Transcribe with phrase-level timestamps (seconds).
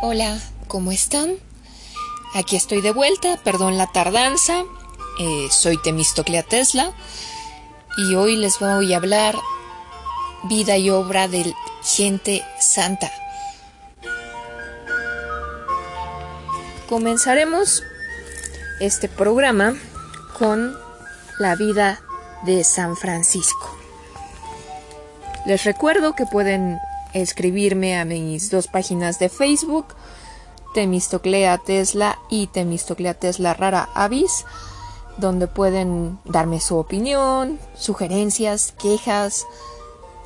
[0.00, 1.34] Hola, ¿cómo están?
[2.32, 4.62] Aquí estoy de vuelta, perdón la tardanza.
[5.18, 6.92] Eh, soy Temistoclea Tesla
[7.96, 9.34] y hoy les voy a hablar
[10.44, 11.52] vida y obra de
[11.82, 13.10] gente santa.
[16.88, 17.82] Comenzaremos
[18.78, 19.74] este programa
[20.38, 20.78] con
[21.40, 22.00] la vida
[22.44, 23.76] de San Francisco.
[25.44, 26.78] Les recuerdo que pueden
[27.14, 29.86] escribirme a mis dos páginas de Facebook,
[30.74, 34.44] Temistoclea Tesla y Temistoclea Tesla Rara Avis,
[35.16, 39.46] donde pueden darme su opinión, sugerencias, quejas,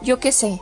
[0.03, 0.61] yo qué sé.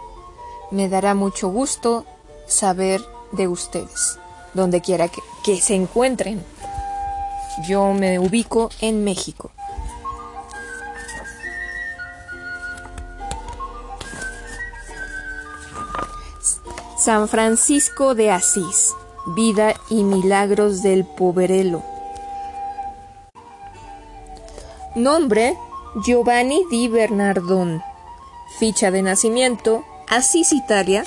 [0.71, 2.05] Me dará mucho gusto
[2.47, 3.01] saber
[3.33, 4.19] de ustedes,
[4.55, 6.45] donde quiera que, que se encuentren.
[7.67, 9.51] Yo me ubico en México.
[17.01, 18.93] San Francisco de Asís,
[19.29, 21.83] vida y milagros del poverelo.
[24.95, 25.57] Nombre,
[26.05, 27.81] Giovanni di Bernardón.
[28.59, 31.05] Ficha de nacimiento, Asís, Italia,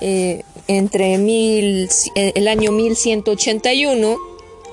[0.00, 4.16] eh, entre mil, eh, el año 1181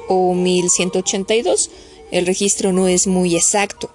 [0.10, 1.72] o 1182.
[2.12, 3.90] El registro no es muy exacto.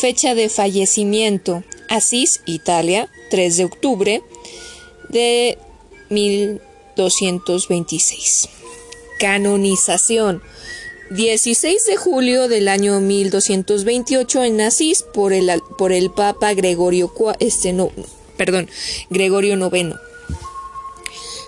[0.00, 4.22] Fecha de fallecimiento, Asís, Italia, 3 de octubre
[5.08, 5.58] de
[6.10, 8.48] 1226.
[9.18, 10.42] Canonización.
[11.10, 17.72] 16 de julio del año 1228 en Asís por el, por el Papa Gregorio este
[17.72, 17.90] no,
[18.36, 18.68] perdón,
[19.08, 19.94] Gregorio IX.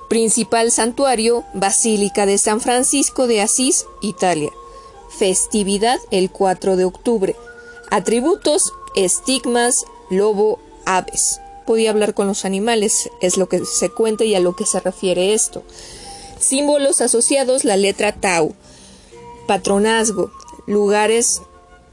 [0.08, 4.50] Principal santuario, Basílica de San Francisco de Asís, Italia.
[5.10, 7.36] Festividad el 4 de octubre.
[7.90, 11.38] Atributos, estigmas, lobo, aves
[11.70, 14.80] podía hablar con los animales, es lo que se cuenta y a lo que se
[14.80, 15.62] refiere esto.
[16.40, 18.56] Símbolos asociados, la letra tau.
[19.46, 20.32] Patronazgo,
[20.66, 21.42] lugares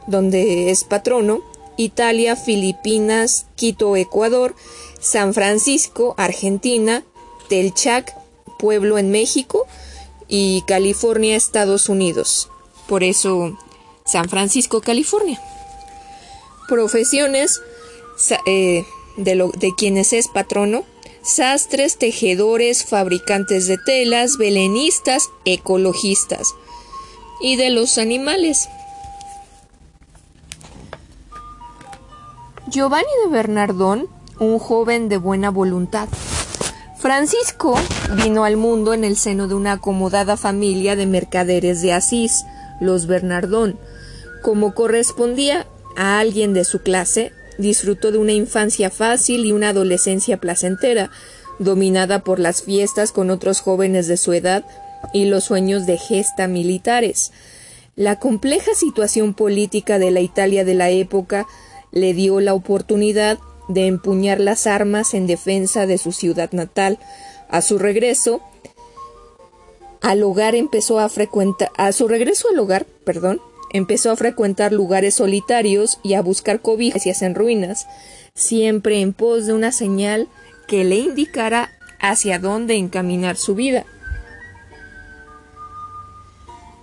[0.07, 1.43] donde es patrono,
[1.77, 4.55] Italia, Filipinas, Quito, Ecuador,
[4.99, 7.03] San Francisco, Argentina,
[7.47, 8.15] Telchac,
[8.57, 9.67] pueblo en México
[10.27, 12.49] y California, Estados Unidos.
[12.87, 13.55] Por eso,
[14.07, 15.39] San Francisco, California.
[16.67, 17.61] Profesiones,
[18.47, 18.83] eh,
[19.17, 20.85] de, lo, de quienes es patrono,
[21.21, 26.53] sastres, tejedores, fabricantes de telas, belenistas, ecologistas
[27.41, 28.69] y de los animales.
[32.69, 34.07] Giovanni de Bernardón,
[34.39, 36.07] un joven de buena voluntad.
[36.97, 37.75] Francisco
[38.15, 42.43] vino al mundo en el seno de una acomodada familia de mercaderes de Asís,
[42.81, 43.79] los Bernardón.
[44.41, 50.37] Como correspondía a alguien de su clase, disfrutó de una infancia fácil y una adolescencia
[50.37, 51.11] placentera,
[51.59, 54.65] dominada por las fiestas con otros jóvenes de su edad
[55.13, 57.31] y los sueños de gesta militares.
[57.95, 61.47] La compleja situación política de la Italia de la época
[61.91, 66.99] le dio la oportunidad de empuñar las armas en defensa de su ciudad natal.
[67.49, 68.41] A su regreso
[70.01, 73.41] al hogar empezó a frecuentar a su regreso al hogar, perdón,
[73.77, 77.85] Empezó a frecuentar lugares solitarios y a buscar cobijas en ruinas,
[78.33, 80.27] siempre en pos de una señal
[80.67, 83.85] que le indicara hacia dónde encaminar su vida.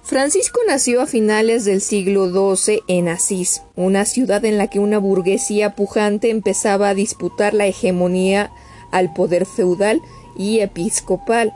[0.04, 4.98] Francisco nació a finales del siglo XII en Asís, una ciudad en la que una
[4.98, 8.52] burguesía pujante empezaba a disputar la hegemonía
[8.92, 10.00] al poder feudal
[10.38, 11.54] y episcopal,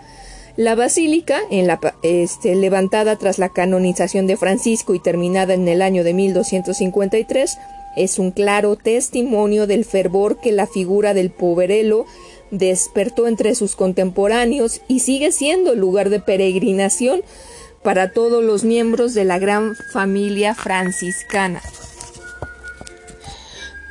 [0.58, 1.40] la basílica,
[2.02, 7.58] este, levantada tras la canonización de Francisco y terminada en el año de 1253,
[7.96, 12.06] es un claro testimonio del fervor que la figura del poverelo
[12.50, 17.22] despertó entre sus contemporáneos y sigue siendo lugar de peregrinación
[17.84, 21.62] para todos los miembros de la gran familia franciscana.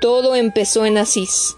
[0.02, 1.56] Todo empezó en Asís.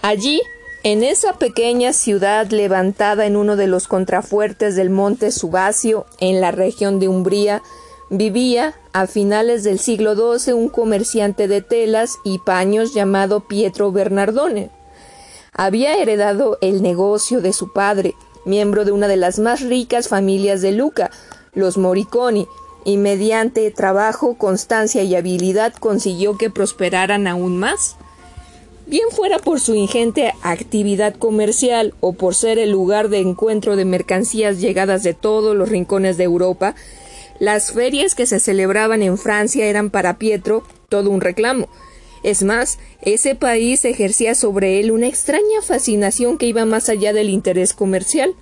[0.00, 0.40] Allí
[0.84, 6.52] en esa pequeña ciudad levantada en uno de los contrafuertes del monte Subasio, en la
[6.52, 7.62] región de Umbría,
[8.10, 14.70] vivía, a finales del siglo XII, un comerciante de telas y paños llamado Pietro Bernardone.
[15.52, 18.14] Había heredado el negocio de su padre,
[18.44, 21.10] miembro de una de las más ricas familias de Luca,
[21.54, 22.46] los Moriconi,
[22.84, 27.96] y mediante trabajo, constancia y habilidad consiguió que prosperaran aún más
[28.88, 33.84] bien fuera por su ingente actividad comercial o por ser el lugar de encuentro de
[33.84, 36.74] mercancías llegadas de todos los rincones de Europa,
[37.38, 41.68] las ferias que se celebraban en Francia eran para Pietro todo un reclamo.
[42.22, 47.28] Es más, ese país ejercía sobre él una extraña fascinación que iba más allá del
[47.28, 48.34] interés comercial.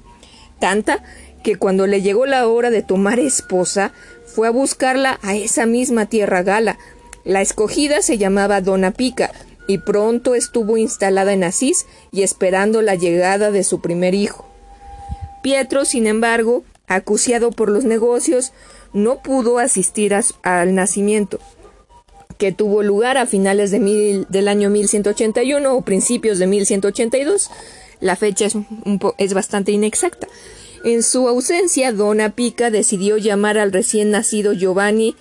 [0.61, 1.03] tanta
[1.43, 3.93] que cuando le llegó la hora de tomar esposa,
[4.25, 6.79] fue a buscarla a esa misma tierra gala.
[7.25, 9.31] La escogida se llamaba Dona Pica,
[9.67, 14.47] y pronto estuvo instalada en Asís y esperando la llegada de su primer hijo.
[15.43, 18.53] Pietro, sin embargo, acuciado por los negocios,
[18.93, 21.39] no pudo asistir al nacimiento,
[22.39, 27.51] que tuvo lugar a finales de del año 1181 o principios de 1182.
[28.01, 28.55] La fecha es,
[29.19, 30.29] es bastante inexacta.
[30.85, 35.17] En su ausencia, Dona Pica decidió llamar al recién nacido Giovanni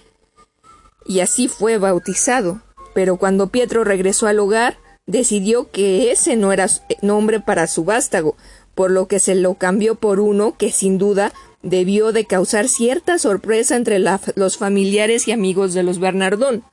[1.06, 2.62] y así fue bautizado.
[2.96, 6.68] Pero cuando Pietro regresó al hogar, decidió que ese no era
[7.02, 8.38] nombre para su vástago,
[8.74, 13.20] por lo que se lo cambió por uno que sin duda debió de causar cierta
[13.20, 16.64] sorpresa entre los familiares y amigos de los Bernardón.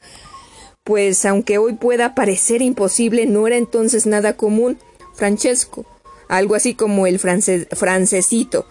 [0.84, 4.78] Pues aunque hoy pueda parecer imposible, no era entonces nada común.
[5.14, 5.84] Francesco,
[6.28, 8.66] algo así como el francesito.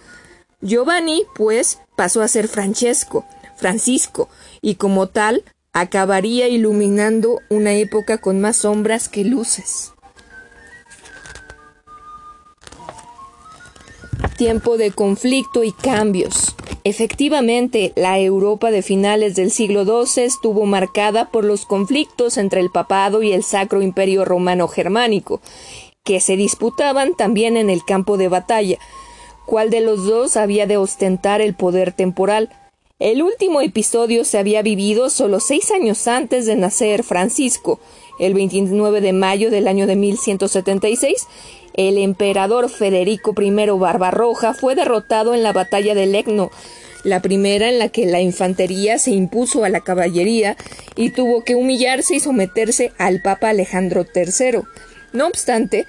[0.62, 3.26] Giovanni, pues, pasó a ser Francesco,
[3.58, 4.30] Francisco,
[4.62, 9.94] y como tal acabaría iluminando una época con más sombras que luces.
[14.38, 16.56] Tiempo de conflicto y cambios.
[16.84, 22.72] Efectivamente, la Europa de finales del siglo XII estuvo marcada por los conflictos entre el
[22.72, 25.42] papado y el Sacro Imperio Romano Germánico,
[26.04, 28.78] que se disputaban también en el campo de batalla,
[29.46, 32.50] cuál de los dos había de ostentar el poder temporal.
[33.02, 37.80] El último episodio se había vivido solo seis años antes de nacer Francisco,
[38.20, 41.26] el 29 de mayo del año de 1176.
[41.74, 46.52] El emperador Federico I Barbarroja fue derrotado en la batalla de Legno,
[47.04, 50.56] la primera en la que la infantería se impuso a la caballería
[50.96, 54.60] y tuvo que humillarse y someterse al Papa Alejandro III.
[55.12, 55.88] No obstante,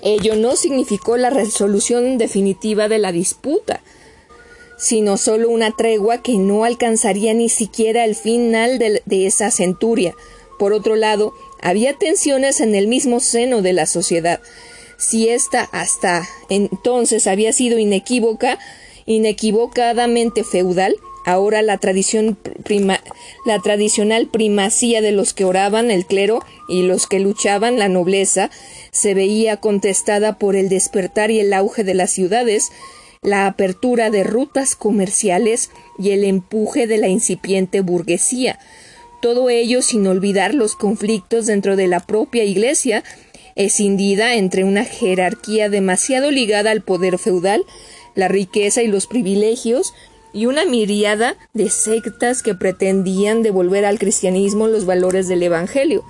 [0.00, 3.82] ello no significó la resolución definitiva de la disputa
[4.76, 10.14] sino solo una tregua que no alcanzaría ni siquiera el final de, esa centuria.
[10.58, 14.40] Por otro lado, había tensiones en el mismo seno de la sociedad.
[14.96, 18.58] Si ésta hasta entonces había sido inequívoca,
[19.06, 22.38] inequivocadamente feudal, ahora la tradición
[23.44, 28.50] la tradicional primacía de los que oraban el clero y los que luchaban la nobleza
[28.92, 32.70] se veía contestada por el despertar y el auge de las ciudades,
[33.24, 38.60] la apertura de rutas comerciales y el empuje de la incipiente burguesía.
[39.20, 43.02] Todo ello sin olvidar los conflictos dentro de la propia Iglesia,
[43.56, 47.64] escindida entre una jerarquía demasiado ligada al poder feudal,
[48.14, 49.94] la riqueza y los privilegios,
[50.34, 56.04] y una miriada de sectas que pretendían devolver al cristianismo los valores del Evangelio.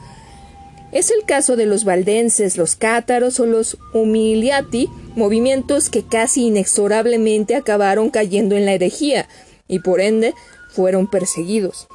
[0.94, 7.56] Es el caso de los valdenses, los cátaros o los humiliati, movimientos que casi inexorablemente
[7.56, 9.28] acabaron cayendo en la herejía
[9.66, 10.34] y por ende
[10.70, 11.88] fueron perseguidos.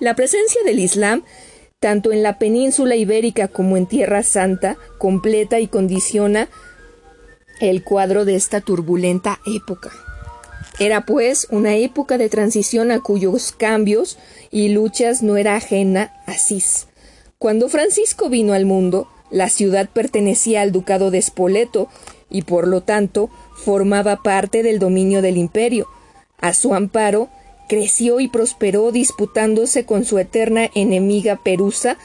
[0.00, 1.22] La presencia del Islam,
[1.80, 6.48] tanto en la península ibérica como en Tierra Santa, completa y condiciona
[7.60, 9.90] el cuadro de esta turbulenta época.
[10.78, 14.16] Era pues una época de transición a cuyos cambios
[14.50, 16.86] y luchas no era ajena a Cis.
[17.38, 21.88] Cuando Francisco vino al mundo, la ciudad pertenecía al ducado de Spoleto
[22.30, 25.86] y por lo tanto formaba parte del dominio del imperio.
[26.38, 27.28] A su amparo
[27.68, 31.98] creció y prosperó disputándose con su eterna enemiga Perusa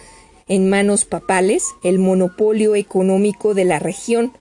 [0.48, 4.34] en manos papales el monopolio económico de la región.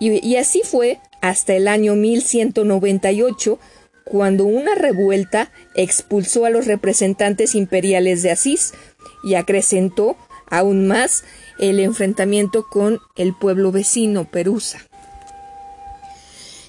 [0.00, 3.58] Y, y así fue hasta el año 1198,
[4.04, 8.72] cuando una revuelta expulsó a los representantes imperiales de Asís,
[9.22, 10.16] y acrecentó
[10.48, 11.24] aún más
[11.58, 14.80] el enfrentamiento con el pueblo vecino Perusa.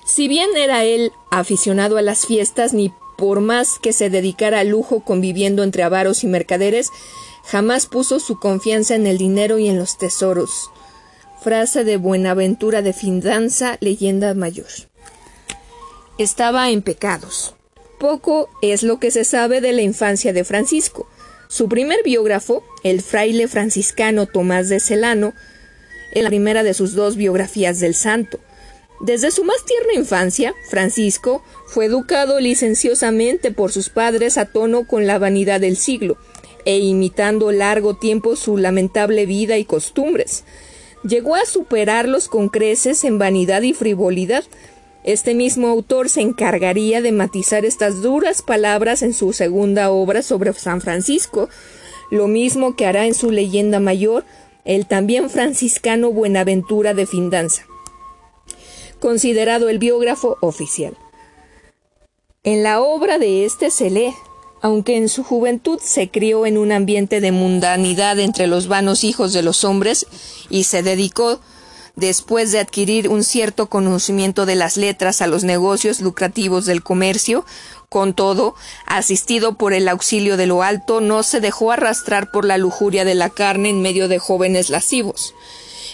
[0.05, 4.69] Si bien era él aficionado a las fiestas, ni por más que se dedicara al
[4.69, 6.91] lujo conviviendo entre avaros y mercaderes,
[7.43, 10.71] jamás puso su confianza en el dinero y en los tesoros.
[11.41, 14.67] Frase de Buenaventura de Findanza, leyenda mayor.
[16.17, 17.53] Estaba en pecados.
[17.99, 21.07] Poco es lo que se sabe de la infancia de Francisco.
[21.47, 25.33] Su primer biógrafo, el fraile franciscano Tomás de Celano,
[26.11, 28.39] es la primera de sus dos biografías del santo.
[28.99, 35.07] Desde su más tierna infancia, Francisco fue educado licenciosamente por sus padres a tono con
[35.07, 36.17] la vanidad del siglo,
[36.65, 40.43] e imitando largo tiempo su lamentable vida y costumbres.
[41.03, 44.43] Llegó a superarlos con creces en vanidad y frivolidad,
[45.07, 50.51] este mismo autor se encargaría de matizar estas duras palabras en su segunda obra sobre
[50.51, 51.47] San Francisco,
[52.11, 54.25] lo mismo que hará en su leyenda mayor
[54.65, 57.63] el también franciscano Buenaventura de Findanza.
[58.99, 60.97] considerado el biógrafo oficial.
[62.43, 64.13] En la obra de este se lee,
[64.61, 69.31] aunque en su juventud se crió en un ambiente de mundanidad entre los vanos hijos
[69.31, 70.05] de los hombres
[70.49, 71.39] y se dedicó
[71.97, 77.45] después de adquirir un cierto conocimiento de las letras a los negocios lucrativos del comercio,
[77.89, 82.57] con todo, asistido por el auxilio de lo alto, no se dejó arrastrar por la
[82.57, 85.33] lujuria de la carne en medio de jóvenes lascivos.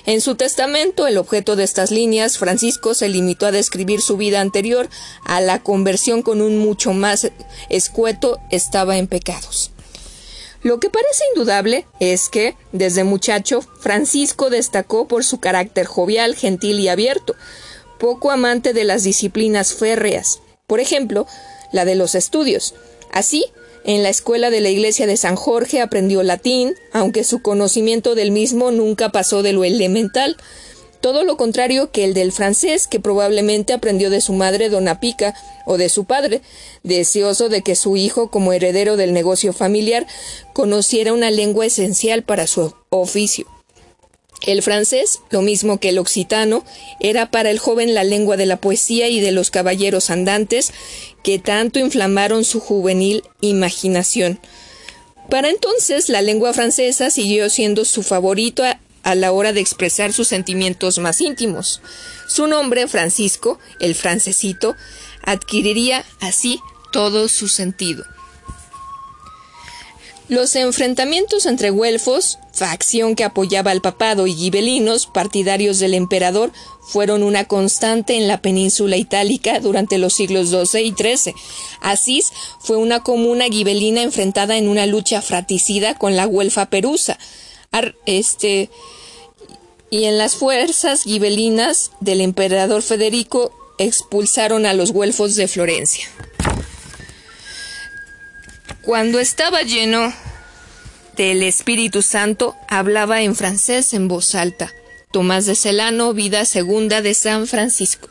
[0.06, 4.42] En su testamento, el objeto de estas líneas, Francisco se limitó a describir su vida
[4.42, 4.90] anterior
[5.24, 7.32] a la conversión con un mucho más
[7.70, 9.73] escueto estaba en pecados.
[10.64, 16.80] Lo que parece indudable es que, desde muchacho, Francisco destacó por su carácter jovial, gentil
[16.80, 17.36] y abierto,
[18.00, 21.28] poco amante de las disciplinas férreas, por ejemplo,
[21.74, 22.76] la de los estudios.
[23.12, 23.46] Así,
[23.84, 28.32] en la escuela de la iglesia de San Jorge aprendió latín, aunque su conocimiento del
[28.32, 30.38] mismo nunca pasó de lo elemental,
[31.04, 35.36] todo lo contrario que el del francés, que probablemente aprendió de su madre Dona Pica
[35.66, 36.42] o de su padre,
[36.84, 40.08] deseoso de que su hijo, como heredero del negocio familiar,
[40.54, 43.46] conociera una lengua esencial para su oficio.
[44.48, 46.64] El francés, lo mismo que el occitano,
[47.02, 50.72] era para el joven la lengua de la poesía y de los caballeros andantes
[51.22, 54.40] que tanto inflamaron su juvenil imaginación.
[55.30, 58.64] Para entonces la lengua francesa siguió siendo su favorito
[59.04, 61.82] a la hora de expresar sus sentimientos más íntimos.
[62.28, 64.76] Su nombre, Francisco, el francesito,
[65.22, 66.60] adquiriría así
[66.92, 68.06] todo su sentido.
[70.30, 77.24] Los enfrentamientos entre güelfos, facción que apoyaba al papado, y gibelinos, partidarios del emperador, fueron
[77.24, 81.36] una constante en la península itálica durante los siglos XII y XIII.
[81.82, 87.20] Asís fue una comuna gibelina enfrentada en una lucha fratricida con la güelfa perusa
[88.06, 88.70] este,
[89.90, 96.08] y en las fuerzas gibelinas del emperador Federico expulsaron a los güelfos de Florencia.
[98.84, 100.14] Cuando estaba lleno
[101.16, 104.72] del Espíritu Santo, hablaba en francés en voz alta.
[105.12, 108.10] Tomás de Celano, vida segunda de San Francisco.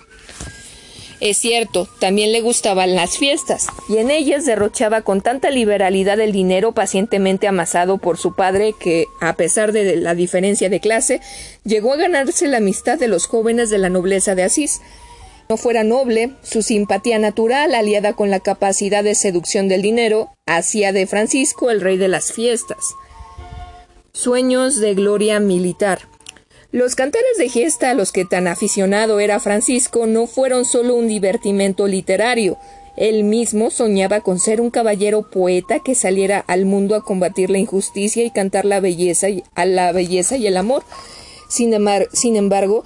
[1.23, 6.33] Es cierto, también le gustaban las fiestas, y en ellas derrochaba con tanta liberalidad el
[6.33, 11.21] dinero pacientemente amasado por su padre que, a pesar de la diferencia de clase,
[11.63, 14.81] llegó a ganarse la amistad de los jóvenes de la nobleza de Asís.
[15.49, 20.91] No fuera noble, su simpatía natural, aliada con la capacidad de seducción del dinero, hacía
[20.91, 22.97] de Francisco el rey de las fiestas.
[24.13, 26.01] Sueños de gloria militar.
[26.73, 31.07] Los cantares de gesta a los que tan aficionado era Francisco no fueron solo un
[31.07, 32.57] divertimento literario.
[32.97, 37.59] Él mismo soñaba con ser un caballero poeta que saliera al mundo a combatir la
[37.59, 40.83] injusticia y cantar la belleza y, a la belleza y el amor.
[41.51, 41.75] Sin,
[42.15, 42.85] sin embargo,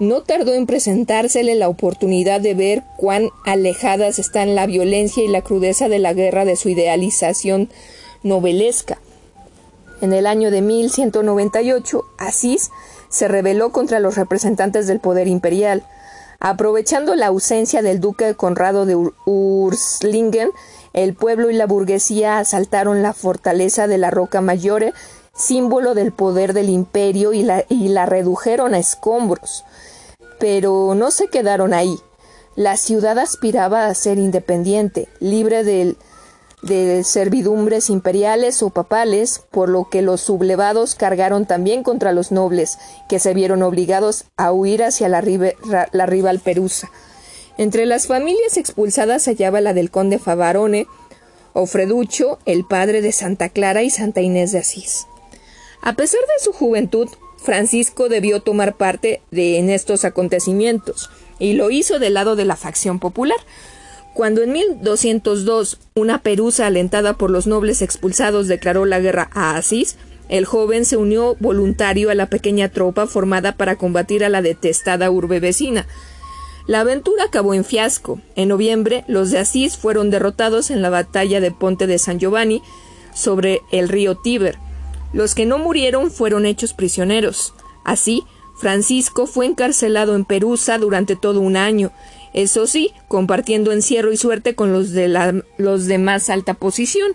[0.00, 5.42] no tardó en presentársele la oportunidad de ver cuán alejadas están la violencia y la
[5.42, 7.68] crudeza de la guerra de su idealización
[8.22, 8.98] novelesca.
[10.00, 12.70] En el año de 1198, Asís
[13.08, 15.84] se rebeló contra los representantes del poder imperial.
[16.38, 20.50] Aprovechando la ausencia del duque Conrado de Urslingen,
[20.92, 24.92] el pueblo y la burguesía asaltaron la fortaleza de la Roca Mayore,
[25.34, 29.64] símbolo del poder del imperio, y la, y la redujeron a escombros.
[30.38, 31.98] Pero no se quedaron ahí.
[32.54, 35.98] La ciudad aspiraba a ser independiente, libre del
[36.66, 42.78] de servidumbres imperiales o papales, por lo que los sublevados cargaron también contra los nobles,
[43.08, 46.90] que se vieron obligados a huir hacia la, rival Perusa.
[47.58, 50.86] Entre las familias expulsadas se hallaba la del conde Favarone,
[51.54, 55.06] Ofreducho, el padre de Santa Clara y Santa Inés de Asís.
[55.80, 57.08] A pesar de su juventud,
[57.38, 62.56] Francisco debió tomar parte de, en estos acontecimientos, y lo hizo del lado de la
[62.56, 63.38] facción popular,
[64.16, 69.98] cuando en 1202 una perusa alentada por los nobles expulsados declaró la guerra a Asís,
[70.30, 75.10] el joven se unió voluntario a la pequeña tropa formada para combatir a la detestada
[75.10, 75.86] urbe vecina.
[76.66, 78.18] La aventura acabó en fiasco.
[78.36, 82.62] En noviembre, los de Asís fueron derrotados en la batalla de Ponte de San Giovanni
[83.14, 84.56] sobre el río Tíber.
[85.12, 87.52] Los que no murieron fueron hechos prisioneros.
[87.84, 88.24] Así,
[88.56, 91.92] Francisco fue encarcelado en Perusa durante todo un año
[92.36, 97.12] eso sí, compartiendo encierro y suerte con los de, los de más alta posición.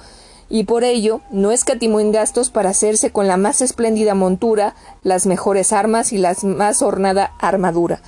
[0.47, 5.25] y por ello no escatimó en gastos para hacerse con la más espléndida montura, las
[5.25, 8.01] mejores armas y la más ornada armadura.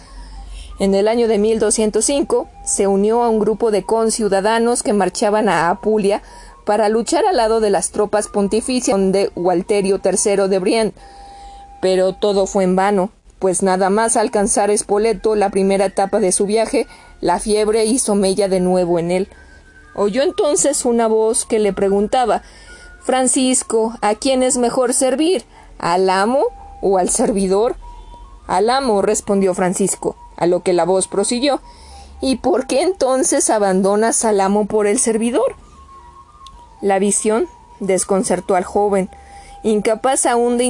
[0.80, 5.70] En el año de 1205 se unió a un grupo de conciudadanos que marchaban a
[5.70, 6.22] Apulia
[6.66, 10.94] para luchar al lado de las tropas pontificias de Walterio III de Brienne.
[11.82, 16.46] Pero todo fue en vano, pues nada más alcanzar Espoleto la primera etapa de su
[16.46, 16.88] viaje,
[17.22, 19.30] la fiebre hizo mella de nuevo en él.
[19.96, 22.42] Oyó entonces una voz que le preguntaba
[23.04, 25.44] Francisco, ¿a quién es mejor servir?
[25.78, 26.46] ¿Al amo
[26.82, 27.76] o al servidor?
[28.48, 31.62] Al amo, respondió Francisco, a lo que la voz prosiguió.
[32.22, 35.56] ¿Y por qué entonces abandonas al amo por el servidor?
[36.82, 37.48] La visión
[37.80, 39.10] desconcertó al joven,
[39.64, 40.64] incapaz aún de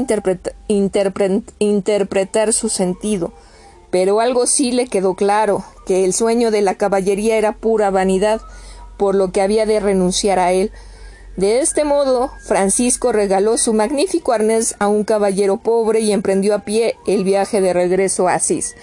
[1.60, 3.34] interpretar su sentido.
[3.92, 8.42] Pero algo sí le quedó claro, que el sueño de la caballería era pura vanidad,
[8.98, 10.72] por lo que había de renunciar a él.
[11.36, 16.60] De este modo, Francisco regaló su magnífico arnés a un caballero pobre y emprendió a
[16.60, 18.76] pie el viaje de regreso a Asís,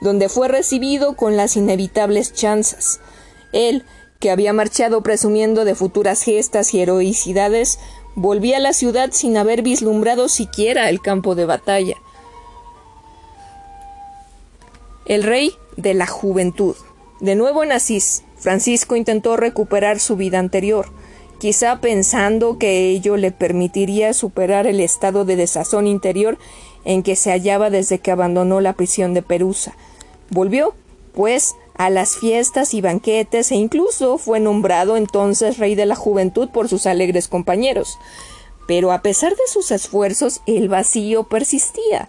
[0.00, 3.00] donde fue recibido con las inevitables chanzas.
[3.52, 3.84] Él,
[4.20, 7.78] que había marchado presumiendo de futuras gestas y heroicidades,
[8.14, 11.96] volvía a la ciudad sin haber vislumbrado siquiera el campo de batalla.
[15.06, 16.76] El rey de la juventud.
[17.20, 20.90] De nuevo en Asís, Francisco intentó recuperar su vida anterior,
[21.38, 26.38] quizá pensando que ello le permitiría superar el estado de desazón interior
[26.84, 29.74] en que se hallaba desde que abandonó la prisión de Perusa.
[30.30, 30.74] Volvió,
[31.14, 36.48] pues, a las fiestas y banquetes e incluso fue nombrado entonces rey de la juventud
[36.48, 37.98] por sus alegres compañeros.
[38.66, 42.08] Pero a pesar de sus esfuerzos, el vacío persistía.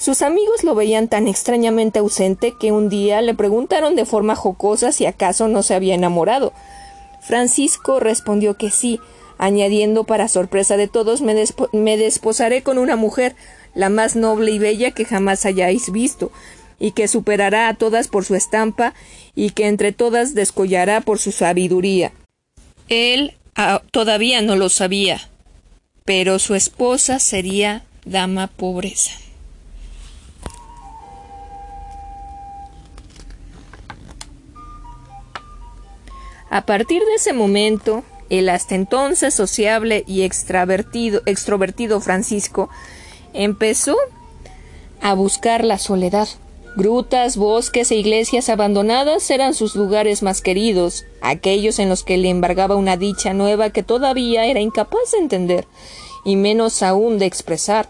[0.00, 4.92] Sus amigos lo veían tan extrañamente ausente que un día le preguntaron de forma jocosa
[4.92, 6.52] si acaso no se había enamorado.
[7.20, 8.98] Francisco respondió que sí,
[9.36, 11.34] añadiendo para sorpresa de todos me,
[11.72, 13.36] me, desposaré con una mujer,
[13.74, 16.32] la más noble y bella que jamás hayáis visto,
[16.78, 18.94] y que superará a todas por su estampa,
[19.34, 22.12] y que entre todas descollará por su sabiduría.
[22.88, 25.20] Él ah, todavía no lo sabía,
[26.04, 29.12] pero su esposa sería dama pobreza.
[36.50, 42.68] A partir de ese momento, el hasta entonces sociable y extrovertido Francisco
[43.32, 43.96] empezó
[45.00, 46.28] a buscar la soledad.
[46.76, 52.28] Grutas, bosques e iglesias abandonadas eran sus lugares más queridos, aquellos en los que le
[52.28, 55.66] embargaba una dicha nueva que todavía era incapaz de entender,
[56.24, 57.88] y menos aún de expresar.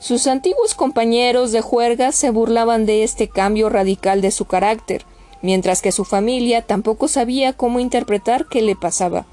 [0.00, 5.06] Sus antiguos compañeros de juerga se burlaban de este cambio radical de su carácter,
[5.40, 9.24] mientras que su familia tampoco sabía cómo interpretar qué le pasaba.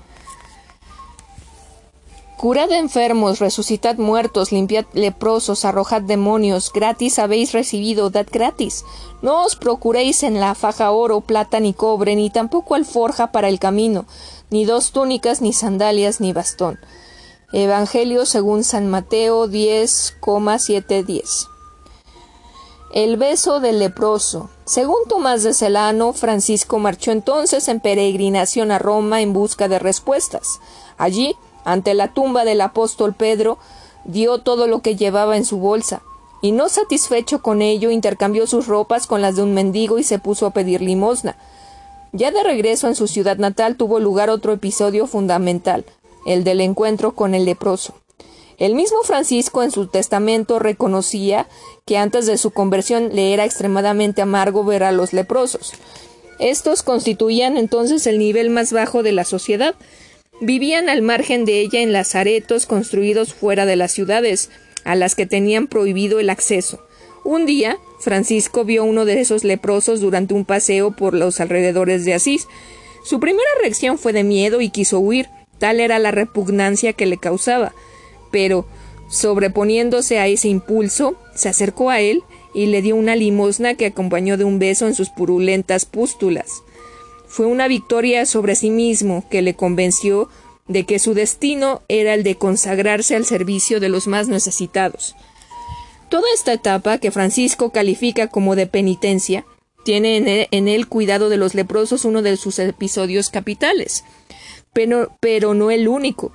[2.41, 8.84] Curad enfermos, resucitad muertos, limpiad leprosos, arrojad demonios, gratis habéis recibido, dad gratis.
[9.21, 13.60] No os procuréis en la faja oro, plata ni cobre, ni tampoco alforja para el
[13.60, 14.08] camino,
[14.49, 16.80] ni dos túnicas, ni sandalias, ni bastón.
[17.54, 21.47] Evangelio según San Mateo 10,710.
[22.91, 24.49] El beso del leproso.
[24.65, 30.60] Según Tomás de Celano, Francisco marchó entonces en peregrinación a Roma en busca de respuestas.
[30.97, 33.58] Allí, ante la tumba del apóstol Pedro,
[34.06, 36.02] dio todo lo que llevaba en su bolsa,
[36.41, 40.19] y no satisfecho con ello, intercambió sus ropas con las de un mendigo y se
[40.19, 41.38] puso a pedir limosna.
[42.13, 45.86] Ya de regreso en su ciudad natal tuvo lugar otro episodio fundamental,
[46.26, 47.93] el del encuentro con el leproso.
[48.58, 51.47] El mismo Francisco en su testamento reconocía
[51.86, 55.74] que antes de su conversión le era extremadamente amargo ver a los leprosos.
[56.38, 59.76] Estos constituían entonces el nivel más bajo de la sociedad.
[60.43, 64.49] Vivían al margen de ella en lazaretos construidos fuera de las ciudades,
[64.84, 66.84] a las que tenían prohibido el acceso.
[67.23, 72.15] Un día, Francisco vio uno de esos leprosos durante un paseo por los alrededores de
[72.15, 72.47] Asís.
[73.06, 75.27] Su primera reacción fue de miedo y quiso huir,
[75.60, 77.75] tal era la repugnancia que le causaba.
[78.32, 78.65] Pero,
[79.12, 82.23] sobreponiéndose a ese impulso, se acercó a él
[82.56, 86.63] y le dio una limosna que acompañó de un beso en sus purulentas pústulas.
[87.32, 90.28] Fue una victoria sobre sí mismo que le convenció
[90.67, 95.15] de que su destino era el de consagrarse al servicio de los más necesitados.
[96.10, 99.46] Toda esta etapa, que Francisco califica como de penitencia,
[99.86, 104.04] tiene en él, cuidado de los leprosos uno de sus episodios capitales,
[104.74, 106.34] pero, pero no el único.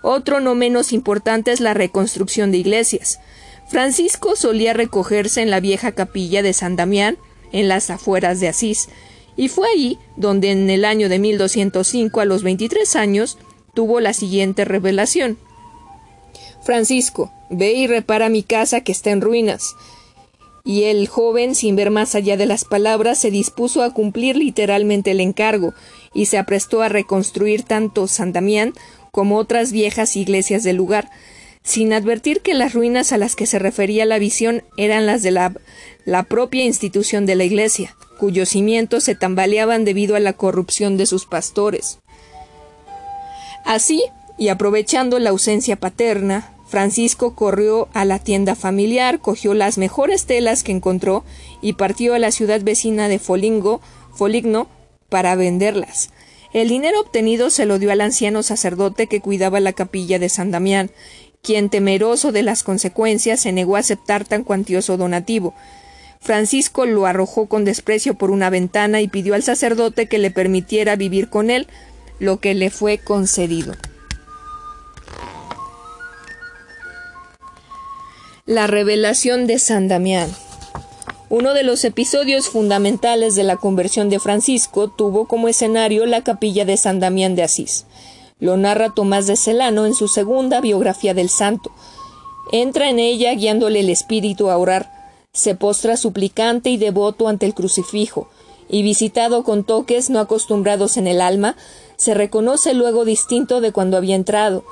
[0.00, 3.20] Otro no menos importante es la reconstrucción de iglesias.
[3.68, 7.18] Francisco solía recogerse en la vieja capilla de San Damián,
[7.52, 8.88] en las afueras de Asís,
[9.38, 13.38] y fue allí donde en el año de 1205, a los 23 años,
[13.72, 15.38] tuvo la siguiente revelación.
[16.60, 19.76] Francisco, ve y repara mi casa que está en ruinas.
[20.64, 25.12] Y el joven, sin ver más allá de las palabras, se dispuso a cumplir literalmente
[25.12, 25.72] el encargo,
[26.12, 28.74] y se aprestó a reconstruir tanto San Damián
[29.12, 31.10] como otras viejas iglesias del lugar,
[31.62, 35.30] sin advertir que las ruinas a las que se refería la visión eran las de
[35.30, 35.54] la,
[36.04, 41.06] la propia institución de la iglesia, cuyos cimientos se tambaleaban debido a la corrupción de
[41.06, 42.00] sus pastores.
[43.64, 44.02] Así,
[44.36, 50.62] y aprovechando la ausencia paterna, Francisco corrió a la tienda familiar, cogió las mejores telas
[50.62, 51.24] que encontró
[51.62, 53.80] y partió a la ciudad vecina de Folingo,
[54.14, 54.68] Foligno
[55.08, 56.10] para venderlas.
[56.52, 60.50] El dinero obtenido se lo dio al anciano sacerdote que cuidaba la capilla de San
[60.50, 60.90] Damián,
[61.42, 65.54] quien, temeroso de las consecuencias, se negó a aceptar tan cuantioso donativo.
[66.20, 70.96] Francisco lo arrojó con desprecio por una ventana y pidió al sacerdote que le permitiera
[70.96, 71.66] vivir con él,
[72.18, 73.74] lo que le fue concedido.
[78.44, 80.30] La revelación de San Damián.
[81.30, 86.64] Uno de los episodios fundamentales de la conversión de Francisco tuvo como escenario la capilla
[86.64, 87.84] de San Damián de Asís.
[88.40, 91.70] Lo narra Tomás de Celano en su segunda biografía del santo.
[92.50, 94.90] Entra en ella guiándole el espíritu a orar,
[95.38, 98.28] se postra suplicante y devoto ante el crucifijo,
[98.68, 101.54] y visitado con toques no acostumbrados en el alma,
[101.96, 104.64] se reconoce luego distinto de cuando había entrado,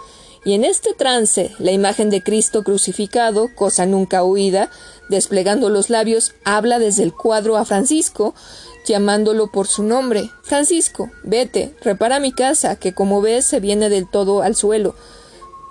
[0.45, 4.69] y en este trance la imagen de Cristo crucificado, cosa nunca oída,
[5.09, 8.35] desplegando los labios, habla desde el cuadro a Francisco,
[8.85, 10.31] llamándolo por su nombre.
[10.43, 14.97] Francisco, vete, repara mi casa, que como ves se viene del todo al suelo.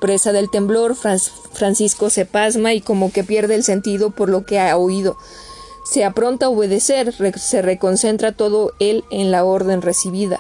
[0.05, 4.59] Presa del temblor, Francisco se pasma y como que pierde el sentido por lo que
[4.59, 5.17] ha oído.
[5.83, 10.39] Se apronta a obedecer, se reconcentra todo él en la orden recibida.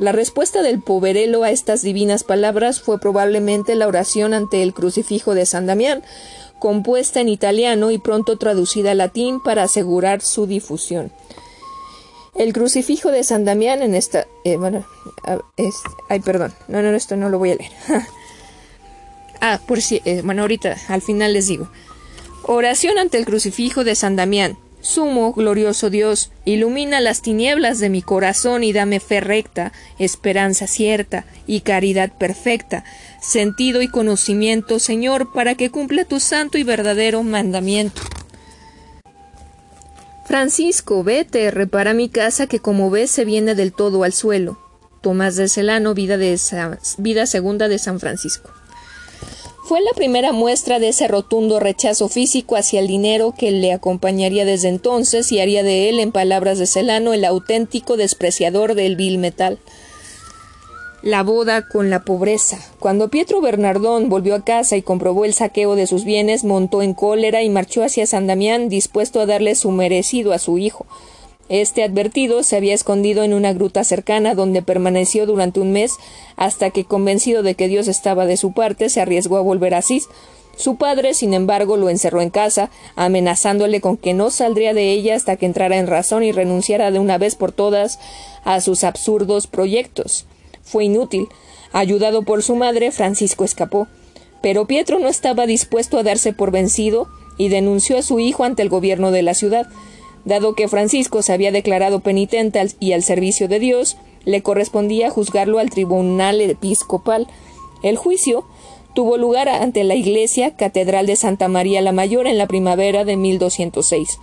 [0.00, 5.36] La respuesta del poverelo a estas divinas palabras fue probablemente la oración ante el crucifijo
[5.36, 6.02] de San Damián,
[6.58, 11.12] compuesta en italiano y pronto traducida al latín para asegurar su difusión.
[12.34, 14.26] El crucifijo de San Damián en esta...
[14.42, 14.84] Eh, bueno,
[16.08, 16.52] ay, perdón.
[16.66, 17.70] No, no, esto no lo voy a leer.
[19.52, 20.00] ah, por si...
[20.04, 21.70] Eh, bueno, ahorita, al final les digo.
[22.42, 24.58] Oración ante el crucifijo de San Damián.
[24.80, 31.24] Sumo, glorioso Dios, ilumina las tinieblas de mi corazón y dame fe recta, esperanza cierta
[31.46, 32.84] y caridad perfecta,
[33.22, 38.02] sentido y conocimiento, Señor, para que cumpla tu santo y verdadero mandamiento.
[40.26, 44.58] Francisco, vete, repara mi casa que como ves se viene del todo al suelo.
[45.00, 46.38] Tomás de Celano, vida, de
[46.98, 48.50] vida segunda de San Francisco.
[49.64, 54.44] Fue la primera muestra de ese rotundo rechazo físico hacia el dinero que le acompañaría
[54.44, 59.18] desde entonces y haría de él, en palabras de Celano, el auténtico despreciador del vil
[59.18, 59.58] metal
[61.04, 62.58] la boda con la pobreza.
[62.80, 66.94] Cuando Pietro Bernardón volvió a casa y comprobó el saqueo de sus bienes, montó en
[66.94, 70.86] cólera y marchó hacia San Damián dispuesto a darle su merecido a su hijo.
[71.48, 75.92] Este advertido se había escondido en una gruta cercana donde permaneció durante un mes
[76.36, 79.78] hasta que convencido de que Dios estaba de su parte se arriesgó a volver a
[79.78, 80.08] Asís.
[80.56, 85.16] Su padre, sin embargo, lo encerró en casa, amenazándole con que no saldría de ella
[85.16, 87.98] hasta que entrara en razón y renunciara de una vez por todas
[88.44, 90.26] a sus absurdos proyectos
[90.64, 91.28] fue inútil.
[91.72, 93.86] Ayudado por su madre, Francisco escapó.
[94.42, 98.62] Pero Pietro no estaba dispuesto a darse por vencido y denunció a su hijo ante
[98.62, 99.68] el gobierno de la ciudad.
[100.24, 105.58] Dado que Francisco se había declarado penitente y al servicio de Dios, le correspondía juzgarlo
[105.58, 107.26] al tribunal episcopal.
[107.82, 108.46] El juicio
[108.94, 113.16] tuvo lugar ante la iglesia Catedral de Santa María la Mayor en la primavera de
[113.16, 114.18] 1206.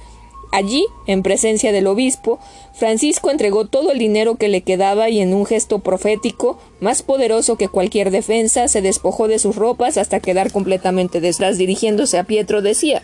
[0.51, 2.39] Allí, en presencia del obispo,
[2.73, 7.55] Francisco entregó todo el dinero que le quedaba y en un gesto profético, más poderoso
[7.55, 11.57] que cualquier defensa, se despojó de sus ropas hasta quedar completamente detrás.
[11.57, 13.01] Dirigiéndose a Pietro, decía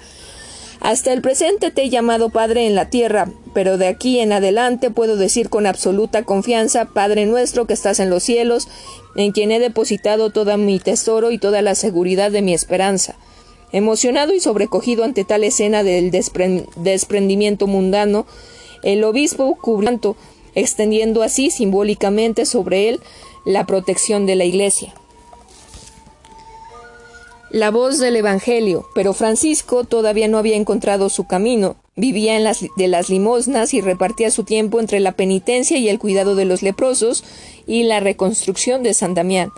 [0.79, 4.91] hasta el presente te he llamado Padre en la tierra, pero de aquí en adelante
[4.91, 8.67] puedo decir con absoluta confianza, Padre nuestro que estás en los cielos,
[9.15, 13.15] en quien he depositado todo mi tesoro y toda la seguridad de mi esperanza.
[13.71, 18.25] Emocionado y sobrecogido ante tal escena del desprendimiento mundano,
[18.83, 20.15] el obispo cubrió
[20.55, 22.99] extendiendo así simbólicamente sobre él
[23.45, 24.93] la protección de la Iglesia.
[27.49, 31.77] La voz del Evangelio, pero Francisco todavía no había encontrado su camino.
[31.95, 35.97] Vivía en las, de las limosnas y repartía su tiempo entre la penitencia y el
[35.97, 37.23] cuidado de los leprosos
[37.65, 39.51] y la reconstrucción de San Damián.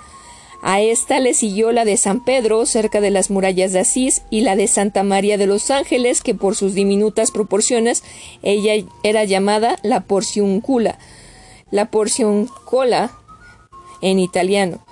[0.61, 4.41] A esta le siguió la de San Pedro, cerca de las murallas de Asís, y
[4.41, 8.03] la de Santa María de los Ángeles, que por sus diminutas proporciones
[8.43, 10.99] ella era llamada la porciuncula,
[11.71, 13.11] la porcioncola
[14.01, 14.85] en italiano.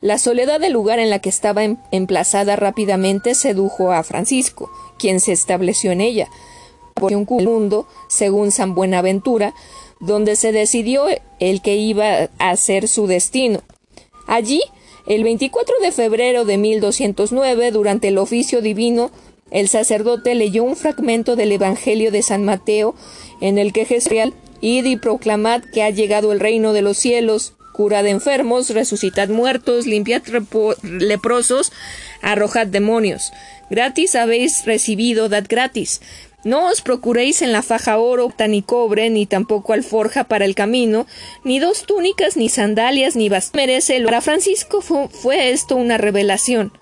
[0.00, 5.20] La soledad del lugar en la que estaba em-, emplazada rápidamente sedujo a Francisco, quien
[5.20, 6.28] se estableció en ella,
[6.94, 9.54] por un mundo, según San Buenaventura,
[10.00, 11.06] donde se decidió
[11.40, 13.60] el que iba a ser su destino.
[14.26, 14.60] Allí
[15.06, 19.10] el 24 de febrero de 1209, durante el oficio divino,
[19.50, 22.94] el sacerdote leyó un fragmento del Evangelio de San Mateo,
[23.40, 24.12] en el que Jesús
[24.60, 29.86] id y proclamad que ha llegado el reino de los cielos, curad enfermos, resucitad muertos,
[29.86, 30.22] limpiad
[30.82, 31.70] leprosos,
[32.22, 33.30] arrojad demonios.
[33.70, 36.00] Gratis habéis recibido, dad gratis.
[36.42, 41.06] No os procuréis en la faja oro, ni cobre, ni tampoco alforja para el camino,
[41.44, 43.60] ni dos túnicas, ni sandalias, ni bastón.
[43.60, 46.72] Merece Para Francisco fue, esto una revelación.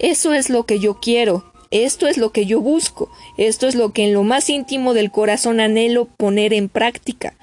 [0.00, 3.92] Eso es lo que yo quiero, esto es lo que yo busco, esto es lo
[3.92, 7.34] que en lo más íntimo del corazón anhelo poner en práctica.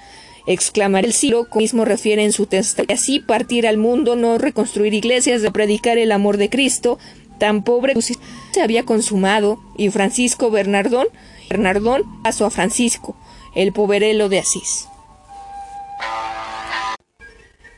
[0.51, 4.95] Exclamar el siglo, mismo refiere en su texto, y así partir al mundo, no reconstruir
[4.95, 6.97] iglesias, de predicar el amor de Cristo,
[7.37, 11.05] tan pobre se había consumado, y Francisco Bernardón
[11.51, 13.15] Bernardón pasó a Francisco,
[13.53, 14.87] el poverelo de Asís.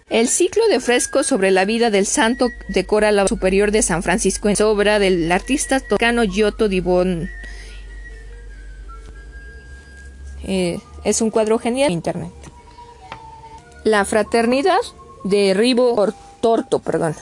[0.09, 4.47] El ciclo de frescos sobre la vida del santo decora la superior de San Francisco
[4.47, 7.29] en obra del artista tocano Giotto di Bon.
[10.45, 12.40] Eh, es un cuadro genial en internet.
[13.83, 14.79] La fraternidad
[15.23, 15.95] de Ribo
[16.39, 17.15] Torto, perdón.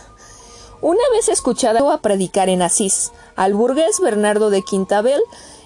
[0.81, 5.21] Una vez escuchada a predicar en Asís, al burgués Bernardo de Quintabel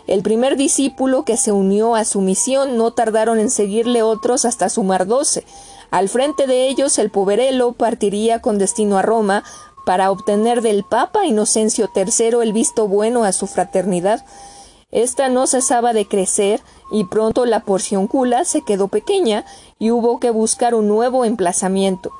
[0.06, 4.70] el primer discípulo que se unió a su misión no tardaron en seguirle otros hasta
[4.70, 5.46] sumar doce.
[5.92, 9.44] Al frente de ellos el poverelo partiría con destino a Roma
[9.86, 14.26] para obtener del Papa Inocencio III el visto bueno a su fraternidad.
[14.92, 19.46] Esta no cesaba de crecer y pronto la porción cula se quedó pequeña
[19.84, 22.12] y hubo que buscar un nuevo emplazamiento.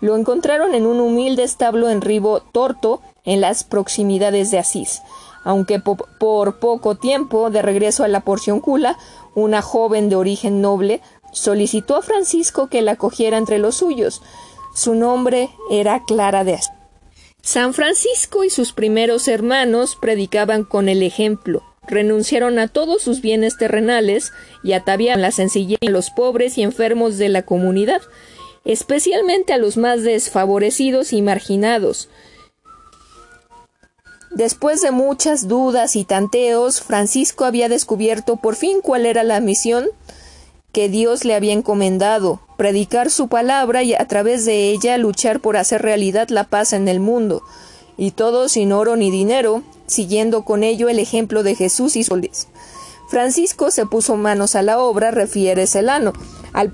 [0.00, 5.02] Lo encontraron en un humilde establo en Ribo Torto, en las proximidades de Asís
[5.48, 8.98] aunque por poco tiempo, de regreso a la porción cula,
[9.34, 11.00] una joven de origen noble
[11.32, 14.20] solicitó a Francisco que la acogiera entre los suyos.
[14.74, 16.70] Su nombre era Clara de Asís.
[17.40, 23.56] San Francisco y sus primeros hermanos predicaban con el ejemplo, renunciaron a todos sus bienes
[23.56, 28.02] terrenales y ataviaban la sencillez a los pobres y enfermos de la comunidad,
[28.64, 32.08] especialmente a los más desfavorecidos y marginados.
[34.30, 39.88] Después de muchas dudas y tanteos, Francisco había descubierto por fin cuál era la misión
[40.72, 45.56] que Dios le había encomendado, predicar su palabra y a través de ella luchar por
[45.56, 47.42] hacer realidad la paz en el mundo,
[47.96, 52.46] y todo sin oro ni dinero, siguiendo con ello el ejemplo de Jesús y soles.
[53.08, 56.12] Francisco se puso manos a la obra, refiere Celano,
[56.52, 56.72] al,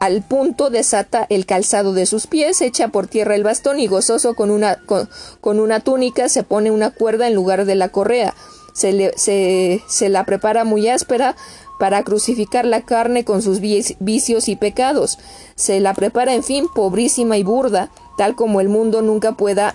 [0.00, 4.34] al, punto desata el calzado de sus pies, echa por tierra el bastón y gozoso
[4.34, 8.34] con una, con, una túnica se pone una cuerda en lugar de la correa.
[8.72, 11.36] Se, se, se la prepara muy áspera
[11.78, 15.18] para crucificar la carne con sus vicios y pecados.
[15.54, 19.74] Se la prepara, en fin, pobrísima y burda, tal como el mundo nunca pueda,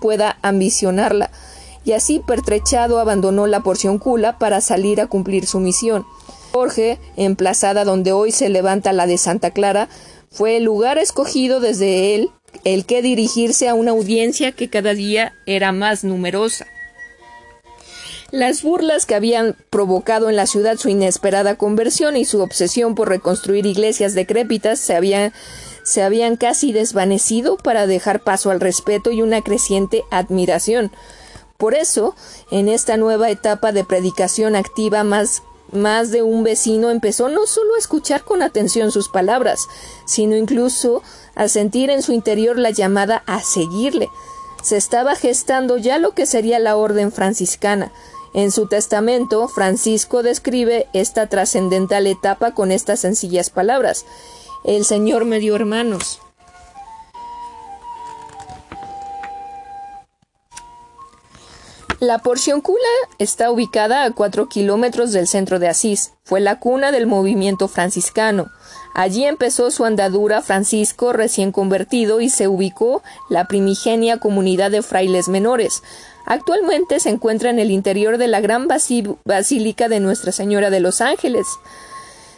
[0.00, 1.30] pueda ambicionarla.
[1.84, 6.06] Y así pertrechado abandonó la porción cula para salir a cumplir su misión.
[6.52, 9.88] Jorge, emplazada donde hoy se levanta la de Santa Clara,
[10.30, 12.30] fue el lugar escogido desde él
[12.64, 16.66] el que dirigirse a una audiencia que cada día era más numerosa.
[18.30, 23.08] Las burlas que habían provocado en la ciudad su inesperada conversión y su obsesión por
[23.08, 25.32] reconstruir iglesias decrépitas se habían,
[25.84, 30.90] se habían casi desvanecido para dejar paso al respeto y una creciente admiración.
[31.64, 32.14] Por eso,
[32.50, 37.74] en esta nueva etapa de predicación activa más más de un vecino empezó no solo
[37.74, 39.66] a escuchar con atención sus palabras,
[40.04, 41.02] sino incluso
[41.34, 44.10] a sentir en su interior la llamada a seguirle.
[44.62, 47.92] Se estaba gestando ya lo que sería la orden franciscana.
[48.34, 54.04] En su testamento, Francisco describe esta trascendental etapa con estas sencillas palabras.
[54.64, 56.20] El Señor me dio hermanos.
[62.04, 62.84] La Porciúncula
[63.18, 66.12] está ubicada a cuatro kilómetros del centro de Asís.
[66.22, 68.50] Fue la cuna del movimiento franciscano.
[68.94, 75.28] Allí empezó su andadura Francisco recién convertido y se ubicó la primigenia comunidad de frailes
[75.28, 75.82] menores.
[76.26, 81.00] Actualmente se encuentra en el interior de la gran basílica de Nuestra Señora de los
[81.00, 81.46] Ángeles.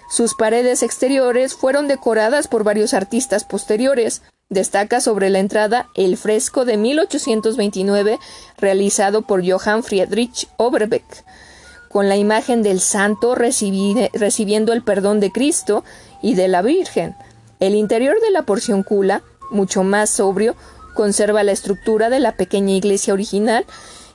[0.09, 4.23] Sus paredes exteriores fueron decoradas por varios artistas posteriores.
[4.49, 8.21] Destaca sobre la entrada el fresco de 1829
[8.59, 11.25] realizado por Johann Friedrich Oberbeck,
[11.89, 15.83] con la imagen del santo recibiendo el perdón de Cristo
[16.23, 17.17] y de la Virgen.
[17.59, 20.55] El interior de la porción cula, mucho más sobrio,
[20.95, 23.67] conserva la estructura de la pequeña iglesia original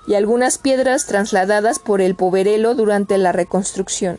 [0.07, 4.17] y algunas piedras trasladadas por el poverelo durante la reconstrucción.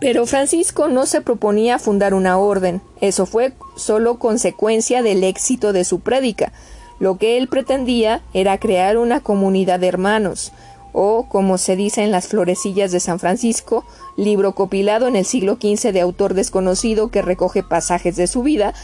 [0.00, 5.84] Pero Francisco no se proponía fundar una orden, eso fue solo consecuencia del éxito de
[5.84, 6.52] su prédica.
[7.00, 10.52] Lo que él pretendía era crear una comunidad de hermanos,
[10.92, 13.84] o, como se dice en las florecillas de San Francisco,
[14.16, 18.74] libro copilado en el siglo XV de autor desconocido que recoge pasajes de su vida,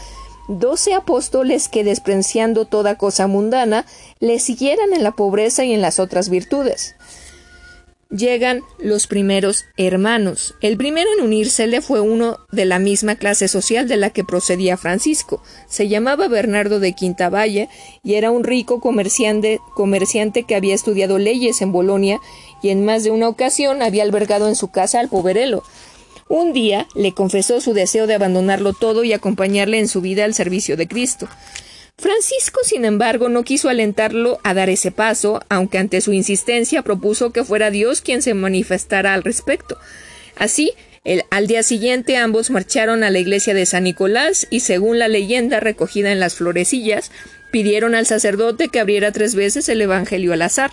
[0.49, 3.85] doce apóstoles que, despreciando toda cosa mundana,
[4.19, 6.95] le siguieran en la pobreza y en las otras virtudes
[8.09, 10.55] llegan los primeros hermanos.
[10.61, 14.77] El primero en unírsele fue uno de la misma clase social de la que procedía
[14.77, 15.41] Francisco.
[15.67, 17.69] Se llamaba Bernardo de Quintavalle
[18.03, 22.19] y era un rico comerciante, comerciante que había estudiado leyes en Bolonia
[22.61, 25.63] y en más de una ocasión había albergado en su casa al poverelo.
[26.27, 30.33] Un día le confesó su deseo de abandonarlo todo y acompañarle en su vida al
[30.33, 31.27] servicio de Cristo.
[31.97, 37.31] Francisco, sin embargo, no quiso alentarlo a dar ese paso, aunque ante su insistencia propuso
[37.31, 39.77] que fuera Dios quien se manifestara al respecto.
[40.35, 40.73] Así,
[41.29, 45.61] al día siguiente ambos marcharon a la iglesia de San Nicolás y, según la leyenda
[45.61, 47.11] recogida en las florecillas,
[47.51, 50.71] pidieron al sacerdote que abriera tres veces el Evangelio al azar.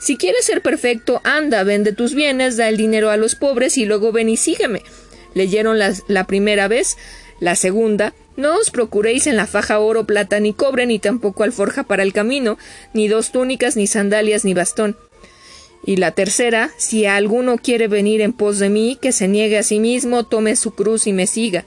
[0.00, 3.84] Si quieres ser perfecto, anda, vende tus bienes, da el dinero a los pobres y
[3.84, 4.82] luego ven y sígueme.
[5.34, 6.96] Leyeron la primera vez,
[7.38, 11.82] la segunda, no os procuréis en la faja oro, plata ni cobre, ni tampoco alforja
[11.82, 12.56] para el camino,
[12.94, 14.96] ni dos túnicas, ni sandalias, ni bastón.
[15.84, 19.64] Y la tercera, si alguno quiere venir en pos de mí, que se niegue a
[19.64, 21.64] sí mismo, tome su cruz y me siga.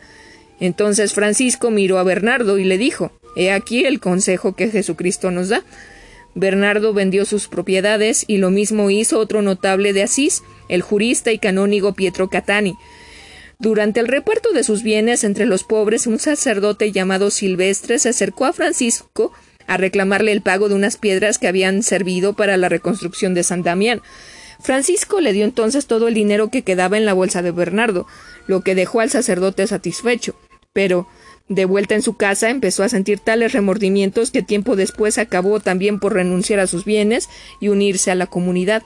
[0.61, 5.49] Entonces Francisco miró a Bernardo y le dijo He aquí el consejo que Jesucristo nos
[5.49, 5.65] da.
[6.35, 11.37] Bernardo vendió sus propiedades y lo mismo hizo otro notable de Asís, el jurista y
[11.37, 12.77] canónigo Pietro Catani.
[13.61, 18.45] Durante el reparto de sus bienes entre los pobres, un sacerdote llamado Silvestre se acercó
[18.45, 19.33] a Francisco
[19.67, 23.61] a reclamarle el pago de unas piedras que habían servido para la reconstrucción de San
[23.61, 24.01] Damián.
[24.61, 28.07] Francisco le dio entonces todo el dinero que quedaba en la bolsa de Bernardo,
[28.47, 30.33] lo que dejó al sacerdote satisfecho.
[30.73, 31.07] Pero,
[31.47, 35.99] de vuelta en su casa, empezó a sentir tales remordimientos que tiempo después acabó también
[35.99, 38.81] por renunciar a sus bienes y unirse a la comunidad.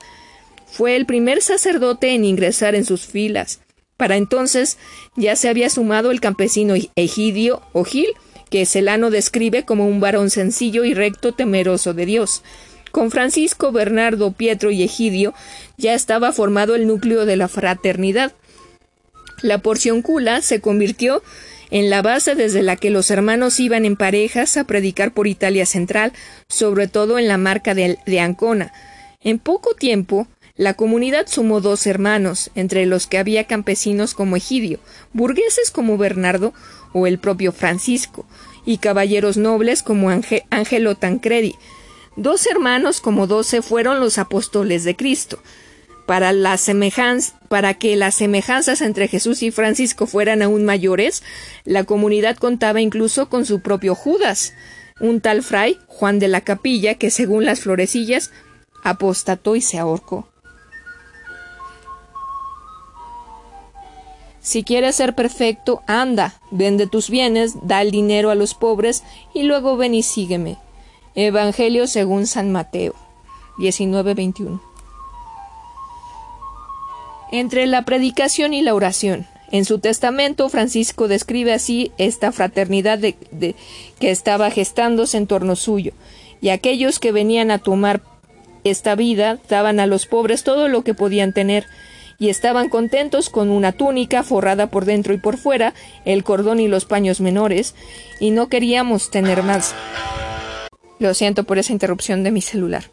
[0.68, 3.62] Fue el primer sacerdote en ingresar en sus filas.
[3.98, 4.78] Para entonces
[5.16, 8.08] ya se había sumado el campesino Egidio o Gil,
[8.50, 12.44] que Celano describe como un varón sencillo y recto temeroso de Dios.
[12.92, 15.34] Con Francisco, Bernardo, Pietro y Egidio
[15.78, 18.34] ya estaba formado el núcleo de la fraternidad.
[19.42, 21.22] La porción cula se convirtió
[21.72, 25.66] en la base desde la que los hermanos iban en parejas a predicar por Italia
[25.66, 26.14] Central,
[26.48, 28.72] sobre todo en la marca de, de Ancona.
[29.22, 30.28] En poco tiempo,
[30.58, 34.80] la comunidad sumó dos hermanos, entre los que había campesinos como Egidio,
[35.12, 36.54] burgueses como Bernardo
[36.94, 38.26] o el propio Francisco,
[38.66, 41.56] y caballeros nobles como Ángelo Tancredi.
[42.16, 45.40] Dos hermanos como doce fueron los apóstoles de Cristo.
[46.06, 46.32] Para,
[47.50, 51.22] para que las semejanzas entre Jesús y Francisco fueran aún mayores,
[51.66, 54.54] la comunidad contaba incluso con su propio Judas,
[55.02, 58.32] un tal fray, Juan de la Capilla, que según las florecillas,
[58.84, 60.30] apostató y se ahorcó.
[64.46, 69.42] Si quieres ser perfecto, anda, vende tus bienes, da el dinero a los pobres y
[69.42, 70.58] luego ven y sígueme.
[71.16, 72.94] Evangelio según San Mateo.
[73.58, 74.62] 19-21.
[77.32, 79.26] Entre la predicación y la oración.
[79.52, 83.16] En su testamento, Francisco describe así esta fraternidad de,
[84.00, 85.94] que estaba gestándose en torno suyo,
[86.40, 88.04] y aquellos que venían a tomar
[88.64, 91.66] esta vida daban a los pobres todo lo que podían tener,
[92.20, 95.74] y estaban contentos con una túnica forrada por dentro y por fuera,
[96.06, 97.76] el cordón y los paños menores,
[98.20, 99.76] y no queríamos tener más.
[101.00, 102.92] Lo siento por esa interrupción de mi celular.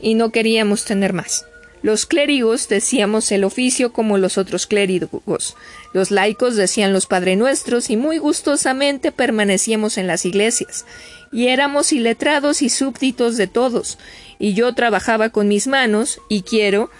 [0.00, 1.44] Y no queríamos tener más.
[1.80, 5.56] Los clérigos decíamos el oficio como los otros clérigos.
[5.92, 10.84] Los laicos decían los Padre Nuestros y muy gustosamente permanecíamos en las iglesias.
[11.30, 13.98] Y éramos iletrados y súbditos de todos.
[14.38, 16.90] Y yo trabajaba con mis manos y quiero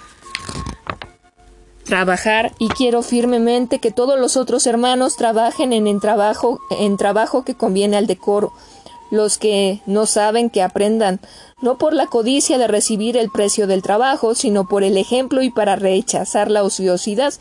[1.88, 7.54] trabajar y quiero firmemente que todos los otros hermanos trabajen en trabajo en trabajo que
[7.54, 8.52] conviene al decoro
[9.10, 11.20] los que no saben que aprendan,
[11.62, 15.50] no por la codicia de recibir el precio del trabajo, sino por el ejemplo y
[15.50, 17.32] para rechazar la ociosidad.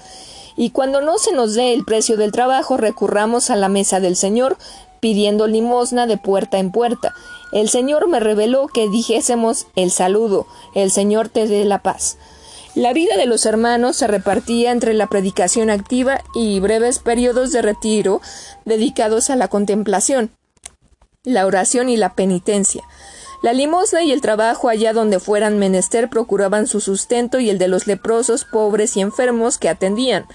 [0.56, 4.16] Y cuando no se nos dé el precio del trabajo, recurramos a la mesa del
[4.16, 4.58] Señor,
[5.00, 7.14] pidiendo limosna de puerta en puerta.
[7.52, 12.18] El Señor me reveló que dijésemos el saludo, el Señor te dé la paz.
[12.78, 17.64] La vida de los hermanos se repartía entre la predicación activa y breves periodos de
[17.64, 18.22] retiro
[18.66, 20.30] dedicados a la contemplación
[21.24, 22.84] la oración y la penitencia.
[23.42, 27.68] La limosna y el trabajo allá donde fueran menester procuraban su sustento y el de
[27.68, 30.28] los leprosos, pobres y enfermos que atendían.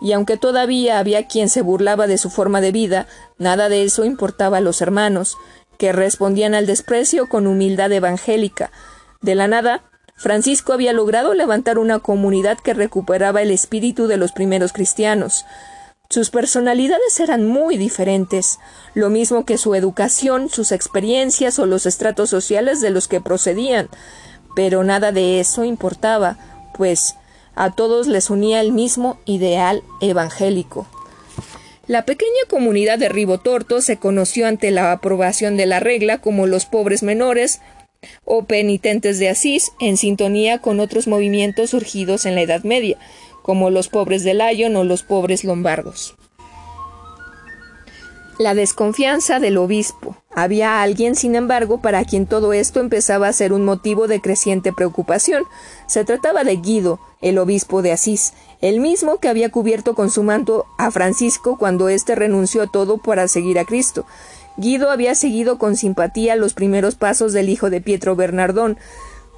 [0.00, 3.06] Y aunque todavía había quien se burlaba de su forma de vida,
[3.38, 5.38] nada de eso importaba a los hermanos,
[5.78, 8.72] que respondían al desprecio con humildad evangélica.
[9.22, 9.84] De la nada,
[10.16, 15.44] Francisco había logrado levantar una comunidad que recuperaba el espíritu de los primeros cristianos.
[16.08, 18.58] Sus personalidades eran muy diferentes,
[18.94, 23.88] lo mismo que su educación, sus experiencias o los estratos sociales de los que procedían,
[24.54, 26.38] pero nada de eso importaba,
[26.74, 27.16] pues
[27.54, 30.86] a todos les unía el mismo ideal evangélico.
[31.88, 36.66] La pequeña comunidad de Ribotorto se conoció ante la aprobación de la regla como los
[36.66, 37.60] pobres menores
[38.24, 42.98] o penitentes de Asís, en sintonía con otros movimientos surgidos en la Edad Media,
[43.42, 46.16] como los pobres de Lyon o los pobres lombardos.
[48.38, 50.14] La desconfianza del obispo.
[50.34, 54.74] Había alguien, sin embargo, para quien todo esto empezaba a ser un motivo de creciente
[54.74, 55.44] preocupación.
[55.86, 60.22] Se trataba de Guido, el obispo de Asís, el mismo que había cubierto con su
[60.22, 64.04] manto a Francisco cuando éste renunció a todo para seguir a Cristo.
[64.56, 68.78] Guido había seguido con simpatía los primeros pasos del hijo de Pietro Bernardón,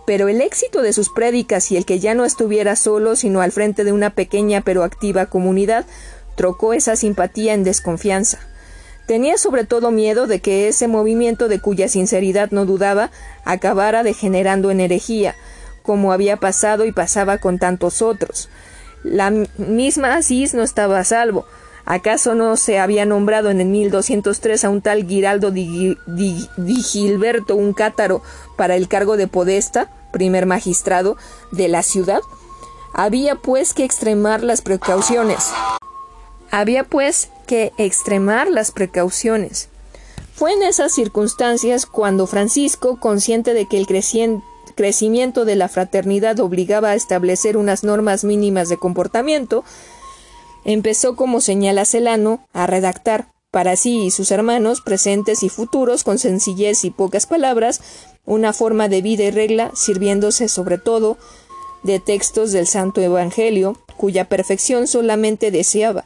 [0.07, 3.53] pero el éxito de sus prédicas y el que ya no estuviera solo, sino al
[3.53, 5.85] frente de una pequeña pero activa comunidad,
[6.37, 8.39] trocó esa simpatía en desconfianza.
[9.07, 13.11] Tenía sobre todo miedo de que ese movimiento de cuya sinceridad no dudaba
[13.45, 15.35] acabara degenerando en herejía,
[15.83, 18.49] como había pasado y pasaba con tantos otros.
[19.03, 21.47] La misma Asís no estaba a salvo.
[21.91, 25.97] ¿Acaso no se había nombrado en el 1203 a un tal Giraldo di,
[26.82, 28.20] Gilberto, un cátaro,
[28.57, 29.91] para el cargo de podesta?
[30.12, 31.16] primer magistrado
[31.51, 32.20] de la ciudad,
[32.93, 35.51] había pues que extremar las precauciones.
[36.51, 39.68] Había pues que extremar las precauciones.
[40.34, 43.86] Fue en esas circunstancias cuando Francisco, consciente de que el
[44.76, 49.64] crecimiento de la fraternidad obligaba a establecer unas normas mínimas de comportamiento,
[50.64, 56.18] empezó, como señala Celano, a redactar, para sí y sus hermanos, presentes y futuros, con
[56.18, 57.80] sencillez y pocas palabras,
[58.26, 61.16] una forma de vida y regla, sirviéndose sobre todo
[61.82, 66.04] de textos del Santo Evangelio, cuya perfección solamente deseaba.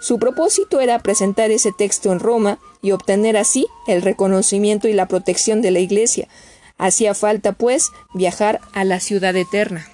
[0.00, 5.08] Su propósito era presentar ese texto en Roma y obtener así el reconocimiento y la
[5.08, 6.28] protección de la Iglesia.
[6.78, 9.86] Hacía falta, pues, viajar a la ciudad eterna.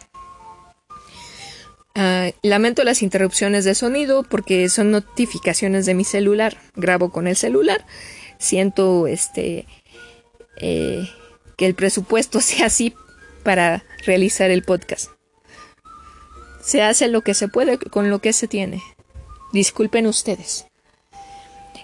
[1.97, 6.59] Ah, lamento las interrupciones de sonido porque son notificaciones de mi celular.
[6.75, 7.87] Grabo con el celular.
[8.39, 9.67] Siento este
[10.57, 11.09] eh,
[11.57, 12.95] que el presupuesto sea así
[13.45, 15.11] para realizar el podcast.
[16.61, 18.83] Se hace lo que se puede con lo que se tiene.
[19.53, 20.67] Disculpen ustedes.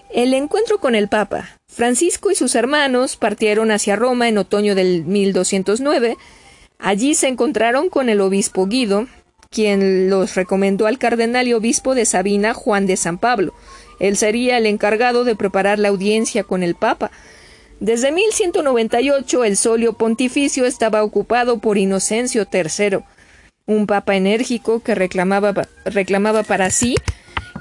[0.09, 1.57] El encuentro con el Papa.
[1.67, 6.17] Francisco y sus hermanos partieron hacia Roma en otoño del 1209.
[6.79, 9.07] Allí se encontraron con el obispo Guido,
[9.51, 13.53] quien los recomendó al cardenal y obispo de Sabina, Juan de San Pablo.
[13.99, 17.11] Él sería el encargado de preparar la audiencia con el Papa,
[17.81, 22.99] desde 1198 el solio pontificio estaba ocupado por Inocencio III,
[23.65, 26.93] un papa enérgico que reclamaba, reclamaba para sí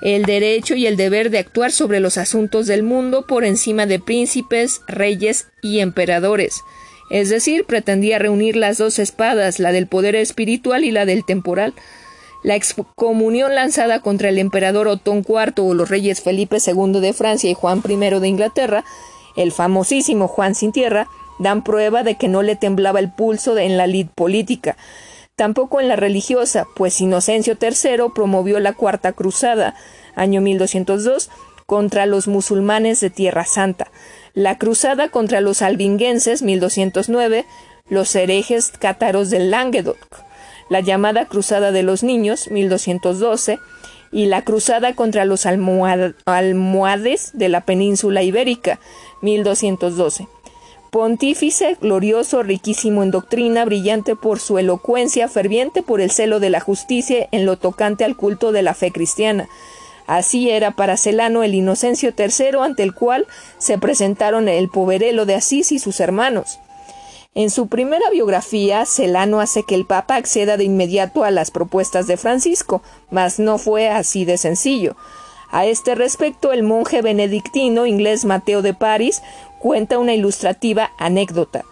[0.02, 3.98] el derecho y el deber de actuar sobre los asuntos del mundo por encima de
[3.98, 6.60] príncipes, reyes y emperadores.
[7.10, 11.74] Es decir, pretendía reunir las dos espadas, la del poder espiritual y la del temporal.
[12.42, 17.50] La excomunión lanzada contra el emperador Otón IV o los reyes Felipe II de Francia
[17.50, 18.84] y Juan I de Inglaterra,
[19.36, 21.08] el famosísimo Juan sin tierra,
[21.40, 24.76] dan prueba de que no le temblaba el pulso en la lid política,
[25.36, 29.74] tampoco en la religiosa, pues Inocencio III promovió la Cuarta Cruzada,
[30.14, 31.30] año 1202,
[31.66, 33.90] contra los musulmanes de Tierra Santa,
[34.34, 37.44] la cruzada contra los albinguenses 1209,
[37.88, 39.98] los herejes cátaros del Languedoc,
[40.68, 43.58] la llamada Cruzada de los Niños 1212
[44.12, 48.78] y la cruzada contra los almohades de la península ibérica
[49.22, 50.28] 1212.
[50.90, 56.58] Pontífice, glorioso, riquísimo en doctrina, brillante por su elocuencia, ferviente por el celo de la
[56.58, 59.48] justicia en lo tocante al culto de la fe cristiana.
[60.10, 65.36] Así era para Celano el Inocencio III ante el cual se presentaron el Poverelo de
[65.36, 66.58] Asís y sus hermanos.
[67.36, 72.08] En su primera biografía, Celano hace que el Papa acceda de inmediato a las propuestas
[72.08, 72.82] de Francisco,
[73.12, 74.96] mas no fue así de sencillo.
[75.52, 79.22] A este respecto, el monje benedictino inglés Mateo de París
[79.60, 81.64] cuenta una ilustrativa anécdota.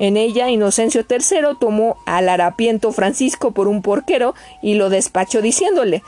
[0.00, 6.02] En ella, Inocencio III tomó al harapiento Francisco por un porquero y lo despachó diciéndole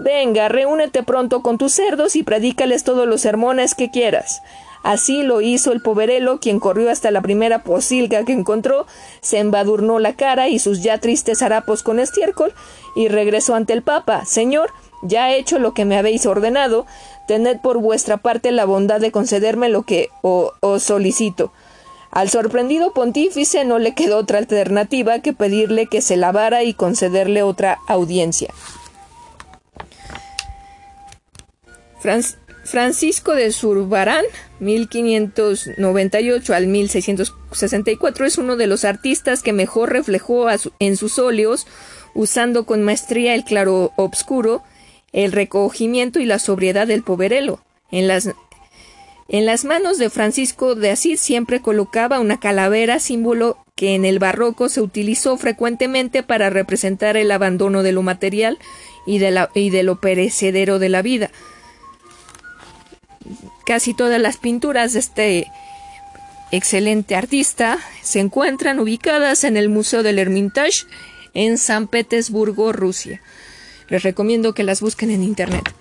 [0.00, 4.42] Venga, reúnete pronto con tus cerdos y predícales todos los sermones que quieras.
[4.84, 8.86] Así lo hizo el poverelo, quien corrió hasta la primera posilga que encontró,
[9.20, 12.54] se embadurnó la cara y sus ya tristes harapos con estiércol,
[12.94, 14.24] y regresó ante el Papa.
[14.24, 14.70] Señor,
[15.02, 16.86] ya he hecho lo que me habéis ordenado,
[17.26, 21.52] tened por vuestra parte la bondad de concederme lo que os solicito.
[22.12, 27.42] Al sorprendido pontífice no le quedó otra alternativa que pedirle que se lavara y concederle
[27.42, 28.54] otra audiencia.
[32.64, 34.24] Francisco de Zurbarán,
[34.60, 40.46] 1598 al 1664, es uno de los artistas que mejor reflejó
[40.78, 41.66] en sus óleos,
[42.14, 44.62] usando con maestría el claro obscuro,
[45.12, 47.62] el recogimiento y la sobriedad del poverelo.
[47.90, 48.28] En las,
[49.28, 54.18] en las manos de Francisco de Asís siempre colocaba una calavera, símbolo que en el
[54.18, 58.58] barroco se utilizó frecuentemente para representar el abandono de lo material
[59.06, 61.30] y de, la, y de lo perecedero de la vida.
[63.66, 65.46] Casi todas las pinturas de este
[66.50, 70.86] excelente artista se encuentran ubicadas en el Museo del Hermitage
[71.34, 73.20] en San Petersburgo, Rusia.
[73.88, 75.72] Les recomiendo que las busquen en Internet.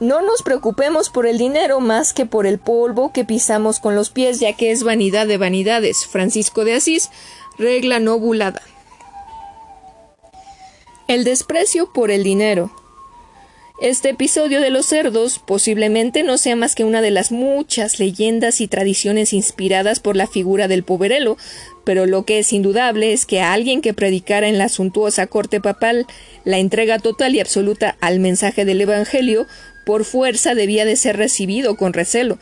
[0.00, 4.10] No nos preocupemos por el dinero más que por el polvo que pisamos con los
[4.10, 6.04] pies, ya que es vanidad de vanidades.
[6.06, 7.10] Francisco de Asís,
[7.58, 8.60] regla nobulada.
[11.06, 12.72] El desprecio por el dinero.
[13.80, 18.60] Este episodio de los cerdos posiblemente no sea más que una de las muchas leyendas
[18.60, 21.36] y tradiciones inspiradas por la figura del poverelo,
[21.82, 25.60] pero lo que es indudable es que a alguien que predicara en la suntuosa corte
[25.60, 26.06] papal
[26.44, 29.44] la entrega total y absoluta al mensaje del Evangelio,
[29.84, 32.38] por fuerza debía de ser recibido con recelo.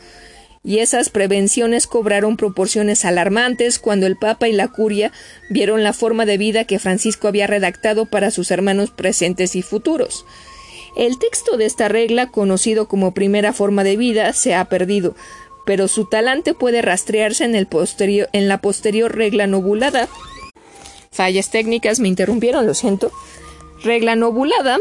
[0.63, 5.11] Y esas prevenciones cobraron proporciones alarmantes cuando el Papa y la Curia
[5.49, 10.25] vieron la forma de vida que Francisco había redactado para sus hermanos presentes y futuros.
[10.95, 15.15] El texto de esta regla, conocido como primera forma de vida, se ha perdido,
[15.65, 17.67] pero su talante puede rastrearse en, el
[18.33, 20.07] en la posterior regla nobulada.
[21.11, 23.11] Fallas técnicas me interrumpieron, lo siento.
[23.83, 24.77] Regla nobulada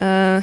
[0.00, 0.42] uh,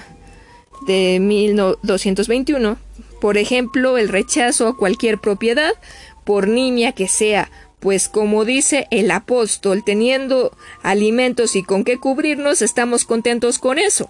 [0.85, 2.77] de 1221.
[3.19, 5.73] Por ejemplo, el rechazo a cualquier propiedad,
[6.23, 7.49] por nimia que sea,
[7.79, 14.09] pues como dice el apóstol, teniendo alimentos y con qué cubrirnos, estamos contentos con eso.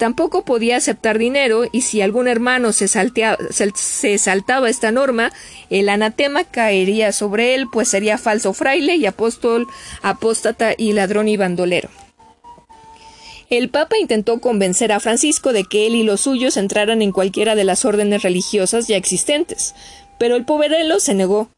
[0.00, 5.30] Tampoco podía aceptar dinero y si algún hermano se, saltaba esta norma,
[5.68, 9.66] el anatema caería sobre él, pues sería falso fraile y apóstol,
[10.00, 11.90] apóstata y ladrón y bandolero.
[13.50, 17.54] El Papa intentó convencer a Francisco de que él y los suyos entraran en cualquiera
[17.54, 19.74] de las órdenes religiosas ya existentes,
[20.18, 21.50] pero el poverelo se negó.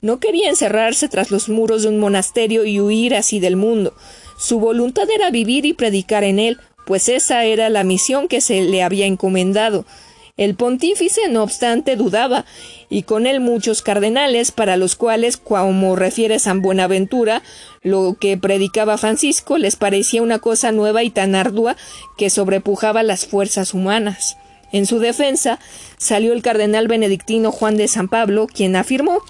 [0.00, 3.94] No quería encerrarse tras los muros de un monasterio y huir así del mundo.
[4.36, 8.62] Su voluntad era vivir y predicar en él, pues esa era la misión que se
[8.62, 9.84] le había encomendado.
[10.36, 12.44] El pontífice, no obstante, dudaba,
[12.90, 17.42] y con él muchos cardenales, para los cuales, como refiere San Buenaventura,
[17.82, 21.76] lo que predicaba Francisco les parecía una cosa nueva y tan ardua
[22.18, 24.36] que sobrepujaba las fuerzas humanas.
[24.72, 25.60] En su defensa
[25.98, 29.22] salió el cardenal benedictino Juan de San Pablo, quien afirmó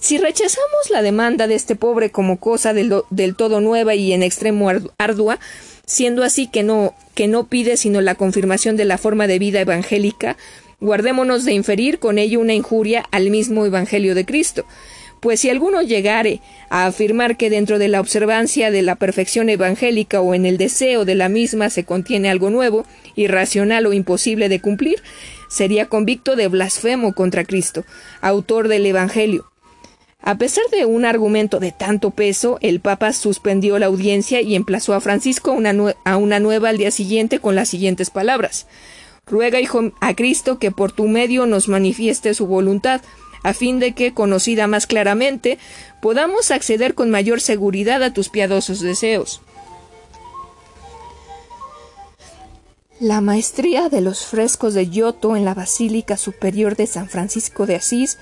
[0.00, 4.70] si rechazamos la demanda de este pobre como cosa del, todo nueva y en extremo
[4.98, 5.38] ardua,
[5.86, 9.60] siendo así que no, que no pide sino la confirmación de la forma de vida
[9.60, 10.36] evangélica,
[10.80, 14.66] guardémonos de inferir con ello una injuria al mismo Evangelio de Cristo,
[15.20, 20.20] Pues si alguno llegare a afirmar que dentro de la observancia de la perfección evangélica
[20.20, 22.84] o en el deseo de la misma se contiene algo nuevo,
[23.16, 25.02] irracional o imposible de cumplir,
[25.48, 27.84] sería convicto de blasfemo contra Cristo,
[28.20, 29.50] autor del Evangelio.
[30.22, 34.94] A pesar de un argumento de tanto peso, el Papa suspendió la audiencia y emplazó
[34.94, 35.56] a Francisco
[36.04, 38.66] a una nueva al día siguiente con las siguientes palabras.
[39.26, 43.02] Ruega, hijo, a Cristo que por tu medio nos manifieste su voluntad,
[43.42, 45.58] a fin de que, conocida más claramente,
[46.02, 49.42] podamos acceder con mayor seguridad a tus piadosos deseos.
[52.98, 57.76] La maestría de los frescos de Giotto en la Basílica Superior de San Francisco de
[57.76, 58.18] Asís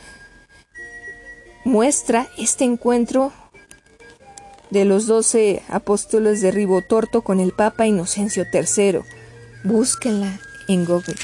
[1.64, 3.32] muestra este encuentro
[4.70, 9.00] de los doce apóstoles de Ribotorto con el Papa Inocencio III.
[9.64, 11.16] Búsquenla en Google.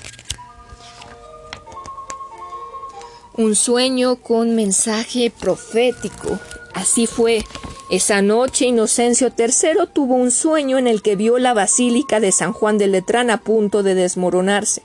[3.36, 6.38] Un sueño con mensaje profético.
[6.74, 7.44] Así fue.
[7.90, 12.52] Esa noche Inocencio III tuvo un sueño en el que vio la basílica de San
[12.52, 14.82] Juan de Letrán a punto de desmoronarse.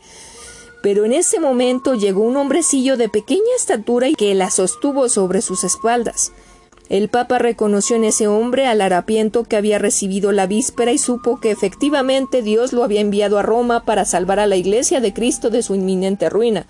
[0.86, 5.42] Pero en ese momento llegó un hombrecillo de pequeña estatura y que la sostuvo sobre
[5.42, 6.32] sus espaldas.
[6.90, 11.40] El Papa reconoció en ese hombre al harapiento que había recibido la víspera y supo
[11.40, 15.50] que efectivamente Dios lo había enviado a Roma para salvar a la Iglesia de Cristo
[15.50, 16.68] de su inminente ruina.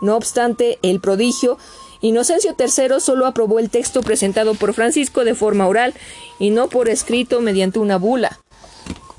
[0.00, 1.58] No obstante, el prodigio,
[2.00, 5.94] Inocencio III solo aprobó el texto presentado por Francisco de forma oral
[6.38, 8.38] y no por escrito mediante una bula.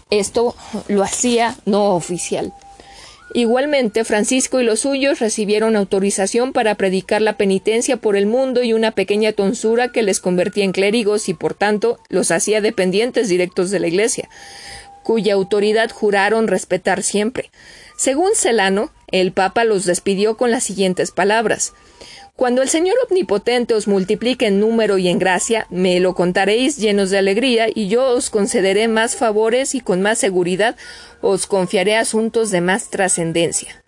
[0.09, 0.55] Esto
[0.87, 2.53] lo hacía no oficial.
[3.33, 8.73] Igualmente, Francisco y los suyos recibieron autorización para predicar la penitencia por el mundo y
[8.73, 13.69] una pequeña tonsura que les convertía en clérigos y por tanto los hacía dependientes directos
[13.69, 14.29] de la Iglesia,
[15.03, 17.51] cuya autoridad juraron respetar siempre.
[17.97, 21.73] Según Celano, el Papa los despidió con las siguientes palabras
[22.39, 27.09] cuando el Señor Omnipotente os multiplique en número y en gracia, me lo contaréis llenos
[27.09, 30.77] de alegría, y yo os concederé más favores y con más seguridad
[31.19, 33.83] os confiaré asuntos de más trascendencia.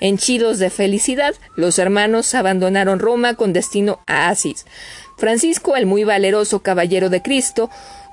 [0.00, 4.64] Henchidos de felicidad, los hermanos abandonaron Roma con destino a Asis.
[5.18, 7.68] Francisco, el muy valeroso caballero de Cristo,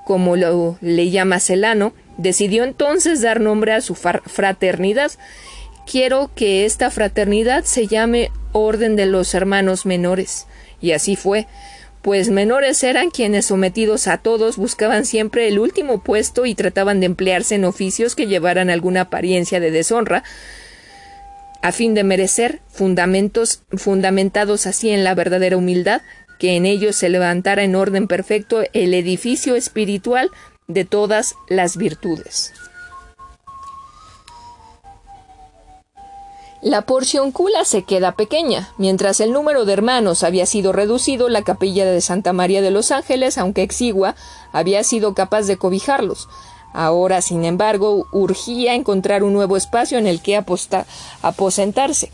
[0.05, 5.13] como lo le llama Celano, decidió entonces dar nombre a su fraternidad.
[5.89, 10.45] Quiero que esta fraternidad se llame orden de los hermanos menores.
[10.81, 11.47] Y así fue,
[12.01, 17.05] pues menores eran quienes sometidos a todos buscaban siempre el último puesto y trataban de
[17.05, 20.23] emplearse en oficios que llevaran alguna apariencia de deshonra,
[21.61, 26.01] a fin de merecer fundamentos fundamentados así en la verdadera humildad,
[26.37, 30.29] que en ellos se levantara en orden perfecto el edificio espiritual
[30.67, 32.53] de todas las virtudes.
[36.67, 38.73] La porción cula se queda pequeña.
[38.77, 42.91] Mientras el número de hermanos había sido reducido, la capilla de Santa María de los
[42.91, 44.15] Ángeles, aunque exigua,
[44.51, 46.27] había sido capaz de cobijarlos.
[46.73, 50.35] Ahora, sin embargo, urgía encontrar un nuevo espacio en el que
[51.21, 52.11] aposentarse.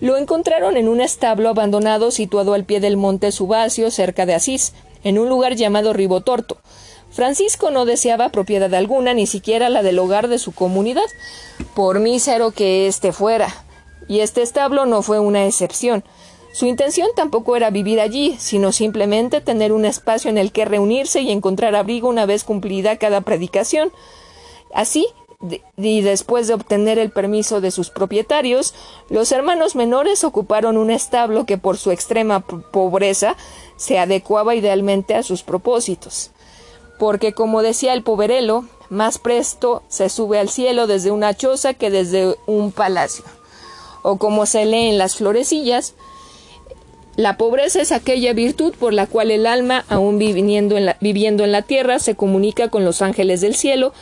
[0.00, 4.72] Lo encontraron en un establo abandonado situado al pie del monte Subacio, cerca de Asís,
[5.04, 6.56] en un lugar llamado Ribotorto.
[7.12, 11.06] Francisco no deseaba propiedad alguna, ni siquiera la del hogar de su comunidad,
[11.76, 13.63] por mísero que éste fuera
[14.08, 16.04] y este establo no fue una excepción.
[16.54, 21.20] Su intención tampoco era vivir allí, sino simplemente tener un espacio en el que reunirse
[21.20, 23.90] y encontrar abrigo una vez cumplida cada predicación.
[24.72, 25.08] Así,
[25.76, 28.72] y después de obtener el permiso de sus propietarios,
[29.10, 33.36] los hermanos menores ocuparon un establo que por su extrema pobreza
[33.76, 36.30] se adecuaba idealmente a sus propósitos.
[37.00, 41.90] Porque, como decía el poverelo, más presto se sube al cielo desde una choza que
[41.90, 43.24] desde un palacio
[44.04, 45.94] o como se lee en las florecillas,
[47.16, 51.42] la pobreza es aquella virtud por la cual el alma, aún viviendo en la, viviendo
[51.42, 53.94] en la tierra, se comunica con los ángeles del cielo.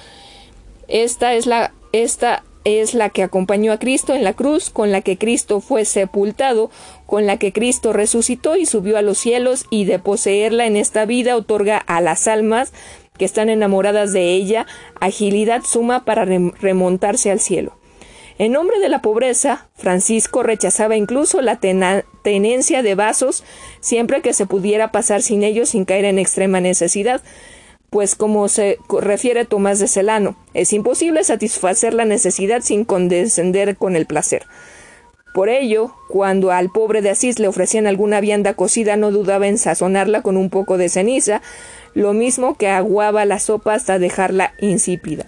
[0.89, 5.03] Esta es la, esta es la que acompañó a Cristo en la cruz, con la
[5.03, 6.71] que Cristo fue sepultado,
[7.07, 11.05] con la que Cristo resucitó y subió a los cielos, y de poseerla en esta
[11.05, 12.73] vida otorga a las almas
[13.19, 14.67] que están enamoradas de ella
[15.01, 17.82] agilidad suma para remontarse al cielo.
[18.39, 23.45] En nombre de la pobreza, Francisco rechazaba incluso la tenencia de vasos
[23.80, 27.22] siempre que se pudiera pasar sin ellos sin caer en extrema necesidad,
[27.91, 33.97] pues como se refiere Tomás de Celano, es imposible satisfacer la necesidad sin condescender con
[33.97, 34.47] el placer.
[35.35, 39.59] Por ello, cuando al pobre de Asís le ofrecían alguna vianda cocida, no dudaba en
[39.59, 41.43] sazonarla con un poco de ceniza,
[41.95, 45.26] lo mismo que aguaba la sopa hasta dejarla insípida.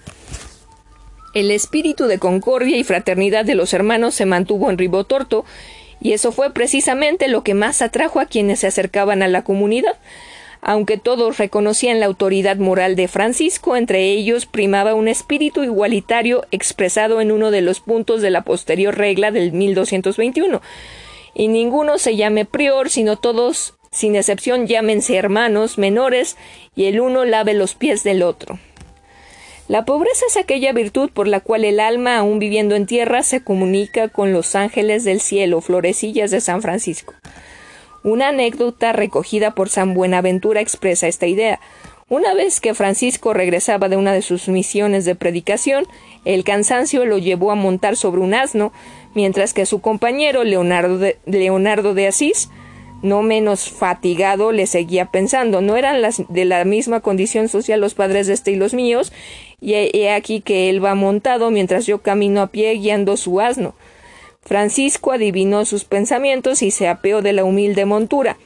[1.34, 5.44] El espíritu de concordia y fraternidad de los hermanos se mantuvo en Ribotorto
[6.00, 9.96] y eso fue precisamente lo que más atrajo a quienes se acercaban a la comunidad.
[10.60, 17.20] Aunque todos reconocían la autoridad moral de Francisco, entre ellos primaba un espíritu igualitario expresado
[17.20, 20.62] en uno de los puntos de la posterior regla del 1221.
[21.34, 26.36] Y ninguno se llame prior, sino todos, sin excepción, llámense hermanos menores,
[26.76, 28.58] y el uno lave los pies del otro.
[29.66, 33.42] La pobreza es aquella virtud por la cual el alma, aun viviendo en tierra, se
[33.42, 37.14] comunica con los ángeles del cielo, florecillas de San Francisco.
[38.02, 41.60] Una anécdota recogida por San Buenaventura expresa esta idea.
[42.10, 45.86] Una vez que Francisco regresaba de una de sus misiones de predicación,
[46.26, 48.74] el cansancio lo llevó a montar sobre un asno,
[49.14, 52.50] mientras que su compañero Leonardo de, Leonardo de Asís
[53.04, 55.60] no menos fatigado, le seguía pensando.
[55.60, 59.12] No eran las de la misma condición social los padres de este y los míos,
[59.60, 63.74] y he aquí que él va montado mientras yo camino a pie guiando su asno.
[64.42, 68.36] Francisco adivinó sus pensamientos y se apeó de la humilde montura.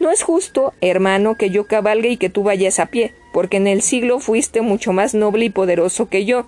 [0.00, 3.68] No es justo, hermano, que yo cabalgue y que tú vayas a pie, porque en
[3.68, 6.46] el siglo fuiste mucho más noble y poderoso que yo.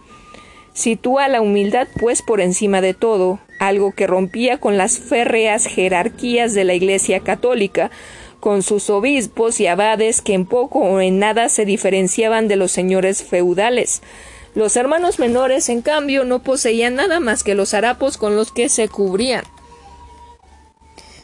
[0.75, 6.53] Sitúa la humildad, pues, por encima de todo, algo que rompía con las férreas jerarquías
[6.53, 7.93] de la Iglesia católica,
[8.41, 12.73] con sus obispos y abades que en poco o en nada se diferenciaban de los
[12.73, 14.03] señores feudales.
[14.57, 18.69] Los hermanos menores, en cambio, no poseían nada más que los harapos con los que
[18.69, 19.45] se cubrían.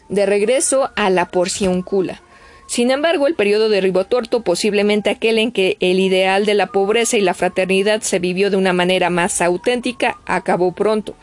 [0.08, 2.22] De regreso a la porcioncula.
[2.70, 7.16] Sin embargo, el periodo de Ribotorto, posiblemente aquel en que el ideal de la pobreza
[7.16, 11.16] y la fraternidad se vivió de una manera más auténtica, acabó pronto.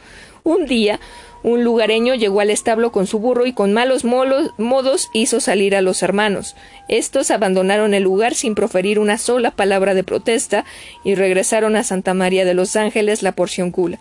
[0.44, 1.00] Un día,
[1.44, 5.82] un lugareño llegó al establo con su burro y con malos modos hizo salir a
[5.82, 6.58] los hermanos.
[6.90, 10.66] Estos abandonaron el lugar sin proferir una sola palabra de protesta
[11.06, 14.00] y regresaron a Santa María de los Ángeles la porción cula.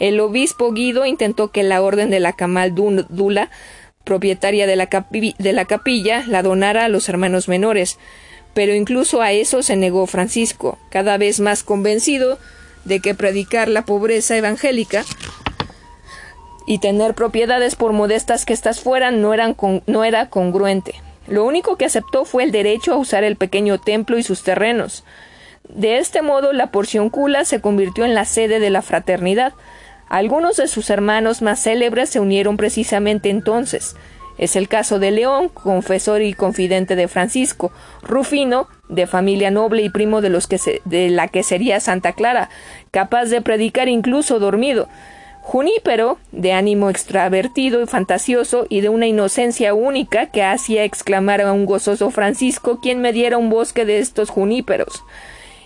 [0.00, 3.50] El obispo Guido intentó que la orden de la Camal Dula
[4.04, 4.86] propietaria de la,
[5.66, 7.98] capilla, la donara a los hermanos menores,
[8.52, 12.38] pero incluso a eso se negó Francisco, cada vez más convencido
[12.84, 15.04] de que predicar la pobreza evangélica
[16.66, 20.94] y tener propiedades por modestas que éstas fueran no, eran no era congruente.
[21.26, 25.04] Lo único que aceptó fue el derecho a usar el pequeño templo y sus terrenos.
[25.68, 29.54] De este modo la porción cula se convirtió en la sede de la fraternidad,
[30.14, 33.96] algunos de sus hermanos más célebres se unieron precisamente entonces.
[34.38, 39.90] Es el caso de León, confesor y confidente de Francisco, Rufino, de familia noble y
[39.90, 42.48] primo de, los que de la que sería Santa Clara,
[42.92, 44.88] capaz de predicar incluso dormido,
[45.42, 51.52] Junípero, de ánimo extravertido y fantasioso y de una inocencia única que hacía exclamar a
[51.52, 55.02] un gozoso Francisco quien me diera un bosque de estos juníperos.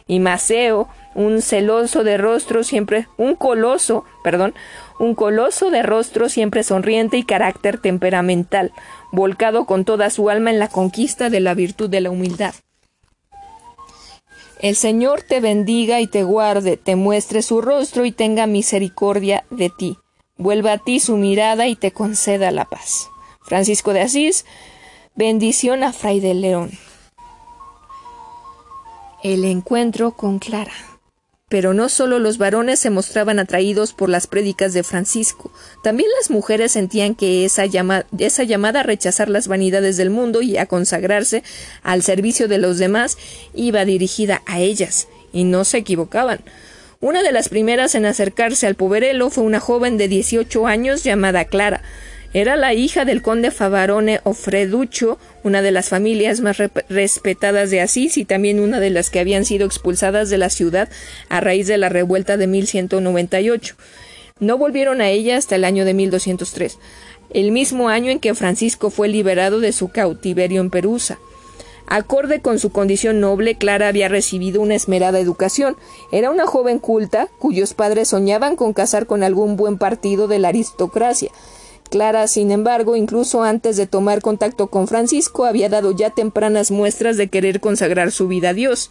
[0.08, 4.54] Y Maceo, un celoso de rostro siempre, un coloso, perdón,
[4.98, 8.72] un coloso de rostro siempre sonriente y carácter temperamental,
[9.12, 12.54] volcado con toda su alma en la conquista de la virtud de la humildad.
[14.60, 19.70] El Señor te bendiga y te guarde, te muestre su rostro y tenga misericordia de
[19.70, 19.98] ti.
[20.36, 23.08] Vuelva a ti su mirada y te conceda la paz.
[23.42, 24.46] Francisco de Asís,
[25.14, 26.70] bendición a Fray de León.
[29.24, 30.70] El encuentro con Clara.
[31.48, 35.50] Pero no solo los varones se mostraban atraídos por las prédicas de Francisco,
[35.82, 37.64] también las mujeres sentían que esa,
[38.16, 41.42] esa llamada a rechazar las vanidades del mundo y a consagrarse
[41.82, 43.18] al servicio de los demás
[43.54, 46.38] iba dirigida a ellas, y no se equivocaban.
[47.00, 51.46] Una de las primeras en acercarse al poverelo fue una joven de dieciocho años llamada
[51.46, 51.82] Clara,
[52.34, 56.58] era la hija del conde Favarone Ofreducho, una de las familias más
[56.88, 60.90] respetadas de Asís y también una de las que habían sido expulsadas de la ciudad
[61.30, 63.76] a raíz de la revuelta de 1198.
[64.40, 66.78] No volvieron a ella hasta el año de 1203,
[67.30, 71.18] el mismo año en que Francisco fue liberado de su cautiverio en Perusa.
[71.86, 75.76] Acorde con su condición noble, Clara había recibido una esmerada educación.
[76.12, 80.48] Era una joven culta, cuyos padres soñaban con casar con algún buen partido de la
[80.48, 81.30] aristocracia.
[81.88, 87.16] Clara, sin embargo, incluso antes de tomar contacto con Francisco, había dado ya tempranas muestras
[87.16, 88.90] de querer consagrar su vida a Dios.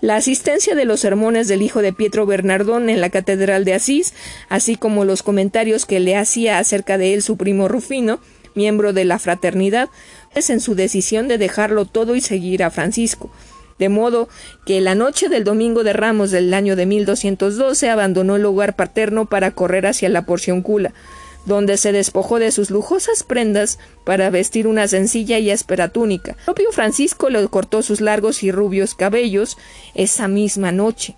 [0.00, 4.14] La asistencia de los sermones del hijo de Pietro Bernardón en la Catedral de Asís,
[4.48, 8.18] así como los comentarios que le hacía acerca de él su primo Rufino,
[8.54, 9.90] miembro de la fraternidad,
[10.34, 13.30] es en su decisión de dejarlo todo y seguir a Francisco.
[13.78, 14.28] De modo
[14.66, 19.26] que la noche del domingo de Ramos del año de 1212 abandonó el hogar paterno
[19.26, 20.92] para correr hacia la porción cula
[21.46, 26.32] donde se despojó de sus lujosas prendas para vestir una sencilla y áspera túnica.
[26.32, 29.56] El propio Francisco le cortó sus largos y rubios cabellos
[29.94, 31.16] esa misma noche.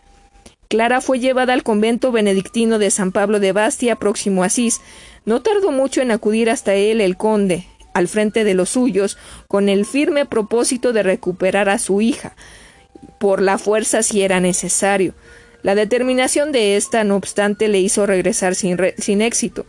[0.68, 4.81] Clara fue llevada al convento benedictino de San Pablo de Bastia, próximo a Asís,
[5.25, 9.16] No tardó mucho en acudir hasta él el conde, al frente de los suyos,
[9.47, 12.35] con el firme propósito de recuperar a su hija,
[13.18, 15.14] por la fuerza si era necesario.
[15.62, 19.64] La determinación de ésta, no obstante, le hizo regresar sin, sin éxito.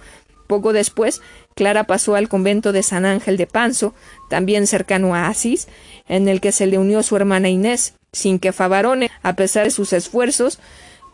[0.48, 1.22] Poco después,
[1.56, 3.94] Clara pasó al convento de San Ángel de Panzo,
[4.30, 5.68] también cercano a Asís,
[6.08, 9.72] en el que se le unió su hermana Inés, sin que Favarone, a pesar de
[9.72, 10.60] sus esfuerzos,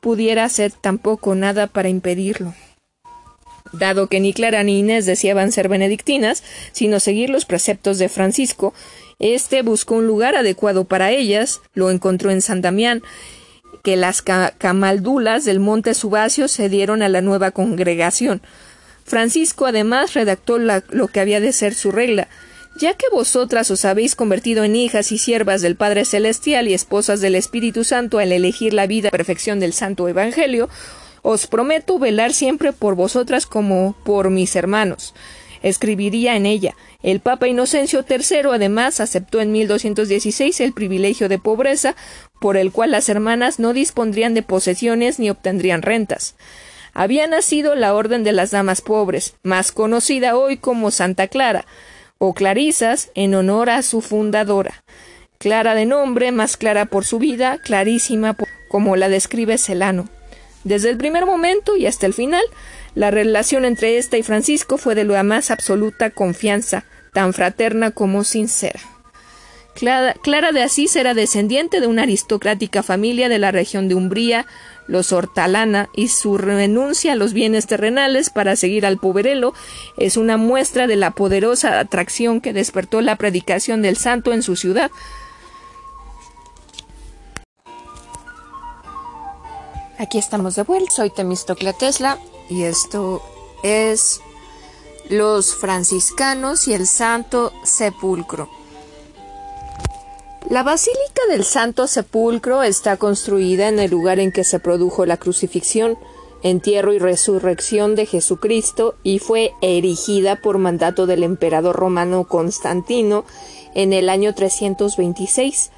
[0.01, 2.53] pudiera hacer tampoco nada para impedirlo.
[3.71, 8.73] Dado que ni Clara ni Inés deseaban ser benedictinas, sino seguir los preceptos de Francisco,
[9.19, 13.01] éste buscó un lugar adecuado para ellas, lo encontró en San Damián,
[13.83, 18.41] que las camaldulas del monte Subacio se dieron a la nueva congregación.
[19.03, 22.27] Francisco además redactó lo que había de ser su regla,
[22.75, 27.21] ya que vosotras os habéis convertido en hijas y siervas del Padre Celestial y esposas
[27.21, 30.69] del Espíritu Santo al elegir la vida y perfección del Santo Evangelio,
[31.21, 35.13] os prometo velar siempre por vosotras como por mis hermanos.
[35.61, 36.75] Escribiría en ella.
[37.03, 41.95] El Papa Inocencio III además aceptó en 1216 el privilegio de pobreza,
[42.39, 46.35] por el cual las hermanas no dispondrían de posesiones ni obtendrían rentas.
[46.93, 51.65] Había nacido la Orden de las Damas Pobres, más conocida hoy como Santa Clara,
[52.17, 54.83] o Clarisas, en honor a su fundadora.
[55.37, 58.35] Clara de nombre, más clara por su vida, clarísima
[58.69, 60.07] como la describe Celano.
[60.63, 62.43] Desde el primer momento y hasta el final,
[62.93, 68.23] la relación entre ésta y Francisco fue de la más absoluta confianza, tan fraterna como
[68.23, 68.79] sincera.
[69.73, 74.45] Clara, Clara, de Asís era descendiente de una aristocrática familia de la región de Umbría,
[74.91, 79.53] los Hortalana, y su renuncia a los bienes terrenales para seguir al poverelo
[79.97, 84.57] es una muestra de la poderosa atracción que despertó la predicación del santo en su
[84.57, 84.91] ciudad.
[89.97, 92.17] Aquí estamos de vuelta, soy Temistocla Tesla
[92.49, 93.21] y esto
[93.63, 94.19] es
[95.09, 98.60] Los franciscanos y el Santo Sepulcro.
[100.51, 105.15] La Basílica del Santo Sepulcro está construida en el lugar en que se produjo la
[105.15, 105.97] crucifixión,
[106.43, 113.23] entierro y resurrección de Jesucristo y fue erigida por mandato del emperador romano Constantino
[113.75, 115.71] en el año 326.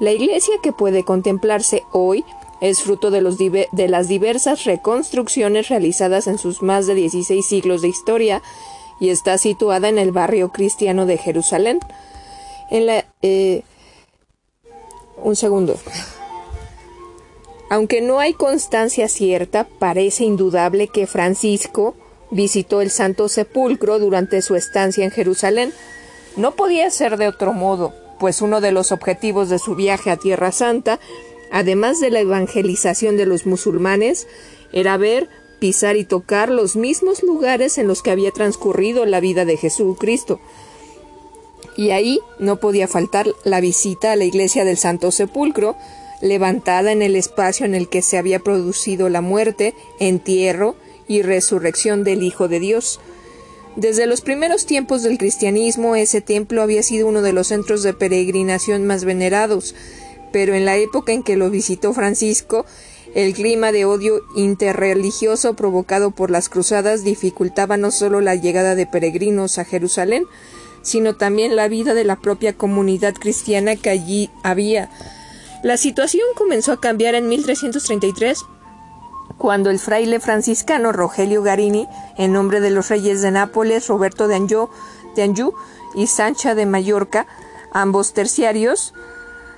[0.00, 2.22] La iglesia que puede contemplarse hoy
[2.60, 3.38] es fruto de, los
[3.72, 8.42] las diversas reconstrucciones realizadas en sus más de 16 siglos de historia
[9.00, 11.80] y está situada en el barrio cristiano de Jerusalén.
[12.68, 13.64] En la, eh,
[15.22, 15.76] un segundo.
[17.70, 21.94] Aunque no hay constancia cierta, parece indudable que Francisco
[22.30, 25.72] visitó el Santo Sepulcro durante su estancia en Jerusalén.
[26.36, 30.16] No podía ser de otro modo, pues uno de los objetivos de su viaje a
[30.16, 30.98] Tierra Santa,
[31.52, 34.26] además de la evangelización de los musulmanes,
[34.72, 35.28] era ver,
[35.60, 40.40] pisar y tocar los mismos lugares en los que había transcurrido la vida de Jesucristo,
[41.80, 45.76] y ahí no podía faltar la visita a la iglesia del Santo Sepulcro,
[46.20, 50.76] levantada en el espacio en el que se había producido la muerte, entierro
[51.08, 53.00] y resurrección del Hijo de Dios.
[53.76, 57.94] Desde los primeros tiempos del cristianismo ese templo había sido uno de los centros de
[57.94, 59.74] peregrinación más venerados,
[60.32, 62.66] pero en la época en que lo visitó Francisco,
[63.14, 68.84] el clima de odio interreligioso provocado por las cruzadas dificultaba no solo la llegada de
[68.84, 70.26] peregrinos a Jerusalén,
[70.82, 74.90] sino también la vida de la propia comunidad cristiana que allí había.
[75.62, 78.44] La situación comenzó a cambiar en 1333,
[79.36, 84.36] cuando el fraile franciscano Rogelio Garini, en nombre de los reyes de Nápoles, Roberto de
[84.36, 84.70] Anjou,
[85.16, 85.54] de Anjou
[85.94, 87.26] y Sancha de Mallorca,
[87.72, 88.94] ambos terciarios,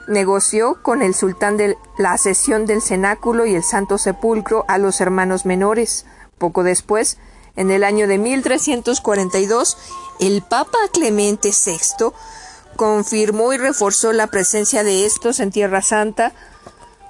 [0.08, 5.00] negoció con el sultán de la cesión del cenáculo y el Santo Sepulcro a los
[5.00, 6.06] hermanos menores.
[6.38, 7.18] Poco después,
[7.56, 9.76] en el año de 1342,
[10.20, 12.12] el Papa Clemente VI
[12.76, 16.32] confirmó y reforzó la presencia de estos en Tierra Santa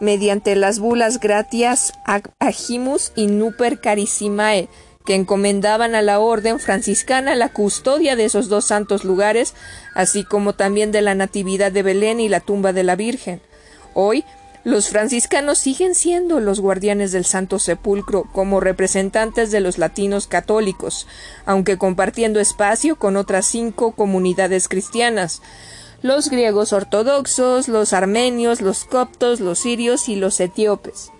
[0.00, 1.92] mediante las bulas gratias
[2.40, 4.68] agimus y nuper carissimae,
[5.06, 9.54] que encomendaban a la orden franciscana la custodia de esos dos santos lugares,
[9.94, 13.40] así como también de la Natividad de Belén y la tumba de la Virgen.
[13.94, 14.24] Hoy
[14.64, 21.06] los franciscanos siguen siendo los guardianes del Santo Sepulcro como representantes de los latinos católicos,
[21.46, 25.42] aunque compartiendo espacio con otras cinco comunidades cristianas
[26.02, 31.12] los griegos ortodoxos, los armenios, los coptos, los sirios y los etíopes.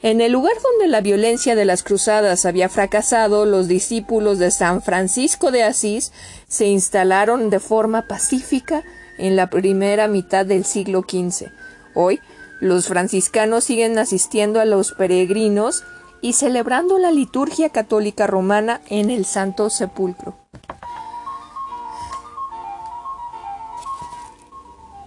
[0.00, 4.80] En el lugar donde la violencia de las cruzadas había fracasado, los discípulos de San
[4.82, 6.12] Francisco de Asís
[6.46, 8.84] se instalaron de forma pacífica
[9.18, 11.48] en la primera mitad del siglo XV.
[11.94, 12.20] Hoy,
[12.60, 15.84] los franciscanos siguen asistiendo a los peregrinos
[16.20, 20.36] y celebrando la liturgia católica romana en el Santo Sepulcro.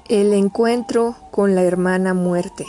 [0.08, 2.66] El encuentro con la hermana muerte.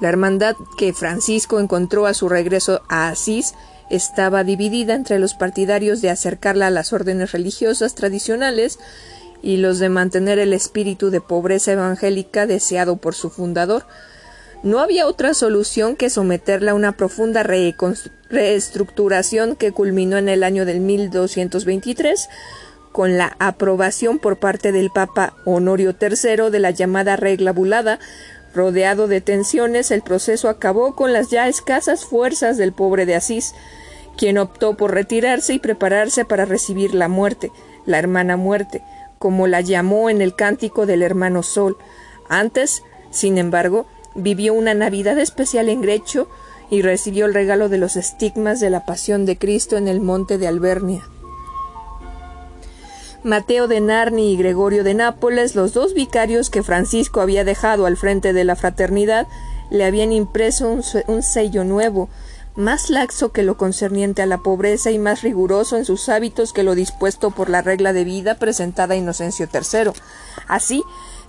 [0.00, 3.54] La hermandad que Francisco encontró a su regreso a Asís
[3.90, 8.78] estaba dividida entre los partidarios de acercarla a las órdenes religiosas tradicionales
[9.42, 13.84] y los de mantener el espíritu de pobreza evangélica deseado por su fundador.
[14.64, 20.64] No había otra solución que someterla a una profunda reestructuración que culminó en el año
[20.64, 22.30] del 1223
[22.90, 27.98] con la aprobación por parte del Papa Honorio III de la llamada regla bulada,
[28.54, 33.54] rodeado de tensiones, el proceso acabó con las ya escasas fuerzas del pobre de Asís,
[34.16, 37.52] quien optó por retirarse y prepararse para recibir la muerte,
[37.84, 38.82] la hermana muerte,
[39.18, 41.76] como la llamó en el cántico del hermano Sol.
[42.30, 46.28] Antes, sin embargo, vivió una Navidad especial en Grecho
[46.70, 50.38] y recibió el regalo de los estigmas de la pasión de Cristo en el monte
[50.38, 51.02] de Albernia.
[53.22, 57.96] Mateo de Narni y Gregorio de Nápoles, los dos vicarios que Francisco había dejado al
[57.96, 59.26] frente de la fraternidad,
[59.70, 60.68] le habían impreso
[61.06, 62.10] un, sello nuevo,
[62.56, 66.62] más laxo que lo concerniente a la pobreza y más riguroso en sus hábitos que
[66.62, 69.92] lo dispuesto por la regla de vida presentada a Inocencio III.
[70.46, 70.82] Así,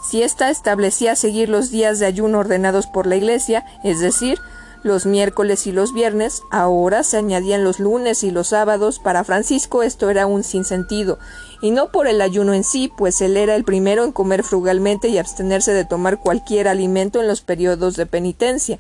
[0.07, 4.39] si ésta establecía seguir los días de ayuno ordenados por la Iglesia, es decir,
[4.83, 9.81] los miércoles y los viernes, ahora se añadían los lunes y los sábados, para Francisco
[9.81, 11.17] esto era un sinsentido,
[11.59, 15.07] y no por el ayuno en sí, pues él era el primero en comer frugalmente
[15.07, 18.77] y abstenerse de tomar cualquier alimento en los periodos de penitencia,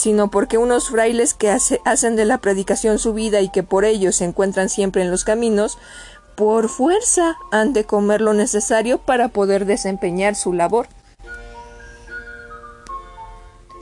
[0.00, 4.12] sino porque unos frailes que hacen de la predicación su vida y que por ello
[4.12, 5.76] se encuentran siempre en los caminos,
[6.36, 10.88] por fuerza han de comer lo necesario para poder desempeñar su labor.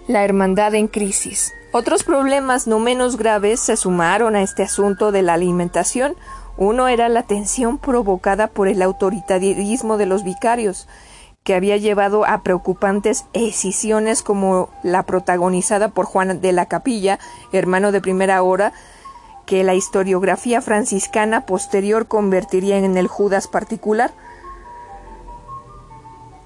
[0.09, 1.53] La hermandad en crisis.
[1.71, 6.17] Otros problemas no menos graves se sumaron a este asunto de la alimentación.
[6.57, 10.89] Uno era la tensión provocada por el autoritarismo de los vicarios,
[11.49, 17.19] que había llevado a preocupantes escisiones como la protagonizada por Juan de la Capilla,
[17.53, 18.75] hermano de primera hora,
[19.47, 24.13] que la historiografía franciscana posterior convertiría en el Judas particular.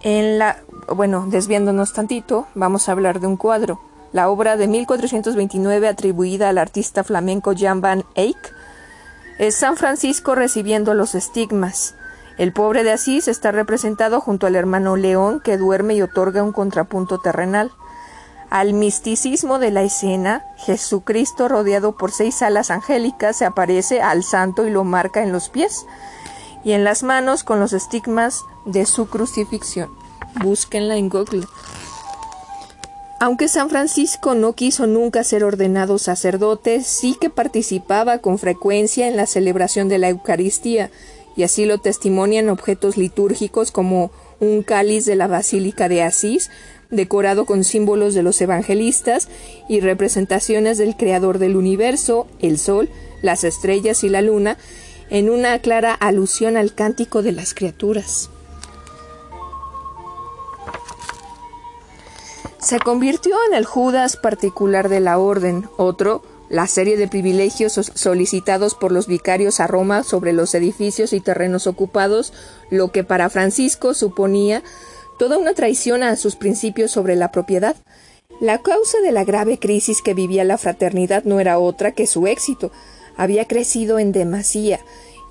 [0.03, 3.81] En la bueno, desviándonos tantito, vamos a hablar de un cuadro.
[4.13, 8.55] La obra de 1429 atribuida al artista flamenco Jan van Eyck
[9.41, 11.97] es San Francisco recibiendo los estigmas.
[12.43, 16.51] El pobre de Asís está representado junto al hermano León que duerme y otorga un
[16.51, 17.71] contrapunto terrenal.
[18.51, 24.67] Al misticismo de la escena, Jesucristo rodeado por seis alas angélicas se aparece al santo
[24.67, 25.87] y lo marca en los pies
[26.65, 29.91] y en las manos con los estigmas de su crucifixión.
[30.43, 31.47] Búsquenla en Google.
[33.21, 39.17] Aunque San Francisco no quiso nunca ser ordenado sacerdote, sí que participaba con frecuencia en
[39.17, 40.91] la celebración de la Eucaristía,
[41.37, 44.11] y así lo testimonian objetos litúrgicos como
[44.41, 46.51] un cáliz de la Basílica de Asís,
[46.91, 49.29] decorado con símbolos de los evangelistas
[49.69, 52.89] y representaciones del Creador del universo, el Sol,
[53.23, 54.59] las estrellas y la Luna,
[55.11, 58.31] en una clara alusión al cántico de las criaturas.
[62.59, 66.23] Se convirtió en el Judas particular de la orden, otro,
[66.53, 71.67] la serie de privilegios solicitados por los vicarios a Roma sobre los edificios y terrenos
[71.67, 72.35] ocupados,
[72.69, 74.63] lo que para Francisco suponía
[75.19, 77.75] toda una traición a sus principios sobre la propiedad.
[78.39, 82.27] La causa de la grave crisis que vivía la fraternidad no era otra que su
[82.27, 82.71] éxito.
[83.17, 84.79] Había crecido en demasía,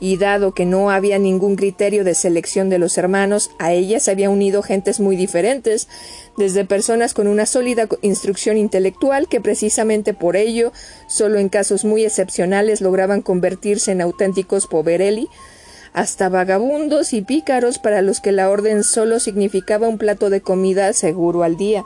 [0.01, 4.09] y dado que no había ningún criterio de selección de los hermanos, a ella se
[4.09, 5.87] había unido gentes muy diferentes,
[6.37, 10.73] desde personas con una sólida instrucción intelectual que precisamente por ello,
[11.07, 15.29] solo en casos muy excepcionales lograban convertirse en auténticos poverelli,
[15.93, 20.93] hasta vagabundos y pícaros para los que la orden solo significaba un plato de comida
[20.93, 21.85] seguro al día.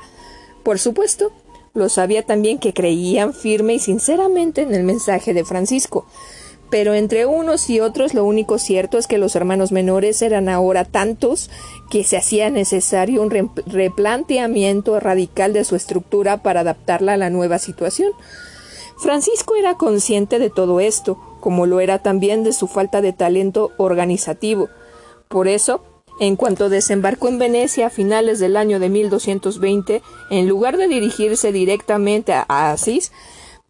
[0.64, 1.34] Por supuesto,
[1.74, 6.06] lo sabía también que creían firme y sinceramente en el mensaje de Francisco,
[6.76, 10.84] pero entre unos y otros lo único cierto es que los hermanos menores eran ahora
[10.84, 11.50] tantos
[11.90, 13.30] que se hacía necesario un
[13.66, 18.12] replanteamiento radical de su estructura para adaptarla a la nueva situación.
[18.98, 23.72] Francisco era consciente de todo esto, como lo era también de su falta de talento
[23.78, 24.68] organizativo.
[25.30, 25.82] Por eso,
[26.20, 31.54] en cuanto desembarcó en Venecia a finales del año de 1220, en lugar de dirigirse
[31.54, 33.14] directamente a Asís,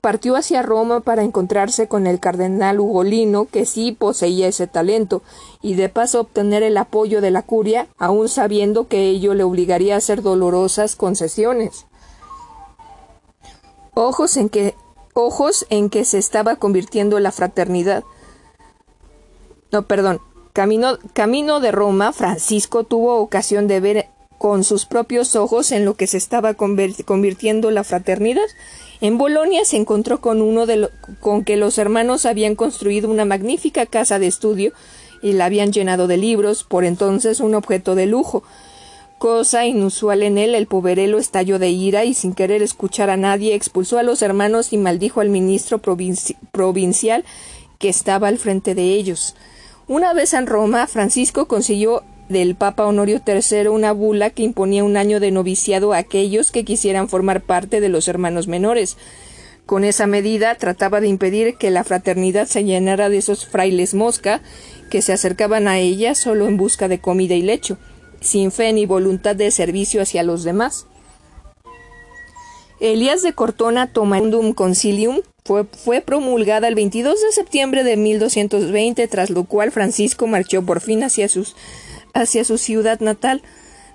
[0.06, 5.24] partió hacia Roma para encontrarse con el cardenal Ugolino, que sí poseía ese talento,
[5.64, 9.96] y de paso obtener el apoyo de la curia, aun sabiendo que ello le obligaría
[9.96, 11.88] a hacer dolorosas concesiones.
[13.96, 14.76] Ojos en que
[15.16, 18.04] ojos en que se estaba convirtiendo la fraternidad.
[19.72, 20.22] No, perdón.
[20.54, 24.10] Camino, camino de Roma, Francisco tuvo ocasión de ver
[24.46, 28.46] con sus propios ojos en lo que se estaba convirtiendo la fraternidad.
[29.02, 30.88] En Bolonia se encontró con uno de
[31.20, 34.72] con que los hermanos habían construido una magnífica casa de estudio
[35.24, 38.44] y la habían llenado de libros, por entonces un objeto de lujo.
[39.18, 43.56] Cosa inusual en él, el poverelo estalló de ira y sin querer escuchar a nadie
[43.56, 47.26] expulsó a los hermanos y maldijo al ministro provincial
[47.80, 49.36] que estaba al frente de ellos.
[49.88, 54.98] Una vez en Roma, Francisco consiguió del Papa Honorio III una bula que imponía un
[54.98, 58.98] año de noviciado a aquellos que quisieran formar parte de los hermanos menores.
[59.66, 64.42] Con esa medida trataba de impedir que la fraternidad se llenara de esos frailes mosca
[64.92, 67.78] que se acercaban a ella solo en busca de comida y lecho,
[68.22, 70.86] sin fe ni voluntad de servicio hacia los demás.
[72.80, 79.30] Elías de Cortona Tomandum Concilium fue, fue, promulgada el 22 de septiembre de 1220, tras
[79.30, 81.56] lo cual Francisco marchó por fin hacia sus
[82.16, 83.44] hacia su ciudad natal.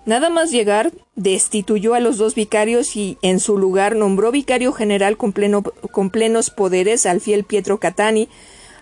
[0.06, 5.16] Nada más llegar, destituyó a los dos vicarios y en su lugar nombró vicario general
[5.16, 8.28] con, pleno, con plenos poderes al fiel Pietro Catani,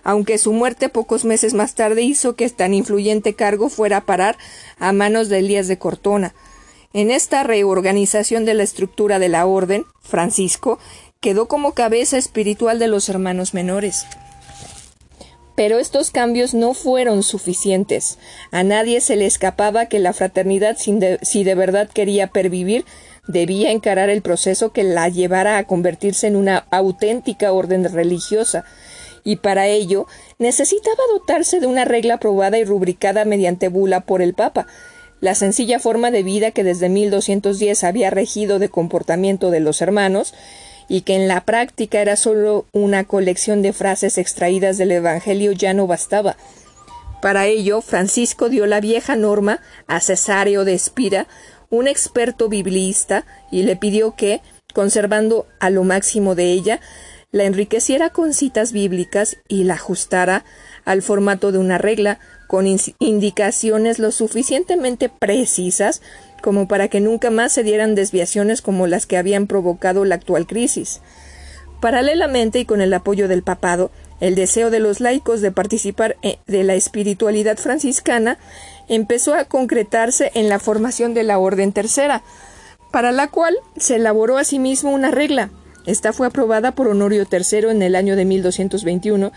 [0.03, 4.37] aunque su muerte pocos meses más tarde hizo que tan influyente cargo fuera a parar
[4.77, 6.33] a manos de Elías de Cortona.
[6.93, 10.79] En esta reorganización de la estructura de la orden, Francisco
[11.19, 14.05] quedó como cabeza espiritual de los hermanos menores.
[15.59, 18.17] Pero estos cambios no fueron suficientes.
[18.49, 22.85] A nadie se le escapaba que la fraternidad, si de verdad quería pervivir,
[23.27, 28.63] debía encarar el proceso que la llevara a convertirse en una auténtica orden religiosa,
[29.25, 30.07] y para ello
[30.37, 34.65] necesitaba dotarse de una regla aprobada y rubricada mediante bula por el Papa,
[35.19, 40.33] la sencilla forma de vida que desde 1210 había regido de comportamiento de los hermanos,
[40.89, 45.73] y que en la práctica era solo una colección de frases extraídas del Evangelio ya
[45.73, 46.35] no bastaba.
[47.21, 51.27] Para ello, Francisco dio la vieja norma a Cesáreo de Espira,
[51.69, 54.41] un experto biblista, y le pidió que,
[54.73, 56.79] conservando a lo máximo de ella,
[57.31, 60.43] la enriqueciera con citas bíblicas y la ajustara
[60.85, 62.65] al formato de una regla, con
[62.97, 66.01] indicaciones lo suficientemente precisas
[66.41, 70.47] como para que nunca más se dieran desviaciones como las que habían provocado la actual
[70.47, 71.01] crisis.
[71.81, 76.39] Paralelamente y con el apoyo del papado, el deseo de los laicos de participar eh,
[76.45, 78.37] de la espiritualidad franciscana
[78.89, 82.21] empezó a concretarse en la formación de la Orden Tercera,
[82.91, 85.51] para la cual se elaboró asimismo una regla.
[85.85, 89.31] Esta fue aprobada por Honorio III en el año de 1221,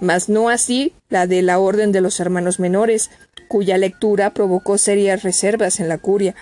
[0.00, 3.10] mas no así la de la Orden de los Hermanos Menores,
[3.48, 6.34] cuya lectura provocó serias reservas en la curia,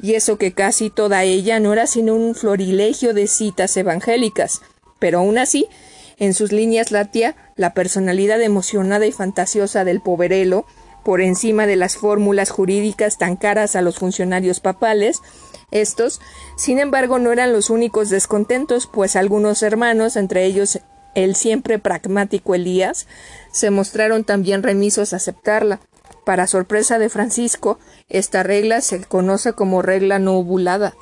[0.00, 4.60] y eso que casi toda ella no era sino un florilegio de citas evangélicas,
[4.98, 5.66] pero aún así,
[6.18, 10.66] en sus líneas latía la personalidad emocionada y fantasiosa del poverelo,
[11.04, 15.20] por encima de las fórmulas jurídicas tan caras a los funcionarios papales,
[15.70, 16.20] estos,
[16.56, 20.80] sin embargo, no eran los únicos descontentos, pues algunos hermanos, entre ellos
[21.14, 23.06] el siempre pragmático Elías,
[23.52, 25.80] se mostraron también remisos a aceptarla.
[26.24, 27.78] Para sorpresa de Francisco,
[28.08, 30.94] esta regla se conoce como regla no ovulada.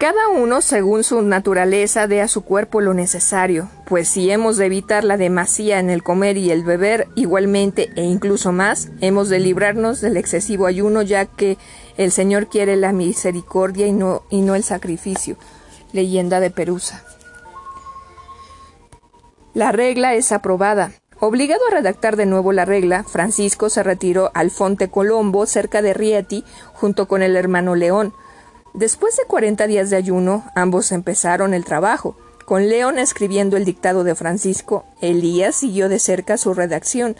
[0.00, 4.64] Cada uno, según su naturaleza, dé a su cuerpo lo necesario, pues si hemos de
[4.64, 9.40] evitar la demasía en el comer y el beber, igualmente e incluso más, hemos de
[9.40, 11.58] librarnos del excesivo ayuno, ya que
[11.98, 15.36] el Señor quiere la misericordia y no, y no el sacrificio.
[15.92, 17.04] Leyenda de Perusa.
[19.52, 20.92] La regla es aprobada.
[21.22, 25.92] Obligado a redactar de nuevo la regla, Francisco se retiró al Fonte Colombo, cerca de
[25.92, 28.14] Rieti, junto con el hermano León.
[28.72, 32.16] Después de cuarenta días de ayuno, ambos empezaron el trabajo.
[32.46, 37.16] Con León escribiendo el dictado de Francisco, Elías siguió de cerca su redacción.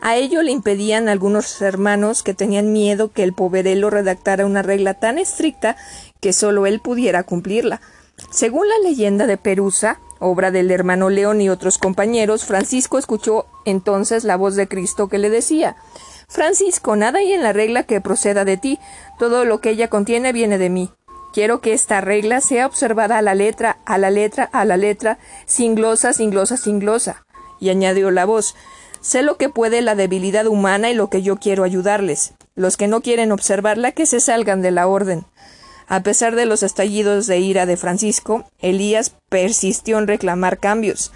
[0.00, 4.94] A ello le impedían algunos hermanos que tenían miedo que el poverelo redactara una regla
[4.94, 5.76] tan estricta
[6.20, 7.82] que sólo él pudiera cumplirla.
[8.30, 14.24] Según la leyenda de Perusa, obra del hermano León y otros compañeros, Francisco escuchó entonces
[14.24, 15.76] la voz de Cristo que le decía
[16.28, 18.78] Francisco, nada hay en la regla que proceda de ti,
[19.18, 20.90] todo lo que ella contiene viene de mí.
[21.32, 25.18] Quiero que esta regla sea observada a la letra, a la letra, a la letra,
[25.46, 27.26] sin glosa, sin glosa, sin glosa.
[27.60, 28.54] Y añadió la voz
[29.04, 32.32] Sé lo que puede la debilidad humana y lo que yo quiero ayudarles.
[32.54, 35.26] Los que no quieren observarla, que se salgan de la orden.
[35.86, 41.12] A pesar de los estallidos de ira de Francisco, Elías persistió en reclamar cambios.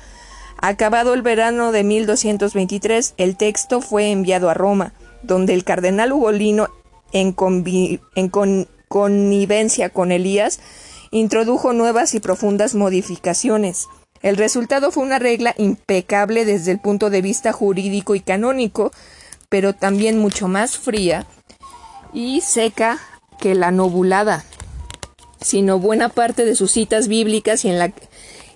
[0.60, 4.92] Acabado el verano de 1223, el texto fue enviado a Roma,
[5.22, 6.68] donde el cardenal Ugolino,
[7.12, 7.34] en,
[8.14, 10.60] en connivencia con Elías,
[11.10, 13.86] introdujo nuevas y profundas modificaciones.
[14.20, 18.90] El resultado fue una regla impecable desde el punto de vista jurídico y canónico,
[19.48, 21.26] pero también mucho más fría
[22.12, 22.98] y seca
[23.38, 24.44] que la nobulada,
[25.40, 27.92] sino buena parte de sus citas bíblicas y en la,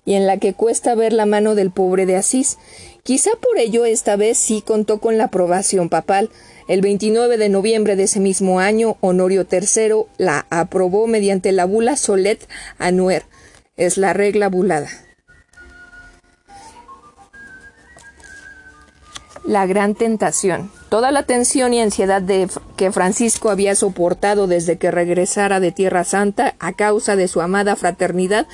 [0.05, 2.59] y en la que cuesta ver la mano del pobre de Asís.
[3.03, 6.31] Quizá por ello esta vez sí contó con la aprobación papal.
[6.69, 11.97] El 29 de noviembre de ese mismo año, Honorio III la aprobó mediante la bula
[11.97, 12.47] Solet
[12.79, 13.25] Anuer.
[13.77, 14.89] Es la regla bulada.
[19.45, 20.71] La gran tentación.
[20.89, 22.23] Toda la tensión y ansiedad
[22.77, 27.75] que Francisco había soportado desde que regresara de Tierra Santa a causa de su amada
[27.75, 28.47] fraternidad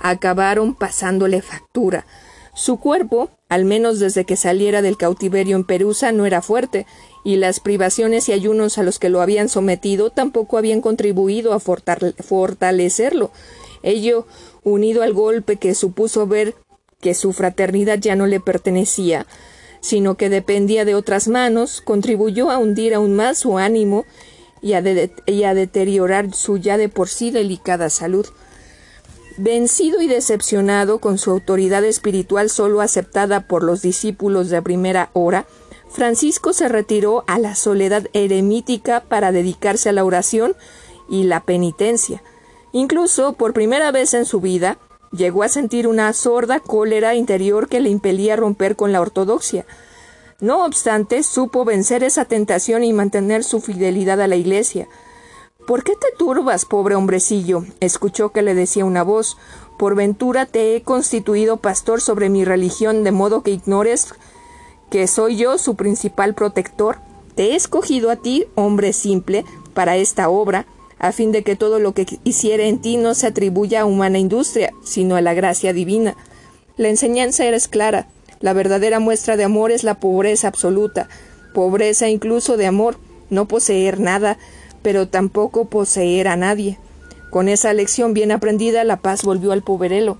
[0.00, 2.06] acabaron pasándole factura.
[2.54, 6.86] Su cuerpo, al menos desde que saliera del cautiverio en Perusa, no era fuerte,
[7.24, 11.60] y las privaciones y ayunos a los que lo habían sometido tampoco habían contribuido a
[11.60, 13.32] fortalecerlo.
[13.82, 14.26] Ello,
[14.62, 16.54] unido al golpe que supuso ver
[17.00, 19.26] que su fraternidad ya no le pertenecía,
[19.86, 24.04] sino que dependía de otras manos, contribuyó a hundir aún más su ánimo
[24.60, 28.26] y a, deteriorar su ya de por sí delicada salud.
[29.36, 35.46] Vencido y decepcionado con su autoridad espiritual solo aceptada por los discípulos de primera hora,
[35.88, 40.56] Francisco se retiró a la soledad eremítica para dedicarse a la oración
[41.08, 42.24] y la penitencia.
[42.72, 44.78] Incluso, por primera vez en su vida,
[45.12, 49.66] Llegó a sentir una sorda cólera interior que le impelía romper con la ortodoxia.
[50.40, 54.88] No obstante, supo vencer esa tentación y mantener su fidelidad a la Iglesia.
[55.66, 57.64] ¿Por qué te turbas, pobre hombrecillo?
[57.80, 59.36] escuchó que le decía una voz.
[59.78, 64.14] Por ventura te he constituido pastor sobre mi religión, de modo que ignores
[64.90, 66.98] que soy yo su principal protector.
[67.34, 70.66] Te he escogido a ti, hombre simple, para esta obra,
[70.98, 74.18] a fin de que todo lo que hiciera en ti no se atribuya a humana
[74.18, 76.16] industria, sino a la gracia divina.
[76.76, 78.08] La enseñanza era clara.
[78.40, 81.08] La verdadera muestra de amor es la pobreza absoluta,
[81.54, 82.98] pobreza incluso de amor,
[83.30, 84.38] no poseer nada,
[84.82, 86.78] pero tampoco poseer a nadie.
[87.30, 90.18] Con esa lección bien aprendida, la paz volvió al poverelo.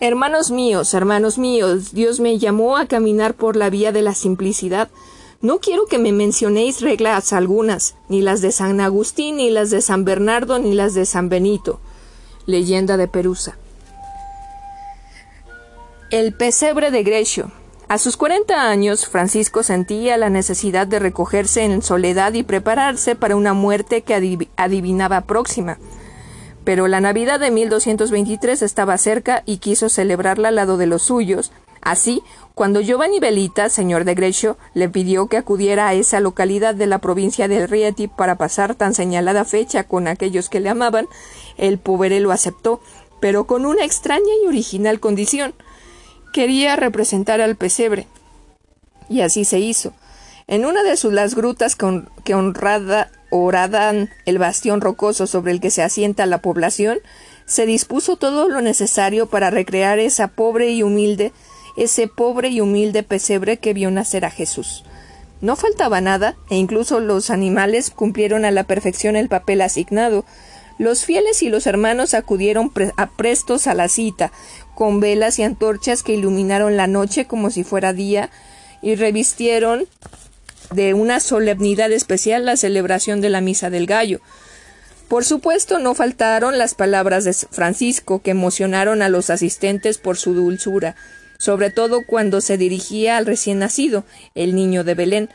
[0.00, 4.88] Hermanos míos, hermanos míos, Dios me llamó a caminar por la vía de la simplicidad,
[5.40, 9.82] no quiero que me mencionéis reglas algunas, ni las de San Agustín, ni las de
[9.82, 11.80] San Bernardo, ni las de San Benito.
[12.46, 13.56] Leyenda de Perusa.
[16.10, 17.52] El pesebre de Grecio.
[17.88, 23.36] A sus cuarenta años, Francisco sentía la necesidad de recogerse en soledad y prepararse para
[23.36, 25.78] una muerte que adivinaba próxima.
[26.64, 31.52] Pero la Navidad de 1223 estaba cerca y quiso celebrarla al lado de los suyos.
[31.80, 32.22] Así,
[32.54, 36.98] cuando Giovanni Belita, señor de Grecio, le pidió que acudiera a esa localidad de la
[36.98, 41.06] provincia del Rieti para pasar tan señalada fecha con aquellos que le amaban,
[41.56, 42.80] el poverelo aceptó,
[43.20, 45.54] pero con una extraña y original condición.
[46.32, 48.06] Quería representar al pesebre.
[49.08, 49.92] Y así se hizo.
[50.46, 55.70] En una de sus las grutas que honrada oradan el bastión rocoso sobre el que
[55.70, 56.98] se asienta la población,
[57.46, 61.32] se dispuso todo lo necesario para recrear esa pobre y humilde
[61.78, 64.84] ese pobre y humilde pesebre que vio nacer a Jesús.
[65.40, 70.24] No faltaba nada, e incluso los animales cumplieron a la perfección el papel asignado.
[70.78, 72.72] Los fieles y los hermanos acudieron
[73.16, 74.32] prestos a la cita,
[74.74, 78.30] con velas y antorchas que iluminaron la noche como si fuera día,
[78.82, 79.86] y revistieron
[80.72, 84.20] de una solemnidad especial la celebración de la misa del gallo.
[85.08, 90.34] Por supuesto, no faltaron las palabras de Francisco, que emocionaron a los asistentes por su
[90.34, 90.96] dulzura
[91.38, 94.04] sobre todo cuando se dirigía al recién nacido,
[94.34, 95.30] el niño de Belén.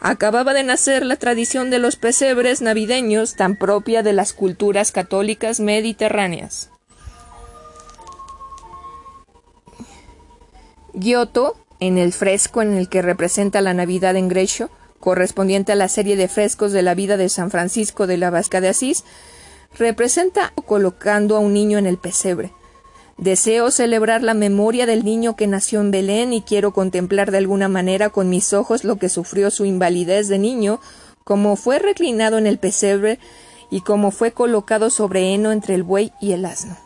[0.00, 5.60] Acababa de nacer la tradición de los pesebres navideños tan propia de las culturas católicas
[5.60, 6.70] mediterráneas.
[10.92, 15.88] Giotto, en el fresco en el que representa la Navidad en Grecio, correspondiente a la
[15.88, 19.04] serie de frescos de la vida de San Francisco de la Vasca de Asís,
[19.78, 22.52] representa colocando a un niño en el pesebre.
[23.16, 27.68] Deseo celebrar la memoria del niño que nació en Belén y quiero contemplar de alguna
[27.68, 30.80] manera con mis ojos lo que sufrió su invalidez de niño,
[31.22, 33.18] como fue reclinado en el pesebre
[33.70, 36.76] y como fue colocado sobre heno entre el buey y el asno.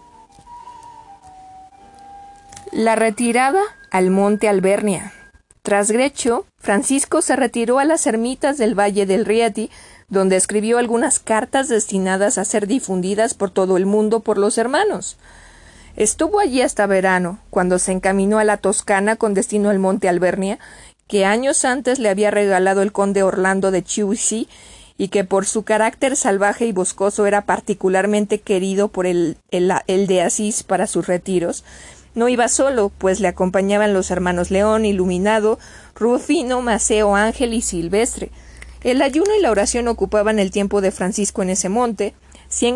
[2.73, 5.13] La retirada al monte Albernia.
[5.63, 9.71] Tras Grecho, Francisco se retiró a las ermitas del Valle del Rieti,
[10.09, 15.17] donde escribió algunas cartas destinadas a ser difundidas por todo el mundo por los hermanos.
[15.99, 20.61] Estuvo allí hasta verano, cuando se encaminó a la Toscana con destino al monte Albernia,
[21.09, 24.49] que años antes le había regalado el conde Orlando de Chiusi,
[24.97, 30.23] y que por su carácter salvaje y boscoso era particularmente querido por el, el, de
[30.23, 31.65] Asís para sus retiros,
[32.15, 35.59] no iba solo, pues le acompañaban los hermanos León, Iluminado,
[35.97, 38.31] Rufino, Maceo, Ángel y Silvestre.
[38.85, 42.15] El ayuno y la oración ocupaban el tiempo de Francisco en ese monte.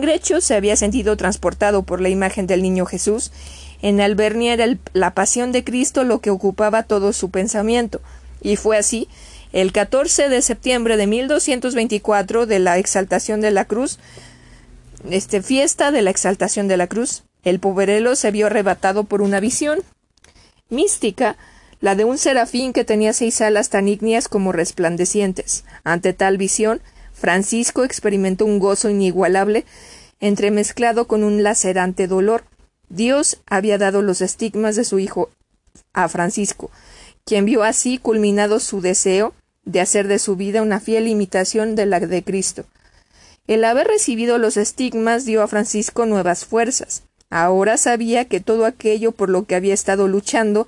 [0.01, 3.33] Grecho se había sentido transportado por la imagen del niño Jesús.
[3.81, 8.01] En Albernia era la pasión de Cristo lo que ocupaba todo su pensamiento.
[8.41, 9.09] Y fue así
[9.53, 13.99] el 14 de septiembre de 1224 de la exaltación de la cruz,
[15.11, 19.41] este fiesta de la exaltación de la cruz, el poverelo se vio arrebatado por una
[19.41, 19.81] visión
[20.71, 21.37] mística,
[21.81, 25.65] la de un serafín que tenía seis alas tan ígneas como resplandecientes.
[25.83, 26.81] Ante tal visión,
[27.23, 29.65] Francisco experimentó un gozo inigualable,
[30.19, 32.43] entremezclado con un lacerante dolor.
[32.89, 35.31] Dios había dado los estigmas de su hijo
[35.93, 36.73] a Francisco,
[37.25, 39.35] quien vio así culminado su deseo
[39.65, 42.65] de hacer de su vida una fiel imitación de la de Cristo.
[43.47, 47.05] El haber recibido los estigmas dio a Francisco nuevas fuerzas.
[47.31, 50.67] Ahora sabía que todo aquello por lo que había estado luchando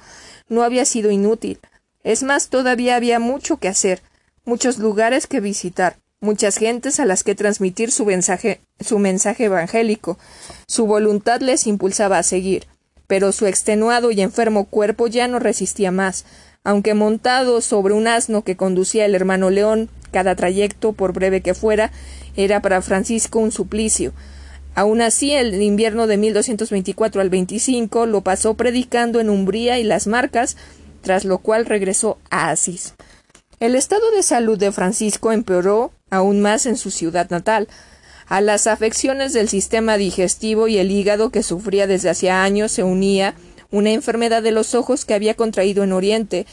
[0.49, 1.59] no había sido inútil.
[2.05, 4.03] Es más, todavía había mucho que hacer,
[4.45, 10.19] muchos lugares que visitar, muchas gentes a las que transmitir su mensaje, su mensaje evangélico.
[10.67, 12.67] Su voluntad les impulsaba a seguir,
[13.07, 16.25] pero su extenuado y enfermo cuerpo ya no resistía más
[16.65, 21.55] aunque montado sobre un asno que conducía el hermano León, cada trayecto, por breve que
[21.55, 21.93] fuera,
[22.37, 24.13] era para Francisco un suplicio.
[24.75, 30.07] Aun así, el invierno de 1224 al 25 lo pasó predicando en Umbría y las
[30.07, 30.57] Marcas,
[31.03, 32.95] tras lo cual regresó a Asís.
[33.61, 37.69] El estado de salud de Francisco empeoró aún más en su ciudad natal.
[38.27, 42.83] A las afecciones del sistema digestivo y el hígado que sufría desde hacía años se
[42.83, 43.35] unía
[43.71, 46.47] una enfermedad de los ojos que había contraído en Oriente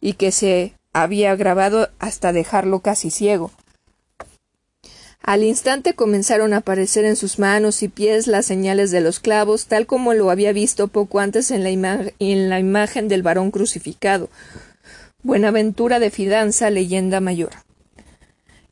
[0.00, 3.50] y que se había agravado hasta dejarlo casi ciego.
[5.20, 9.66] Al instante comenzaron a aparecer en sus manos y pies las señales de los clavos,
[9.66, 14.30] tal como lo había visto poco antes en la, en la imagen del varón crucificado.
[15.22, 17.50] Buenaventura de Fidanza, leyenda mayor.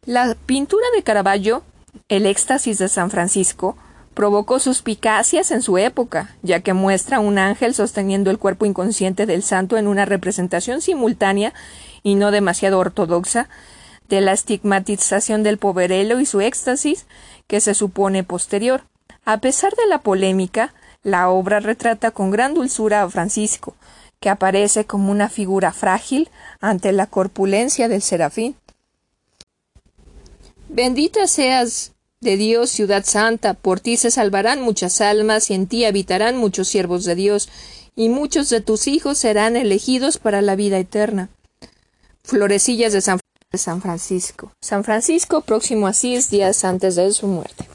[0.06, 1.64] La pintura de Caravaggio,
[2.08, 3.76] el éxtasis de San Francisco,
[4.14, 9.42] provocó suspicacias en su época, ya que muestra un ángel sosteniendo el cuerpo inconsciente del
[9.42, 11.52] santo en una representación simultánea
[12.04, 13.48] y no demasiado ortodoxa
[14.08, 17.06] de la estigmatización del poverelo y su éxtasis,
[17.48, 18.84] que se supone posterior.
[19.24, 20.72] A pesar de la polémica,
[21.02, 23.74] la obra retrata con gran dulzura a Francisco,
[24.20, 26.30] que aparece como una figura frágil
[26.60, 28.54] ante la corpulencia del serafín.
[30.68, 35.84] Bendita seas, de Dios, ciudad santa, por ti se salvarán muchas almas y en ti
[35.84, 37.48] habitarán muchos siervos de Dios,
[37.94, 41.30] y muchos de tus hijos serán elegidos para la vida eterna.
[42.24, 43.20] Florecillas de San,
[43.80, 44.52] Francisco.
[44.60, 47.68] San Francisco, próximo a seis días antes de su muerte.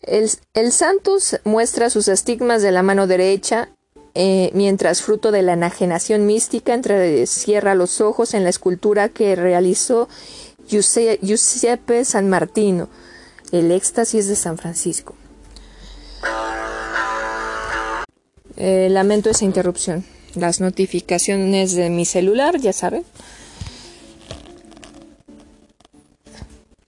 [0.00, 3.68] El, el santo muestra sus estigmas de la mano derecha,
[4.14, 10.08] eh, mientras fruto de la enajenación mística entrecierra los ojos en la escultura que realizó
[10.68, 12.88] Giuseppe San Martino,
[13.52, 15.14] el éxtasis de San Francisco.
[18.56, 20.04] Eh, lamento esa interrupción.
[20.34, 23.04] Las notificaciones de mi celular, ya saben.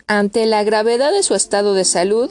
[0.07, 2.31] Ante la gravedad de su estado de salud,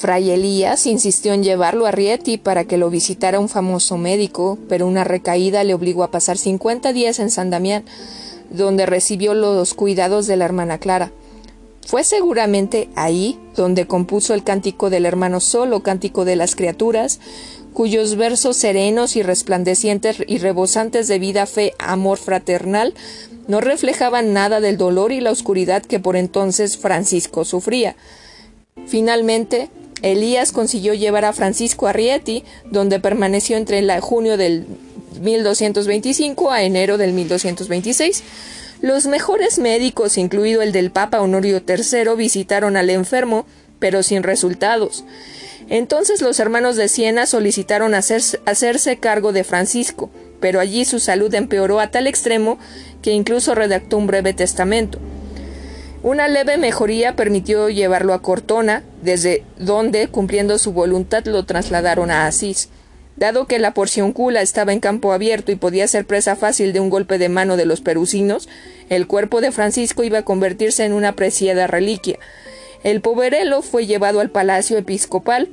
[0.00, 4.86] Fray Elías insistió en llevarlo a Rieti para que lo visitara un famoso médico, pero
[4.86, 7.84] una recaída le obligó a pasar 50 días en San Damián,
[8.48, 11.12] donde recibió los cuidados de la hermana Clara.
[11.86, 17.20] Fue seguramente ahí donde compuso el cántico del hermano solo, cántico de las criaturas,
[17.74, 22.94] cuyos versos serenos y resplandecientes y rebosantes de vida, fe, amor fraternal,
[23.48, 27.96] no reflejaban nada del dolor y la oscuridad que por entonces Francisco sufría.
[28.86, 29.68] Finalmente,
[30.02, 34.66] Elías consiguió llevar a Francisco a Rieti, donde permaneció entre junio del
[35.20, 38.22] 1225 a enero del 1226.
[38.80, 43.44] Los mejores médicos, incluido el del Papa Honorio III, visitaron al enfermo,
[43.78, 45.04] pero sin resultados.
[45.68, 50.10] Entonces los hermanos de Siena solicitaron hacerse cargo de Francisco,
[50.40, 52.58] pero allí su salud empeoró a tal extremo
[53.02, 54.98] que incluso redactó un breve testamento.
[56.02, 62.26] Una leve mejoría permitió llevarlo a Cortona, desde donde, cumpliendo su voluntad, lo trasladaron a
[62.26, 62.70] Asís.
[63.16, 66.80] Dado que la porción cula estaba en campo abierto y podía ser presa fácil de
[66.80, 68.48] un golpe de mano de los perusinos,
[68.88, 72.18] el cuerpo de Francisco iba a convertirse en una preciada reliquia.
[72.82, 75.50] El poverelo fue llevado al palacio episcopal.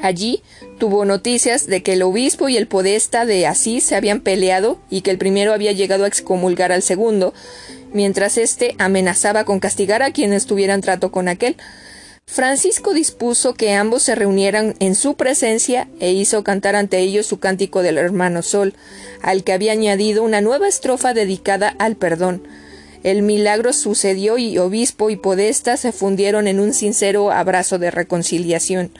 [0.00, 0.42] Allí
[0.78, 5.02] tuvo noticias de que el obispo y el podesta de Asís se habían peleado y
[5.02, 7.34] que el primero había llegado a excomulgar al segundo,
[7.92, 11.56] mientras éste amenazaba con castigar a quienes tuvieran trato con aquel.
[12.26, 17.40] Francisco dispuso que ambos se reunieran en su presencia e hizo cantar ante ellos su
[17.40, 18.74] cántico del hermano Sol,
[19.20, 22.46] al que había añadido una nueva estrofa dedicada al perdón.
[23.02, 28.92] El milagro sucedió y obispo y podesta se fundieron en un sincero abrazo de reconciliación.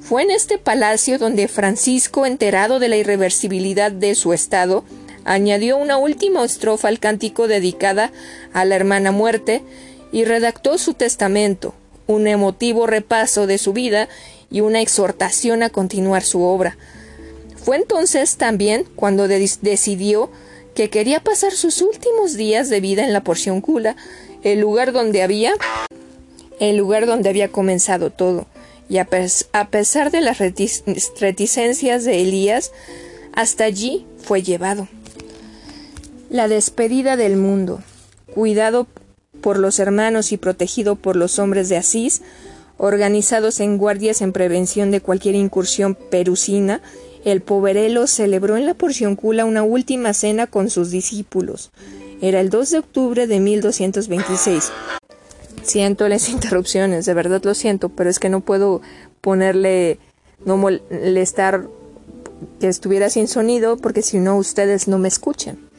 [0.00, 4.84] Fue en este palacio donde Francisco, enterado de la irreversibilidad de su estado,
[5.24, 8.12] añadió una última estrofa al cántico dedicada
[8.52, 9.62] a la hermana muerte
[10.12, 11.74] y redactó su testamento,
[12.06, 14.08] un emotivo repaso de su vida
[14.50, 16.76] y una exhortación a continuar su obra.
[17.56, 20.30] Fue entonces también cuando decidió
[20.74, 23.96] que quería pasar sus últimos días de vida en la porción cula,
[24.42, 25.52] el lugar donde había
[26.60, 28.46] el lugar donde había comenzado todo,
[28.88, 32.72] y a, pesar de las reticencias de Elías,
[33.32, 34.86] hasta allí fue llevado.
[36.30, 37.80] La despedida del mundo,
[38.32, 38.86] cuidado
[39.40, 42.22] por los hermanos y protegido por los hombres de Asís,
[42.78, 46.82] organizados en guardias en prevención de cualquier incursión perusina,
[47.24, 51.72] el poverelo celebró en la Porcioncula una última cena con sus discípulos.
[52.22, 54.70] Era el 2 de octubre de 1226.
[55.64, 58.82] Siento las interrupciones, de verdad lo siento, pero es que no puedo
[59.20, 59.98] ponerle,
[60.44, 61.66] no molestar
[62.60, 65.69] que estuviera sin sonido, porque si no ustedes no me escuchan.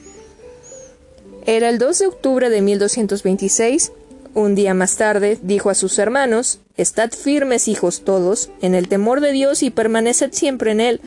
[1.45, 3.91] Era el 2 de octubre de 1226.
[4.35, 9.21] Un día más tarde dijo a sus hermanos, Estad firmes, hijos todos, en el temor
[9.21, 11.01] de Dios y permaneced siempre en él,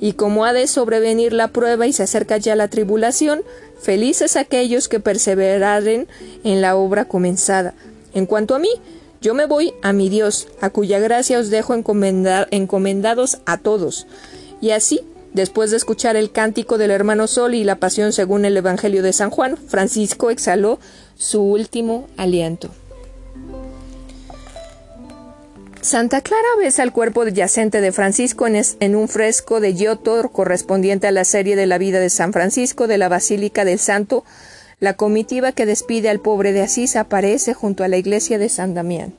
[0.00, 3.42] y como ha de sobrevenir la prueba y se acerca ya la tribulación,
[3.80, 6.06] felices aquellos que perseveraren
[6.44, 7.74] en la obra comenzada.
[8.14, 8.70] En cuanto a mí,
[9.20, 14.06] yo me voy a mi Dios, a cuya gracia os dejo encomendados a todos.
[14.60, 15.00] Y así,
[15.32, 19.12] después de escuchar el cántico del hermano Sol y la pasión según el Evangelio de
[19.12, 20.78] San Juan, Francisco exhaló
[21.16, 22.70] su último aliento.
[25.82, 31.10] Santa Clara besa el cuerpo yacente de Francisco en, un fresco de Giotto correspondiente a
[31.10, 34.24] la serie de la vida de San Francisco de la Basílica del Santo.
[34.78, 38.74] La comitiva que despide al pobre de Asís aparece junto a la iglesia de San
[38.74, 39.12] Damián.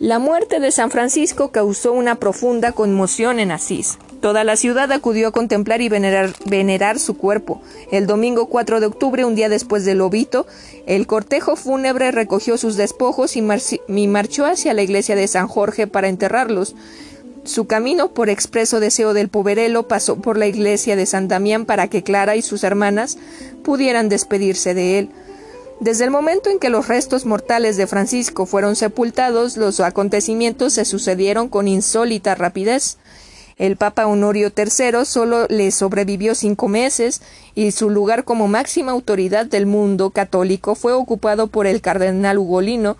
[0.00, 3.96] La muerte de San Francisco causó una profunda conmoción en Asís.
[4.20, 7.62] Toda la ciudad acudió a contemplar y venerar, su cuerpo.
[7.92, 10.48] El domingo 4 de octubre, un día después del obito,
[10.86, 13.44] el cortejo fúnebre recogió sus despojos y,
[13.86, 16.74] y marchó hacia la iglesia de San Jorge para enterrarlos.
[17.44, 21.86] Su camino, por expreso deseo del poverelo, pasó por la iglesia de San Damián para
[21.86, 23.16] que Clara y sus hermanas
[23.62, 25.10] pudieran despedirse de él.
[25.80, 30.84] Desde el momento en que los restos mortales de Francisco fueron sepultados, los acontecimientos se
[30.84, 32.98] sucedieron con insólita rapidez.
[33.56, 37.22] El Papa Honorio III solo le sobrevivió cinco meses
[37.54, 42.96] y su lugar como máxima autoridad del mundo católico fue ocupado por el cardenal Ugolino,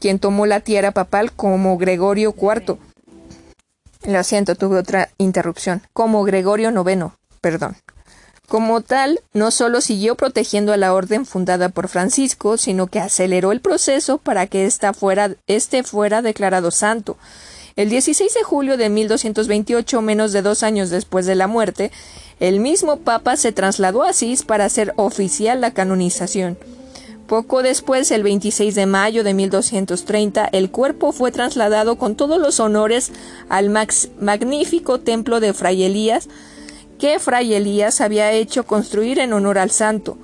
[0.00, 2.76] quien tomó la tierra papal como Gregorio IV.
[4.06, 5.82] Lo siento, tuve otra interrupción.
[5.92, 7.76] Como Gregorio IX, perdón.
[8.48, 13.50] Como tal, no solo siguió protegiendo a la orden fundada por Francisco, sino que aceleró
[13.50, 17.16] el proceso para que este fuera declarado santo.
[17.74, 21.90] El 16 de julio de 1228, menos de dos años después de la muerte,
[22.38, 26.56] el mismo Papa se trasladó a Asís para hacer oficial la canonización.
[27.26, 32.60] Poco después, el 26 de mayo de 1230, el cuerpo fue trasladado con todos los
[32.60, 33.10] honores
[33.48, 36.28] al magnífico templo de Fray Elías,
[36.98, 40.18] que Fray Elías había hecho construir en honor al santo,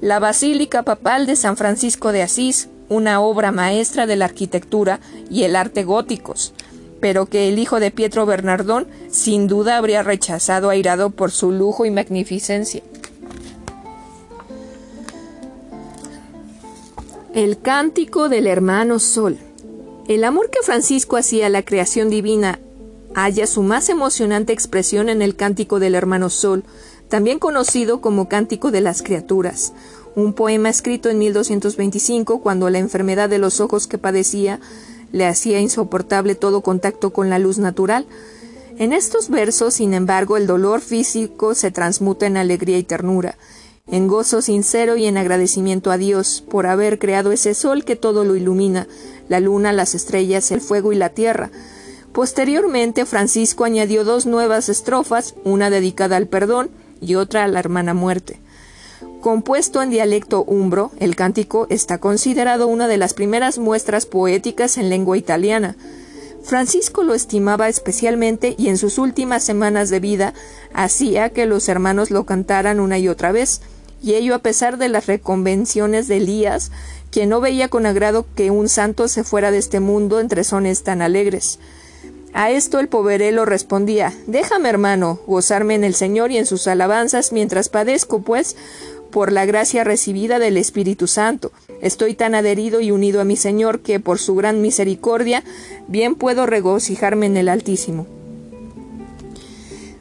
[0.00, 5.44] la Basílica Papal de San Francisco de Asís, una obra maestra de la arquitectura y
[5.44, 6.54] el arte góticos
[7.04, 11.84] pero que el hijo de Pietro Bernardón sin duda habría rechazado airado por su lujo
[11.84, 12.82] y magnificencia.
[17.34, 19.36] El cántico del hermano Sol.
[20.08, 22.58] El amor que Francisco hacía a la creación divina
[23.14, 26.64] halla su más emocionante expresión en el cántico del hermano Sol,
[27.08, 29.72] también conocido como Cántico de las Criaturas,
[30.16, 34.60] un poema escrito en 1225 cuando la enfermedad de los ojos que padecía
[35.12, 38.06] le hacía insoportable todo contacto con la luz natural.
[38.78, 43.36] En estos versos, sin embargo, el dolor físico se transmuta en alegría y ternura,
[43.86, 48.24] en gozo sincero y en agradecimiento a Dios por haber creado ese sol que todo
[48.24, 48.88] lo ilumina,
[49.28, 51.50] la luna, las estrellas, el fuego y la tierra.
[52.14, 56.70] Posteriormente, Francisco añadió dos nuevas estrofas, una dedicada al perdón
[57.00, 58.38] y otra a la hermana muerte.
[59.20, 64.90] Compuesto en dialecto umbro, el cántico está considerado una de las primeras muestras poéticas en
[64.90, 65.74] lengua italiana.
[66.44, 70.34] Francisco lo estimaba especialmente y en sus últimas semanas de vida
[70.72, 73.60] hacía que los hermanos lo cantaran una y otra vez,
[74.00, 76.70] y ello a pesar de las reconvenciones de Elías,
[77.10, 80.84] quien no veía con agrado que un santo se fuera de este mundo entre sones
[80.84, 81.58] tan alegres.
[82.34, 87.32] A esto el poverelo respondía Déjame, hermano, gozarme en el Señor y en sus alabanzas
[87.32, 88.56] mientras padezco, pues,
[89.12, 91.52] por la gracia recibida del Espíritu Santo.
[91.80, 95.44] Estoy tan adherido y unido a mi Señor que, por su gran misericordia,
[95.86, 98.08] bien puedo regocijarme en el Altísimo.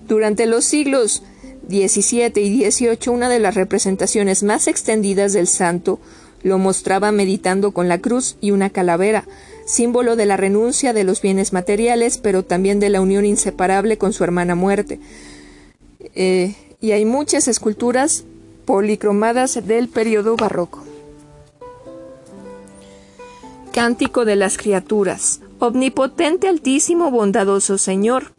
[0.08, 1.22] Durante los siglos
[1.70, 6.00] XVII y XVIII, una de las representaciones más extendidas del santo
[6.42, 9.26] lo mostraba meditando con la cruz y una calavera,
[9.66, 14.14] símbolo de la renuncia de los bienes materiales, pero también de la unión inseparable con
[14.14, 15.00] su hermana muerte.
[16.16, 18.26] Eh, y hay muchas esculturas
[18.66, 20.84] policromadas del periodo barroco.
[23.72, 25.40] Cántico de las criaturas.
[25.60, 28.34] Omnipotente, altísimo, bondadoso Señor.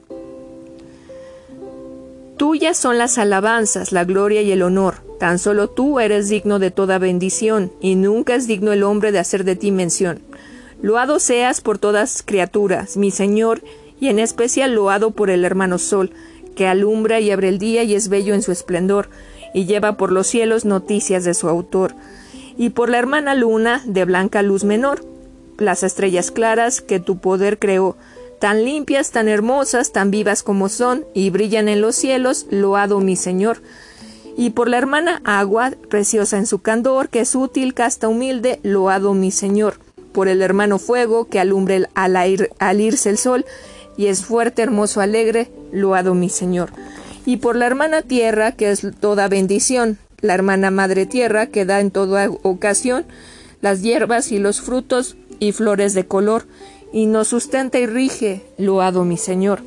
[2.36, 4.96] Tuyas son las alabanzas, la gloria y el honor.
[5.18, 9.20] Tan solo tú eres digno de toda bendición, y nunca es digno el hombre de
[9.20, 10.20] hacer de ti mención.
[10.84, 13.62] Loado seas por todas criaturas, mi Señor,
[13.98, 16.10] y en especial loado por el hermano Sol,
[16.56, 19.08] que alumbra y abre el día y es bello en su esplendor,
[19.54, 21.94] y lleva por los cielos noticias de su autor,
[22.58, 25.02] y por la hermana luna de blanca luz menor,
[25.56, 27.96] las estrellas claras que tu poder creó,
[28.38, 33.16] tan limpias, tan hermosas, tan vivas como son, y brillan en los cielos, loado mi
[33.16, 33.62] Señor.
[34.36, 39.14] Y por la hermana agua, preciosa en su candor, que es útil, casta, humilde, loado
[39.14, 39.82] mi Señor.
[40.14, 43.44] Por el hermano fuego, que alumbre al, irse el sol,
[43.98, 46.70] y es fuerte, hermoso, alegre, loado mi Señor
[47.26, 51.80] y por la hermana tierra, que es toda bendición, la hermana madre tierra, que da
[51.80, 53.04] en toda ocasión
[53.60, 56.46] las hierbas y los frutos y flores de color,
[56.92, 59.62] y nos sustenta y rige, loado mi Señor.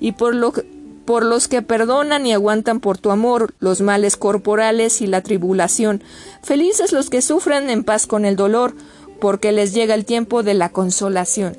[0.00, 5.22] Y por los que perdonan y aguantan por tu amor los males corporales y la
[5.22, 6.02] tribulación,
[6.42, 8.74] felices los que sufren en paz con el dolor,
[9.20, 11.56] porque les llega el tiempo de la consolación.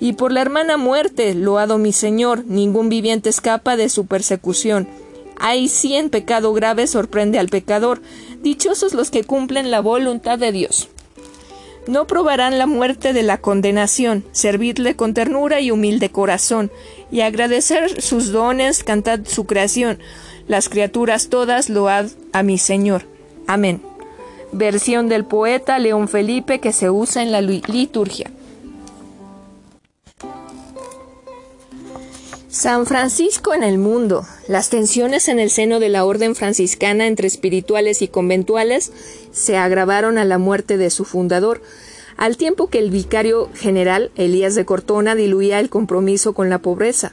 [0.00, 4.88] Y por la hermana muerte, loado mi Señor, ningún viviente escapa de su persecución.
[5.38, 8.00] Hay sí en pecado grave sorprende al pecador,
[8.42, 10.88] dichosos los que cumplen la voluntad de Dios.
[11.86, 16.70] No probarán la muerte de la condenación, servidle con ternura y humilde corazón,
[17.10, 19.98] y agradecer sus dones, cantad su creación.
[20.48, 23.06] Las criaturas todas load a mi Señor.
[23.46, 23.82] Amén.
[24.56, 28.30] Versión del poeta León Felipe que se usa en la liturgia.
[32.48, 34.24] San Francisco en el mundo.
[34.46, 38.92] Las tensiones en el seno de la orden franciscana entre espirituales y conventuales
[39.32, 41.60] se agravaron a la muerte de su fundador,
[42.16, 47.12] al tiempo que el vicario general Elías de Cortona diluía el compromiso con la pobreza.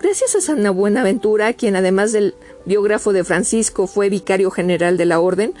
[0.00, 5.18] Gracias a San Buenaventura, quien además del biógrafo de Francisco fue vicario general de la
[5.18, 5.52] orden,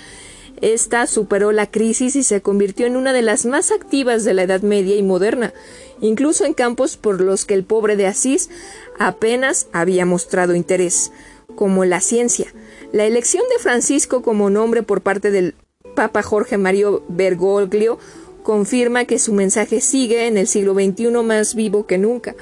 [0.60, 4.42] esta superó la crisis y se convirtió en una de las más activas de la
[4.44, 5.52] Edad Media y moderna,
[6.00, 8.50] incluso en campos por los que el pobre de Asís
[8.98, 11.12] apenas había mostrado interés,
[11.54, 12.52] como la ciencia.
[12.92, 15.54] La elección de Francisco como nombre por parte del
[15.94, 17.98] Papa Jorge Mario Bergoglio
[18.42, 22.36] confirma que su mensaje sigue en el siglo XXI más vivo que nunca.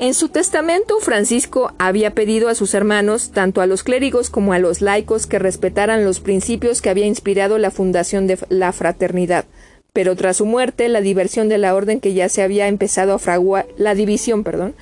[0.00, 4.58] En su testamento, Francisco había pedido a sus hermanos, tanto a los clérigos como a
[4.58, 9.44] los laicos, que respetaran los principios que había inspirado la fundación de la fraternidad.
[9.92, 13.18] Pero tras su muerte, la diversión de la orden que ya se había empezado a
[13.18, 14.74] fraguar, la división, perdón,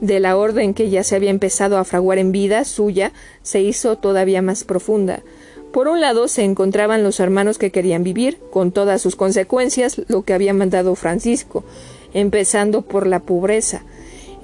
[0.00, 3.10] de la orden que ya se había empezado a fraguar en vida suya,
[3.42, 5.24] se hizo todavía más profunda.
[5.72, 10.22] Por un lado se encontraban los hermanos que querían vivir, con todas sus consecuencias, lo
[10.22, 11.64] que había mandado Francisco,
[12.12, 13.82] empezando por la pobreza,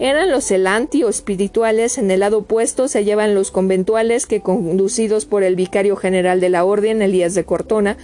[0.01, 5.27] eran los elanti o espirituales, en el lado opuesto se llevan los conventuales que, conducidos
[5.27, 7.99] por el vicario general de la orden, Elías de Cortona,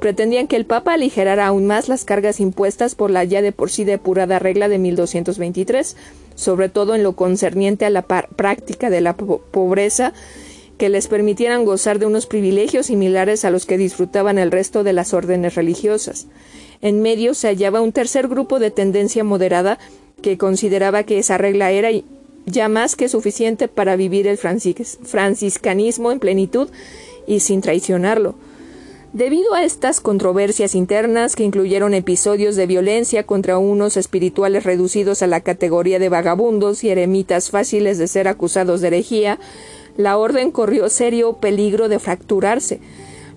[0.00, 3.68] pretendían que el Papa aligerara aún más las cargas impuestas por la ya de por
[3.68, 5.96] sí depurada regla de 1223,
[6.34, 10.14] sobre todo en lo concerniente a la práctica de la pobreza,
[10.78, 14.94] que les permitieran gozar de unos privilegios similares a los que disfrutaban el resto de
[14.94, 16.26] las órdenes religiosas.
[16.80, 19.78] En medio se hallaba un tercer grupo de tendencia moderada
[20.22, 21.90] que consideraba que esa regla era
[22.46, 26.68] ya más que suficiente para vivir el franciscanismo en plenitud
[27.26, 28.34] y sin traicionarlo.
[29.12, 35.26] Debido a estas controversias internas que incluyeron episodios de violencia contra unos espirituales reducidos a
[35.26, 39.38] la categoría de vagabundos y eremitas fáciles de ser acusados de herejía,
[39.96, 42.80] la orden corrió serio peligro de fracturarse.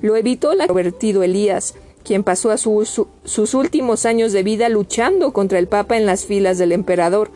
[0.01, 5.59] Lo evitó el convertido Elías, quien pasó a sus últimos años de vida luchando contra
[5.59, 7.31] el Papa en las filas del emperador.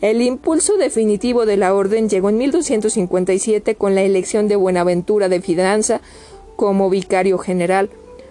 [0.00, 5.40] El impulso definitivo de la orden llegó en 1257 con la elección de Buenaventura de
[5.40, 6.00] Fidanza
[6.56, 7.88] como vicario general.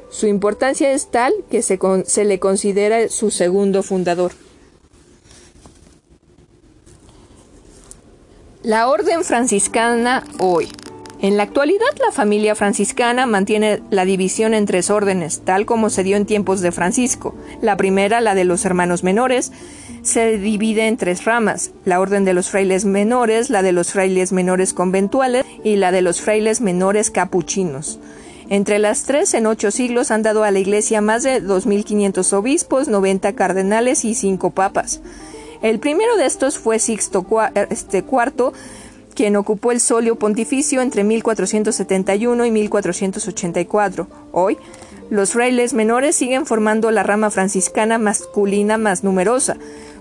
[0.09, 4.33] Su importancia es tal que se, se le considera su segundo fundador.
[8.63, 10.67] La orden franciscana hoy.
[11.21, 16.03] En la actualidad, la familia franciscana mantiene la división en tres órdenes, tal como se
[16.03, 17.35] dio en tiempos de Francisco.
[17.61, 19.51] La primera, la de los hermanos menores,
[20.01, 24.31] se divide en tres ramas, la orden de los frailes menores, la de los frailes
[24.31, 27.99] menores conventuales y la de los frailes menores capuchinos.
[28.49, 32.87] Entre las tres, en ocho siglos han dado a la Iglesia más de 2.500 obispos,
[32.87, 35.01] 90 cardenales y cinco papas.
[35.61, 38.03] El primero de estos fue Sixto IV, este,
[39.11, 44.07] quien ocupó el solio pontificio entre 1471 y 1484.
[44.31, 44.57] Hoy,
[45.09, 49.57] los frailes menores siguen formando la rama franciscana masculina más numerosa,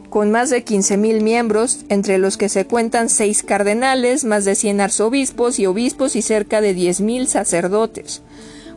[0.09, 4.81] con más de 15.000 miembros, entre los que se cuentan seis cardenales, más de 100
[4.81, 8.23] arzobispos y obispos y cerca de 10.000 sacerdotes.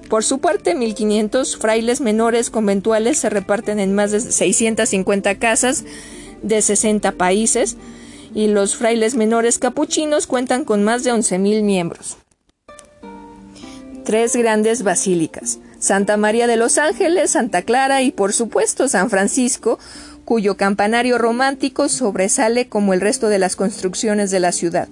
[0.10, 5.86] Por su parte, 1.500 frailes menores conventuales se reparten en más de 650 casas
[6.44, 7.78] de 60 países,
[8.34, 12.18] y los frailes menores capuchinos cuentan con más de 11.000 miembros.
[14.04, 19.80] Tres grandes basílicas, Santa María de los Ángeles, Santa Clara y por supuesto San Francisco,
[20.26, 24.88] cuyo campanario romántico sobresale como el resto de las construcciones de la ciudad.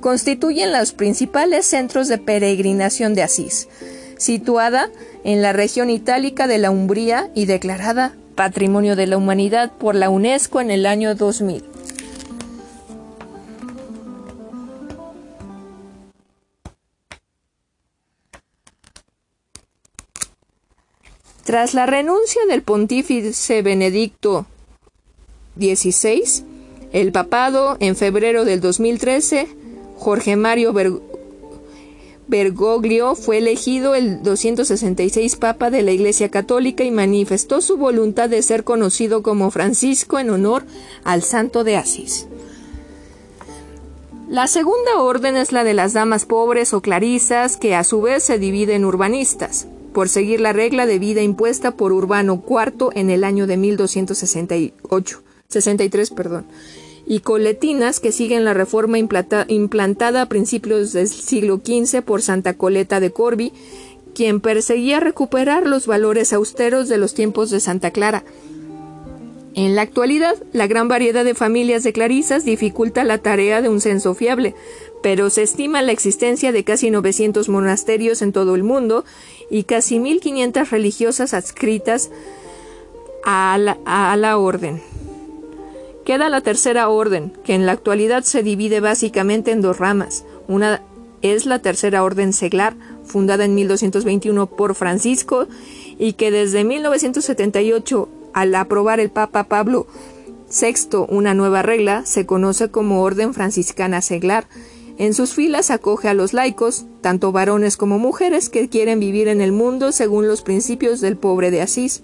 [0.00, 3.68] Constituyen los principales centros de peregrinación de Asís,
[4.18, 4.90] situada
[5.24, 10.10] en la región itálica de la Umbría y declarada Patrimonio de la Humanidad por la
[10.10, 11.73] UNESCO en el año 2000.
[21.44, 24.46] Tras la renuncia del pontífice Benedicto
[25.58, 26.42] XVI,
[26.92, 29.48] el papado en febrero del 2013,
[29.98, 30.72] Jorge Mario
[32.26, 38.40] Bergoglio fue elegido el 266 Papa de la Iglesia Católica y manifestó su voluntad de
[38.40, 40.64] ser conocido como Francisco en honor
[41.04, 42.26] al Santo de Asís.
[44.30, 48.22] La segunda orden es la de las damas pobres o clarisas, que a su vez
[48.22, 53.08] se divide en urbanistas por seguir la regla de vida impuesta por Urbano IV en
[53.08, 56.46] el año de 1268, 63, perdón,
[57.06, 62.98] y coletinas que siguen la reforma implantada a principios del siglo XV por Santa Coleta
[62.98, 63.52] de Corby,
[64.14, 68.24] quien perseguía recuperar los valores austeros de los tiempos de Santa Clara.
[69.54, 73.80] En la actualidad, la gran variedad de familias de clarisas dificulta la tarea de un
[73.80, 74.56] censo fiable,
[75.04, 79.04] pero se estima la existencia de casi 900 monasterios en todo el mundo
[79.50, 82.10] y casi 1.500 religiosas adscritas
[83.22, 84.80] a la, a la orden.
[86.06, 90.24] Queda la tercera orden, que en la actualidad se divide básicamente en dos ramas.
[90.48, 90.80] Una
[91.20, 92.74] es la tercera orden seglar,
[93.04, 95.48] fundada en 1221 por Francisco
[95.98, 99.86] y que desde 1978, al aprobar el Papa Pablo
[100.48, 104.46] VI una nueva regla, se conoce como Orden Franciscana Seglar,
[104.96, 109.40] en sus filas acoge a los laicos, tanto varones como mujeres, que quieren vivir en
[109.40, 112.02] el mundo según los principios del pobre de Asís,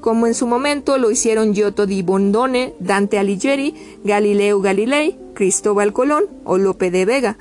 [0.00, 6.24] como en su momento lo hicieron Giotto di Bondone, Dante Alighieri, Galileo Galilei, Cristóbal Colón
[6.44, 7.38] o Lope de Vega.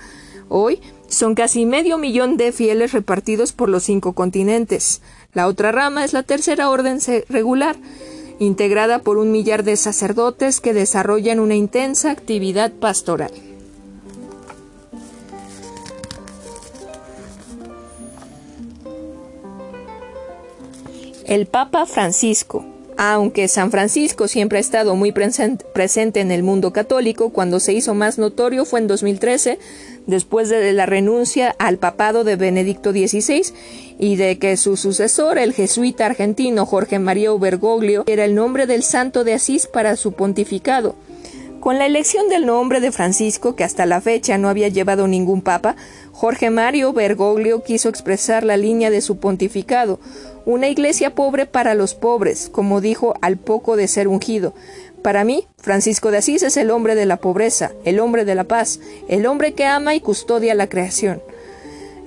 [0.47, 5.01] Hoy son casi medio millón de fieles repartidos por los cinco continentes.
[5.33, 6.99] La otra rama es la tercera orden
[7.29, 7.77] regular,
[8.39, 13.31] integrada por un millar de sacerdotes que desarrollan una intensa actividad pastoral.
[21.31, 22.65] El Papa Francisco.
[22.97, 27.93] Aunque San Francisco siempre ha estado muy presente en el mundo católico, cuando se hizo
[27.93, 29.57] más notorio fue en 2013,
[30.07, 33.43] después de la renuncia al papado de Benedicto XVI
[33.97, 38.83] y de que su sucesor, el jesuita argentino Jorge María Bergoglio, era el nombre del
[38.83, 40.97] santo de Asís para su pontificado.
[41.61, 45.43] Con la elección del nombre de Francisco, que hasta la fecha no había llevado ningún
[45.43, 45.75] papa,
[46.11, 49.99] Jorge Mario Bergoglio quiso expresar la línea de su pontificado,
[50.45, 54.53] una iglesia pobre para los pobres, como dijo al poco de ser ungido.
[55.01, 58.43] Para mí, Francisco de Asís es el hombre de la pobreza, el hombre de la
[58.43, 61.21] paz, el hombre que ama y custodia la creación.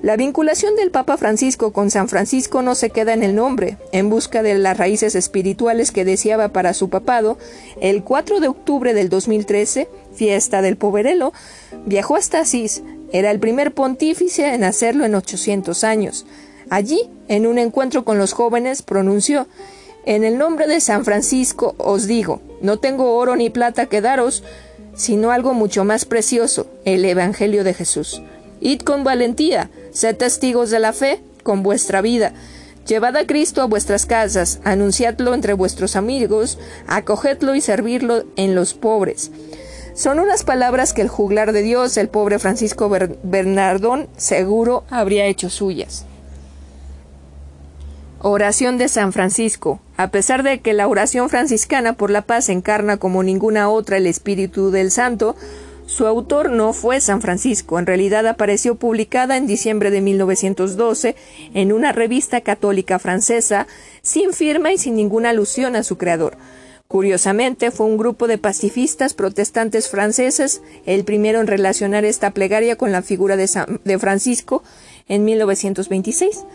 [0.01, 3.77] La vinculación del Papa Francisco con San Francisco no se queda en el nombre.
[3.91, 7.39] En busca de las raíces espirituales que deseaba para su papado,
[7.81, 11.33] el 4 de octubre del 2013, fiesta del Poverelo,
[11.85, 12.83] viajó hasta Asís.
[13.11, 16.27] Era el primer pontífice en hacerlo en 800 años.
[16.69, 19.47] Allí, en un encuentro con los jóvenes, pronunció
[20.05, 24.43] En el nombre de San Francisco os digo, no tengo oro ni plata que daros,
[24.95, 28.21] sino algo mucho más precioso, el Evangelio de Jesús.
[28.61, 32.33] Id con valentía, sed testigos de la fe con vuestra vida.
[32.87, 38.73] Llevad a Cristo a vuestras casas, anunciadlo entre vuestros amigos, acogedlo y servirlo en los
[38.73, 39.31] pobres.
[39.95, 42.89] Son unas palabras que el juglar de Dios, el pobre Francisco
[43.23, 46.05] Bernardón, seguro habría hecho suyas.
[48.19, 49.79] Oración de San Francisco.
[49.97, 54.07] A pesar de que la oración franciscana por la paz encarna como ninguna otra el
[54.07, 55.35] espíritu del santo,
[55.85, 61.15] su autor no fue San Francisco, en realidad apareció publicada en diciembre de 1912
[61.53, 63.67] en una revista católica francesa,
[64.01, 66.37] sin firma y sin ninguna alusión a su creador.
[66.87, 72.91] Curiosamente, fue un grupo de pacifistas protestantes franceses el primero en relacionar esta plegaria con
[72.91, 73.49] la figura de,
[73.83, 74.63] de Francisco
[75.07, 76.45] en 1926.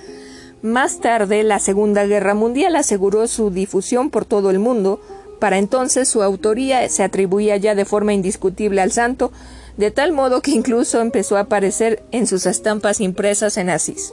[0.63, 5.01] Más tarde, la Segunda Guerra Mundial aseguró su difusión por todo el mundo.
[5.39, 9.33] Para entonces su autoría se atribuía ya de forma indiscutible al santo,
[9.79, 14.13] de tal modo que incluso empezó a aparecer en sus estampas impresas en Asís.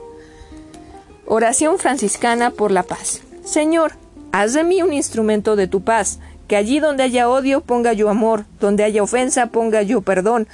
[1.25, 3.19] Oración franciscana por la paz.
[3.43, 3.93] Señor,
[4.31, 8.07] haz de mí un instrumento de tu paz, que allí donde haya odio ponga yo
[8.07, 10.47] amor, donde haya ofensa ponga yo perdón,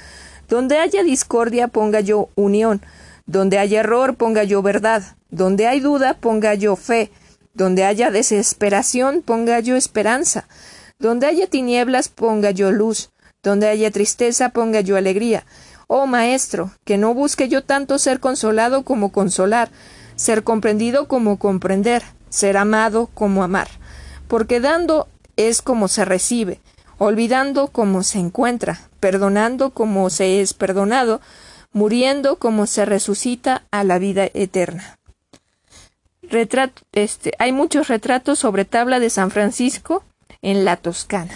[0.48, 2.82] donde haya discordia ponga yo unión,
[3.26, 7.10] donde haya error ponga yo verdad, donde hay duda, ponga yo fe.
[7.54, 10.48] Donde haya desesperación, ponga yo esperanza.
[10.98, 13.10] Donde haya tinieblas, ponga yo luz.
[13.42, 15.44] Donde haya tristeza, ponga yo alegría.
[15.86, 19.70] Oh Maestro, que no busque yo tanto ser consolado como consolar,
[20.16, 23.68] ser comprendido como comprender, ser amado como amar.
[24.28, 26.60] Porque dando es como se recibe,
[26.98, 31.20] olvidando como se encuentra, perdonando como se es perdonado,
[31.74, 34.98] muriendo como se resucita a la vida eterna
[36.92, 40.02] este, hay muchos retratos sobre tabla de San Francisco
[40.42, 41.34] en la Toscana.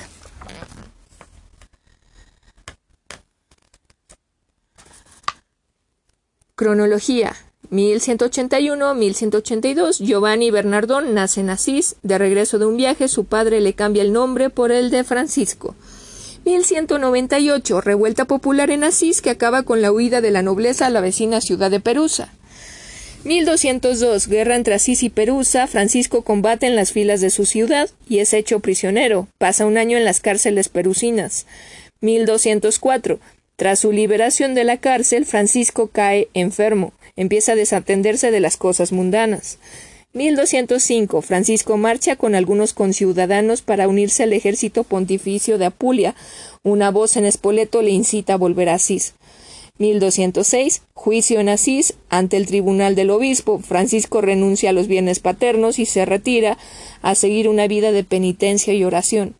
[6.55, 7.35] Cronología
[7.70, 11.94] 1181-1182 Giovanni Bernardón nace en Asís.
[12.02, 15.77] De regreso de un viaje, su padre le cambia el nombre por el de Francisco.
[16.48, 21.02] 1198 Revuelta popular en Asís que acaba con la huida de la nobleza a la
[21.02, 22.32] vecina ciudad de Perusa.
[23.24, 24.28] 1202.
[24.28, 25.66] Guerra entre Asís y Perusa.
[25.66, 29.28] Francisco combate en las filas de su ciudad y es hecho prisionero.
[29.36, 31.44] Pasa un año en las cárceles perusinas.
[32.00, 33.20] 1204.
[33.56, 36.94] Tras su liberación de la cárcel, Francisco cae enfermo.
[37.16, 39.58] Empieza a desatenderse de las cosas mundanas.
[40.14, 41.20] 1205.
[41.20, 46.14] Francisco marcha con algunos conciudadanos para unirse al ejército pontificio de Apulia.
[46.62, 49.14] Una voz en Espoleto le incita a volver a Asís.
[49.78, 50.82] 1206.
[50.94, 51.94] Juicio en Asís.
[52.09, 56.56] Ante el tribunal del obispo, Francisco renuncia a los bienes paternos y se retira
[57.02, 59.36] a seguir una vida de penitencia y oración.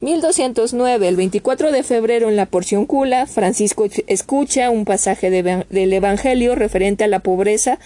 [0.00, 1.08] 1209.
[1.08, 7.02] El 24 de febrero en la porción Cula, Francisco escucha un pasaje del Evangelio referente
[7.02, 7.80] a la pobreza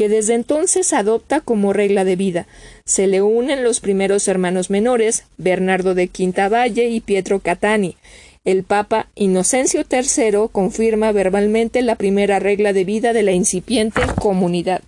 [0.00, 2.46] que desde entonces adopta como regla de vida.
[2.86, 7.96] Se le unen los primeros hermanos menores, Bernardo de Quintavalle y Pietro Catani,
[8.42, 14.80] el Papa Inocencio III confirma verbalmente la primera regla de vida de la incipiente comunidad.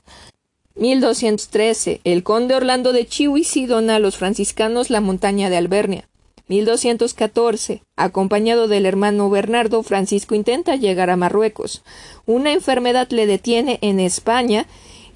[0.76, 2.00] 1213.
[2.04, 6.08] El conde Orlando de Chihuisi dona a los franciscanos la montaña de Albernia.
[6.48, 7.82] 1214.
[7.96, 11.82] Acompañado del hermano Bernardo, Francisco intenta llegar a Marruecos.
[12.24, 14.66] Una enfermedad le detiene en España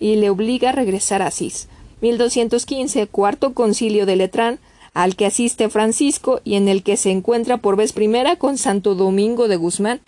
[0.01, 1.69] y le obliga a regresar a Asís.
[2.01, 3.07] 1215.
[3.07, 4.59] Cuarto concilio de Letrán
[4.95, 8.95] al que asiste Francisco y en el que se encuentra por vez primera con Santo
[8.95, 10.01] Domingo de Guzmán.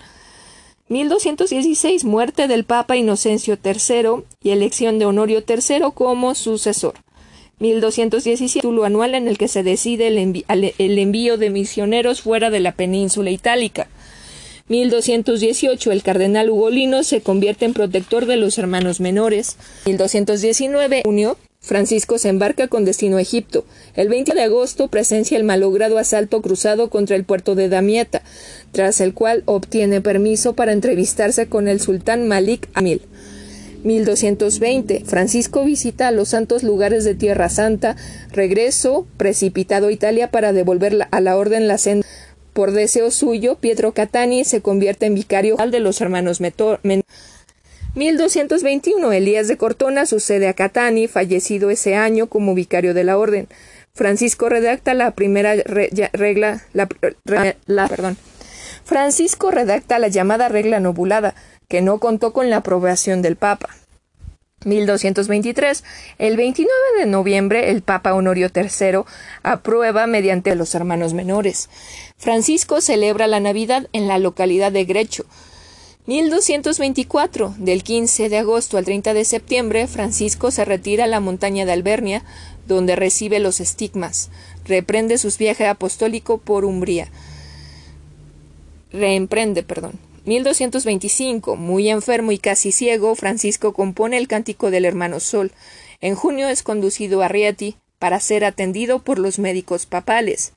[0.89, 6.95] 1216 muerte del Papa Inocencio III y elección de Honorio III como sucesor.
[7.59, 12.61] 1217 título anual en el que se decide el, el, envío de misioneros fuera de
[12.61, 13.89] la península itálica.
[14.69, 19.57] 1218 el cardenal Ugolino se convierte en protector de los hermanos menores.
[19.87, 23.65] 1219 junio Francisco se embarca con destino a Egipto.
[23.95, 28.23] El 20 de agosto presencia el malogrado asalto cruzado contra el puerto de Damieta,
[28.73, 33.03] tras el cual obtiene permiso para entrevistarse con el sultán Malik Amil.
[33.85, 35.05] 1220.
[35.05, 37.97] Francisco visita a los santos lugares de Tierra Santa,
[38.33, 42.07] regreso precipitado a Italia para devolver a la orden la senda.
[42.59, 46.81] Por deseo suyo, Pietro Catani se convierte en vicario de los hermanos Menor.
[47.95, 49.13] 1221.
[49.13, 53.47] Elías de Cortona sucede a Catani, fallecido ese año como vicario de la orden.
[53.95, 58.17] Francisco redacta la primera regla, la, perdón.
[58.83, 61.37] Francisco redacta la llamada regla nobulada,
[61.69, 63.69] que no contó con la aprobación del Papa.
[64.65, 65.85] 1223.
[66.19, 69.03] El 29 de noviembre, el Papa Honorio III
[69.43, 71.69] aprueba mediante los hermanos menores.
[72.17, 75.25] Francisco celebra la Navidad en la localidad de Grecho.
[76.07, 77.55] 1224.
[77.59, 81.73] Del 15 de agosto al 30 de septiembre, Francisco se retira a la montaña de
[81.73, 82.25] Albernia,
[82.67, 84.31] donde recibe los estigmas.
[84.65, 87.09] Reprende sus viajes apostólico por Umbría.
[88.91, 90.08] Reemprende, perdón.
[90.29, 95.53] 1225, muy enfermo y casi ciego, Francisco compone el Cántico del Hermano Sol.
[96.01, 100.53] En junio es conducido a Rieti para ser atendido por los médicos papales.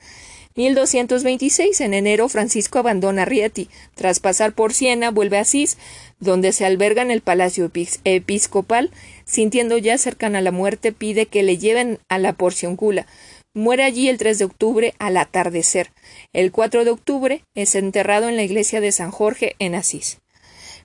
[0.55, 3.69] 1226, en enero, Francisco abandona Rieti.
[3.95, 5.77] Tras pasar por Siena, vuelve a Asís,
[6.19, 7.71] donde se alberga en el palacio
[8.03, 8.91] episcopal.
[9.23, 13.07] Sintiendo ya cercana la muerte, pide que le lleven a la porcioncula.
[13.53, 15.91] Muere allí el 3 de octubre al atardecer.
[16.33, 20.19] El 4 de octubre es enterrado en la iglesia de San Jorge en Asís.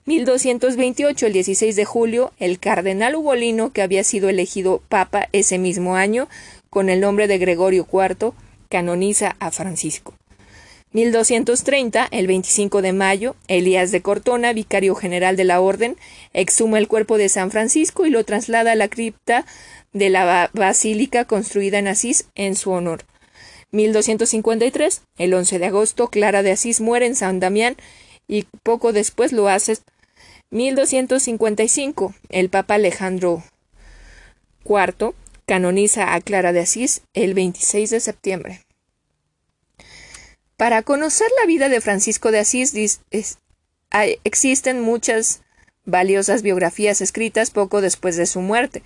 [0.05, 5.95] 1228, el 16 de julio, el cardenal Ugolino, que había sido elegido papa ese mismo
[5.95, 6.29] año,
[6.69, 8.33] con el nombre de Gregorio IV,
[8.69, 10.15] canoniza a Francisco.
[10.91, 15.97] 1230, el 25 de mayo, Elías de Cortona, vicario general de la Orden,
[16.33, 19.47] exhuma el cuerpo de San Francisco y lo traslada a la cripta
[19.93, 23.05] de la basílica construida en Asís en su honor.
[23.73, 27.77] 1253, el 11 de agosto, Clara de Asís muere en San Damián
[28.29, 29.79] y poco después lo hace.
[30.51, 33.43] 1255, el Papa Alejandro
[34.65, 35.15] IV
[35.47, 38.63] canoniza a Clara de Asís el 26 de septiembre.
[40.57, 43.01] Para conocer la vida de Francisco de Asís
[44.25, 45.43] existen muchas
[45.85, 48.83] valiosas biografías escritas poco después de su muerte.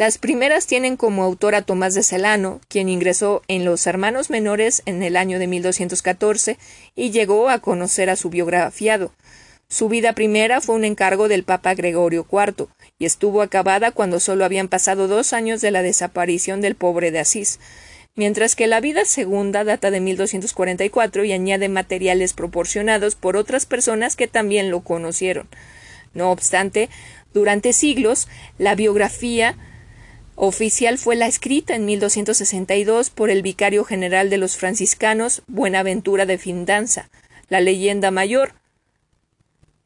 [0.00, 4.80] Las primeras tienen como autor a Tomás de Celano, quien ingresó en los Hermanos Menores
[4.86, 6.56] en el año de 1214
[6.96, 9.12] y llegó a conocer a su biografiado.
[9.68, 12.68] Su vida primera fue un encargo del Papa Gregorio IV
[12.98, 17.18] y estuvo acabada cuando solo habían pasado dos años de la desaparición del pobre de
[17.18, 17.60] Asís,
[18.16, 24.16] mientras que la vida segunda data de 1244 y añade materiales proporcionados por otras personas
[24.16, 25.46] que también lo conocieron.
[26.14, 26.88] No obstante,
[27.34, 29.58] durante siglos, la biografía
[30.42, 36.38] oficial fue la escrita en 1262 por el vicario general de los franciscanos Buenaventura de
[36.38, 37.10] Findanza,
[37.50, 38.54] la leyenda mayor.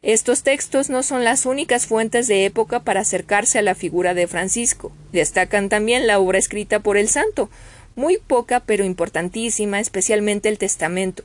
[0.01, 4.29] Estos textos no son las únicas fuentes de época para acercarse a la figura de
[4.29, 4.93] Francisco.
[5.11, 7.51] Destacan también la obra escrita por el santo,
[7.97, 11.25] muy poca pero importantísima, especialmente el Testamento,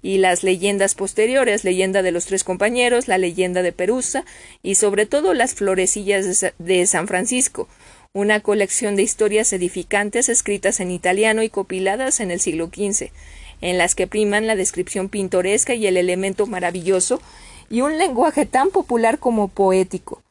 [0.00, 4.24] y las leyendas posteriores, leyenda de los tres compañeros, la leyenda de Perusa
[4.62, 7.68] y sobre todo las florecillas de San Francisco,
[8.12, 13.12] una colección de historias edificantes escritas en italiano y copiladas en el siglo XV,
[13.60, 17.22] en las que priman la descripción pintoresca y el elemento maravilloso,
[17.68, 20.24] y un lenguaje tan popular como poético.